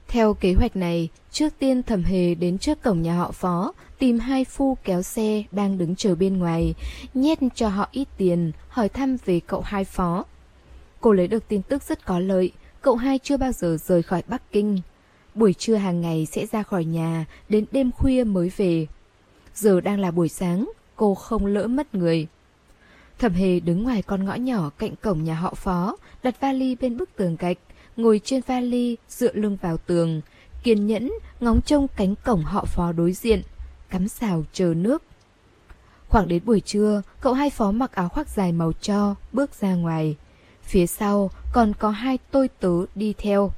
[0.07, 4.19] Theo kế hoạch này, trước tiên thẩm hề đến trước cổng nhà họ phó, tìm
[4.19, 6.73] hai phu kéo xe đang đứng chờ bên ngoài,
[7.13, 10.25] nhét cho họ ít tiền, hỏi thăm về cậu hai phó.
[11.03, 12.51] Cô lấy được tin tức rất có lợi,
[12.81, 14.79] cậu hai chưa bao giờ rời khỏi Bắc Kinh.
[15.35, 18.87] Buổi trưa hàng ngày sẽ ra khỏi nhà, đến đêm khuya mới về.
[19.55, 22.27] Giờ đang là buổi sáng, cô không lỡ mất người.
[23.19, 26.97] Thẩm hề đứng ngoài con ngõ nhỏ cạnh cổng nhà họ phó, đặt vali bên
[26.97, 27.57] bức tường gạch,
[27.97, 30.21] ngồi trên vali dựa lưng vào tường,
[30.63, 33.41] kiên nhẫn ngóng trông cánh cổng họ phó đối diện,
[33.89, 35.03] cắm xào chờ nước.
[36.09, 39.75] Khoảng đến buổi trưa, cậu hai phó mặc áo khoác dài màu cho, bước ra
[39.75, 40.15] ngoài.
[40.63, 43.51] Phía sau còn có hai tôi tớ đi theo.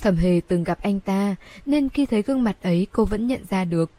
[0.00, 1.36] Thẩm hề từng gặp anh ta,
[1.66, 3.90] nên khi thấy gương mặt ấy cô vẫn nhận ra được.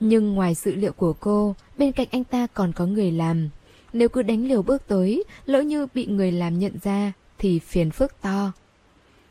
[0.00, 3.48] Nhưng ngoài dự liệu của cô, bên cạnh anh ta còn có người làm.
[3.92, 7.90] Nếu cứ đánh liều bước tới, lỡ như bị người làm nhận ra, thì phiền
[7.90, 8.52] phức to.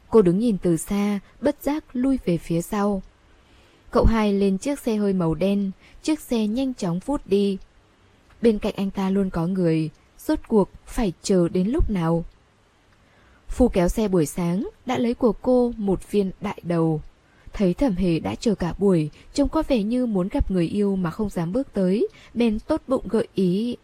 [0.10, 3.02] Cô đứng nhìn từ xa, bất giác lui về phía sau.
[3.92, 5.72] Cậu hai lên chiếc xe hơi màu đen,
[6.04, 7.58] chiếc xe nhanh chóng vút đi.
[8.42, 9.90] Bên cạnh anh ta luôn có người,
[10.28, 12.26] rốt cuộc phải chờ đến lúc nào.
[13.48, 17.02] Phu kéo xe buổi sáng đã lấy của cô một viên đại đầu.
[17.54, 20.96] Thấy thẩm hề đã chờ cả buổi, trông có vẻ như muốn gặp người yêu
[20.96, 23.78] mà không dám bước tới, bèn tốt bụng gợi ý.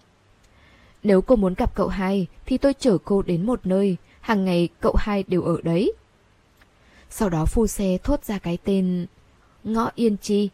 [1.04, 4.70] Nếu cô muốn gặp cậu hai, thì tôi chở cô đến một nơi, hàng ngày
[4.80, 5.94] cậu hai đều ở đấy.
[7.10, 9.06] Sau đó phu xe thốt ra cái tên
[9.64, 10.50] Ngõ Yên Chi.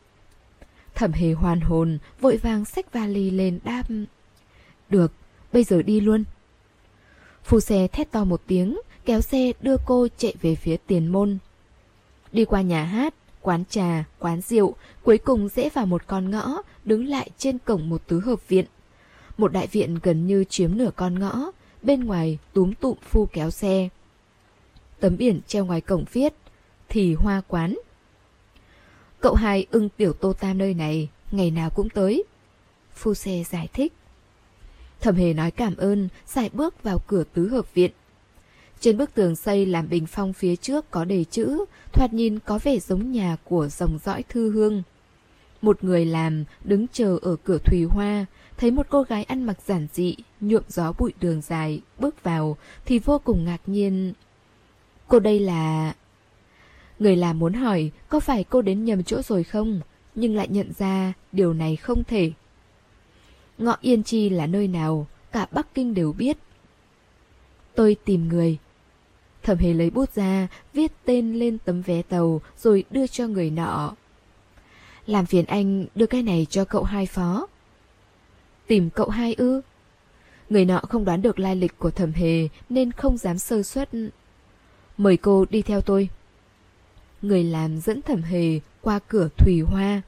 [0.95, 3.83] Thẩm hề hoàn hồn, vội vàng xách vali lên đáp.
[4.89, 5.11] Được,
[5.53, 6.23] bây giờ đi luôn.
[7.43, 11.37] Phu xe thét to một tiếng, kéo xe đưa cô chạy về phía tiền môn.
[12.31, 16.61] Đi qua nhà hát, quán trà, quán rượu, cuối cùng dễ vào một con ngõ,
[16.85, 18.65] đứng lại trên cổng một tứ hợp viện.
[19.37, 21.51] Một đại viện gần như chiếm nửa con ngõ,
[21.81, 23.89] bên ngoài túm tụm phu kéo xe.
[24.99, 26.33] Tấm biển treo ngoài cổng viết,
[26.89, 27.77] thì hoa quán.
[29.19, 32.23] Cậu hai ưng tiểu tô tam nơi này, ngày nào cũng tới.
[32.93, 33.93] Phu xe giải thích.
[35.01, 37.91] Thẩm hề nói cảm ơn, giải bước vào cửa tứ hợp viện.
[38.79, 42.59] Trên bức tường xây làm bình phong phía trước có đề chữ, thoạt nhìn có
[42.63, 44.83] vẻ giống nhà của dòng dõi thư hương.
[45.61, 48.25] Một người làm, đứng chờ ở cửa thùy hoa,
[48.57, 52.57] thấy một cô gái ăn mặc giản dị, nhuộm gió bụi đường dài, bước vào,
[52.85, 54.13] thì vô cùng ngạc nhiên.
[55.07, 55.93] Cô đây là...
[56.99, 59.81] Người làm muốn hỏi có phải cô đến nhầm chỗ rồi không,
[60.15, 62.31] nhưng lại nhận ra điều này không thể.
[63.59, 66.37] Ngọ Yên Chi là nơi nào, cả Bắc Kinh đều biết.
[67.75, 68.57] Tôi tìm người.
[69.43, 73.49] Thẩm hề lấy bút ra, viết tên lên tấm vé tàu rồi đưa cho người
[73.49, 73.95] nọ.
[75.05, 77.47] Làm phiền anh đưa cái này cho cậu hai phó.
[78.67, 79.61] Tìm cậu hai ư?
[80.49, 83.89] Người nọ không đoán được lai lịch của thẩm hề nên không dám sơ suất.
[84.97, 86.09] Mời cô đi theo tôi.
[87.21, 90.01] Người làm dẫn thẩm hề qua cửa thủy hoa.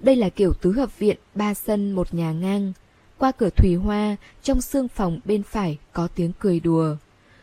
[0.00, 2.72] Đây là kiểu tứ hợp viện, ba sân, một nhà ngang.
[3.18, 6.96] Qua cửa thủy hoa, trong xương phòng bên phải có tiếng cười đùa.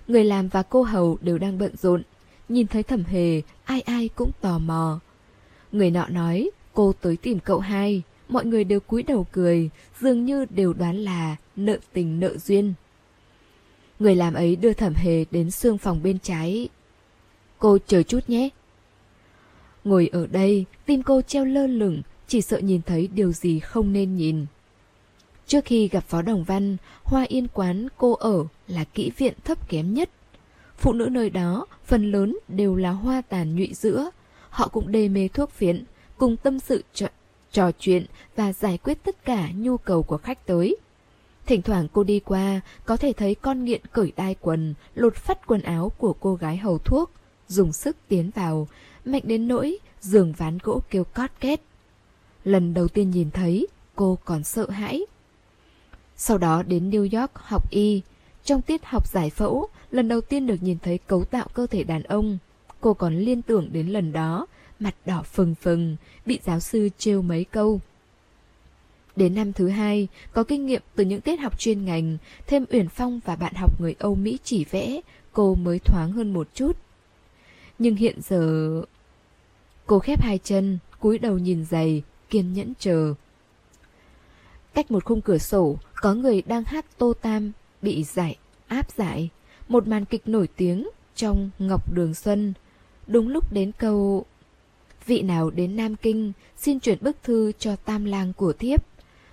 [0.07, 2.03] Người làm và cô hầu đều đang bận rộn.
[2.49, 4.99] Nhìn thấy thẩm hề, ai ai cũng tò mò.
[5.71, 8.01] Người nọ nói, cô tới tìm cậu hai.
[8.29, 9.69] Mọi người đều cúi đầu cười,
[9.99, 12.73] dường như đều đoán là nợ tình nợ duyên.
[13.99, 16.69] Người làm ấy đưa thẩm hề đến xương phòng bên trái.
[17.59, 18.49] Cô chờ chút nhé.
[19.83, 23.93] Ngồi ở đây, tim cô treo lơ lửng, chỉ sợ nhìn thấy điều gì không
[23.93, 24.45] nên nhìn.
[25.47, 29.69] Trước khi gặp Phó Đồng Văn, Hoa Yên Quán cô ở là kỹ viện thấp
[29.69, 30.09] kém nhất.
[30.77, 34.09] Phụ nữ nơi đó, phần lớn đều là hoa tàn nhụy giữa.
[34.49, 35.83] Họ cũng đê mê thuốc phiện,
[36.17, 37.07] cùng tâm sự trò,
[37.51, 40.77] trò chuyện và giải quyết tất cả nhu cầu của khách tới.
[41.45, 45.47] Thỉnh thoảng cô đi qua, có thể thấy con nghiện cởi đai quần, lột phát
[45.47, 47.11] quần áo của cô gái hầu thuốc,
[47.47, 48.67] dùng sức tiến vào,
[49.05, 51.61] mạnh đến nỗi giường ván gỗ kêu cót két.
[52.45, 55.01] Lần đầu tiên nhìn thấy, cô còn sợ hãi.
[56.17, 58.01] Sau đó đến New York học y.
[58.43, 61.83] Trong tiết học giải phẫu, lần đầu tiên được nhìn thấy cấu tạo cơ thể
[61.83, 62.37] đàn ông.
[62.81, 64.47] Cô còn liên tưởng đến lần đó,
[64.79, 65.95] mặt đỏ phừng phừng,
[66.25, 67.81] bị giáo sư trêu mấy câu.
[69.15, 72.17] Đến năm thứ hai, có kinh nghiệm từ những tiết học chuyên ngành,
[72.47, 75.01] thêm Uyển Phong và bạn học người Âu Mỹ chỉ vẽ,
[75.33, 76.77] cô mới thoáng hơn một chút.
[77.79, 78.81] Nhưng hiện giờ...
[79.85, 83.13] Cô khép hai chân, cúi đầu nhìn giày, kiên nhẫn chờ.
[84.73, 88.37] Cách một khung cửa sổ, có người đang hát Tô Tam, bị giải,
[88.67, 89.29] áp giải.
[89.67, 92.53] Một màn kịch nổi tiếng trong Ngọc Đường Xuân.
[93.07, 94.25] Đúng lúc đến câu
[95.05, 98.85] Vị nào đến Nam Kinh xin chuyển bức thư cho tam lang của thiếp.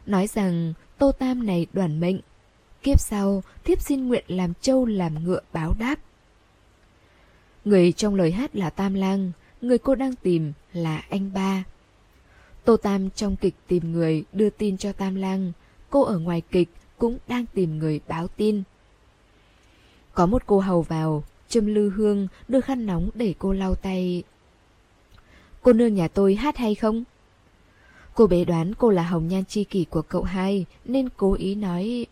[0.07, 2.21] Nói rằng Tô Tam này đoàn mệnh.
[2.83, 5.97] Kiếp sau, thiếp xin nguyện làm châu làm ngựa báo đáp.
[7.65, 11.65] Người trong lời hát là Tam Lang, người cô đang tìm là anh ba.
[12.65, 15.53] Tô Tam trong kịch tìm người đưa tin cho Tam Lang,
[15.91, 16.69] cô ở ngoài kịch
[16.99, 18.63] cũng đang tìm người báo tin.
[20.15, 24.23] Có một cô hầu vào, châm lư hương, đưa khăn nóng để cô lau tay.
[25.63, 27.05] Cô nương nhà tôi hát hay không?
[28.15, 31.55] Cô bé đoán cô là hồng nhan chi kỷ của cậu hai, nên cố ý
[31.55, 32.07] nói...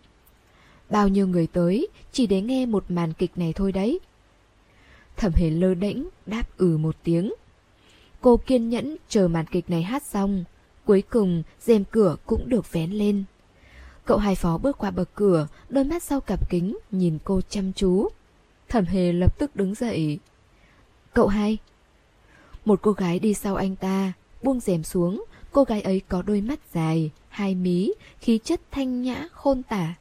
[0.91, 4.01] Bao nhiêu người tới, chỉ để nghe một màn kịch này thôi đấy.
[5.17, 7.33] Thẩm hề lơ đễnh, đáp ừ một tiếng.
[8.21, 10.45] Cô kiên nhẫn chờ màn kịch này hát xong.
[10.85, 13.25] Cuối cùng, rèm cửa cũng được vén lên.
[14.05, 17.73] Cậu hai phó bước qua bậc cửa, đôi mắt sau cặp kính, nhìn cô chăm
[17.73, 18.09] chú.
[18.69, 20.19] Thẩm hề lập tức đứng dậy.
[21.15, 21.59] Cậu hai.
[22.65, 25.25] Một cô gái đi sau anh ta, buông rèm xuống.
[25.53, 29.95] Cô gái ấy có đôi mắt dài, hai mí, khí chất thanh nhã, khôn tả.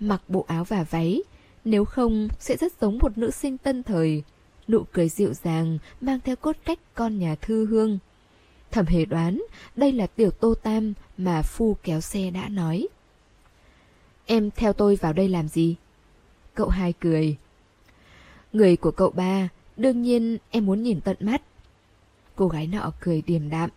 [0.00, 1.22] Mặc bộ áo và váy,
[1.64, 4.22] nếu không sẽ rất giống một nữ sinh tân thời.
[4.72, 7.98] Nụ cười dịu dàng, mang theo cốt cách con nhà thư hương.
[8.70, 9.42] Thẩm hề đoán
[9.76, 12.88] đây là tiểu tô tam mà phu kéo xe đã nói.
[14.26, 15.76] Em theo tôi vào đây làm gì?
[16.54, 17.36] Cậu hai cười.
[18.52, 21.42] Người của cậu ba, đương nhiên em muốn nhìn tận mắt.
[22.36, 23.70] Cô gái nọ cười điềm đạm.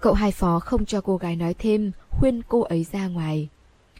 [0.00, 3.48] Cậu hai phó không cho cô gái nói thêm, khuyên cô ấy ra ngoài.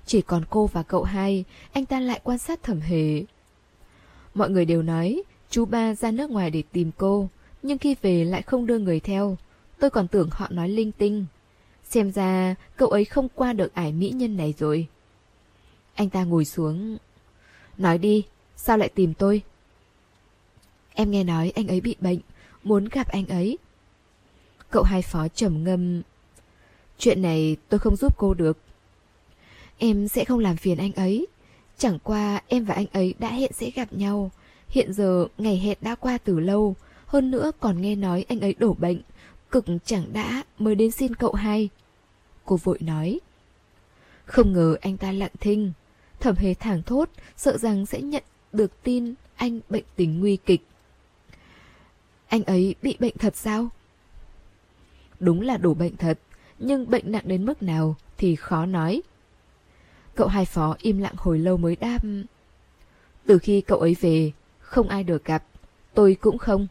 [0.06, 3.24] Chỉ còn cô và cậu hai, anh ta lại quan sát thẩm hề.
[4.34, 7.28] Mọi người đều nói, chú ba ra nước ngoài để tìm cô,
[7.62, 9.36] nhưng khi về lại không đưa người theo.
[9.78, 11.27] Tôi còn tưởng họ nói linh tinh.
[11.85, 14.86] Xem ra cậu ấy không qua được ải mỹ nhân này rồi.
[15.94, 16.97] Anh ta ngồi xuống.
[17.78, 18.24] Nói đi,
[18.56, 19.43] sao lại tìm tôi?
[20.94, 22.18] Em nghe nói anh ấy bị bệnh,
[22.62, 23.59] muốn gặp anh ấy.
[24.70, 26.02] Cậu hai phó trầm ngâm.
[26.98, 28.59] Chuyện này tôi không giúp cô được.
[29.78, 31.27] Em sẽ không làm phiền anh ấy.
[31.78, 34.31] Chẳng qua em và anh ấy đã hẹn sẽ gặp nhau.
[34.68, 36.74] Hiện giờ ngày hẹn đã qua từ lâu.
[37.06, 39.01] Hơn nữa còn nghe nói anh ấy đổ bệnh.
[39.51, 41.68] Cực chẳng đã mới đến xin cậu hai.
[42.44, 43.20] Cô vội nói.
[44.24, 45.72] Không ngờ anh ta lặng thinh.
[46.20, 48.22] Thẩm hề thẳng thốt, sợ rằng sẽ nhận
[48.52, 50.66] được tin anh bệnh tình nguy kịch.
[52.28, 53.68] Anh ấy bị bệnh thật sao?
[55.20, 56.18] Đúng là đổ bệnh thật,
[56.59, 59.02] nhưng bệnh nặng đến mức nào thì khó nói.
[60.14, 61.98] Cậu hai phó im lặng hồi lâu mới đáp.
[63.26, 64.32] Từ khi cậu ấy về,
[64.66, 65.44] không ai được gặp,
[65.94, 66.66] tôi cũng không.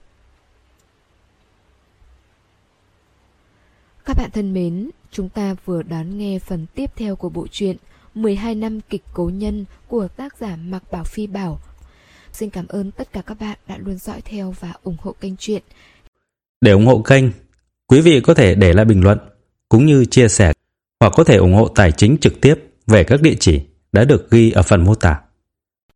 [4.05, 7.77] Các bạn thân mến, chúng ta vừa đón nghe phần tiếp theo của bộ truyện
[8.15, 11.59] 12 năm kịch cố nhân của tác giả Mạc Bảo Phi Bảo.
[12.31, 15.37] Xin cảm ơn tất cả các bạn đã luôn dõi theo và ủng hộ kênh
[15.37, 15.63] truyện.
[16.61, 17.25] Để ủng hộ kênh,
[17.87, 19.19] quý vị có thể để lại bình luận
[19.69, 20.53] cũng như chia sẻ
[20.99, 22.55] hoặc có thể ủng hộ tài chính trực tiếp
[22.87, 23.61] về các địa chỉ
[23.91, 25.21] đã được ghi ở phần mô tả.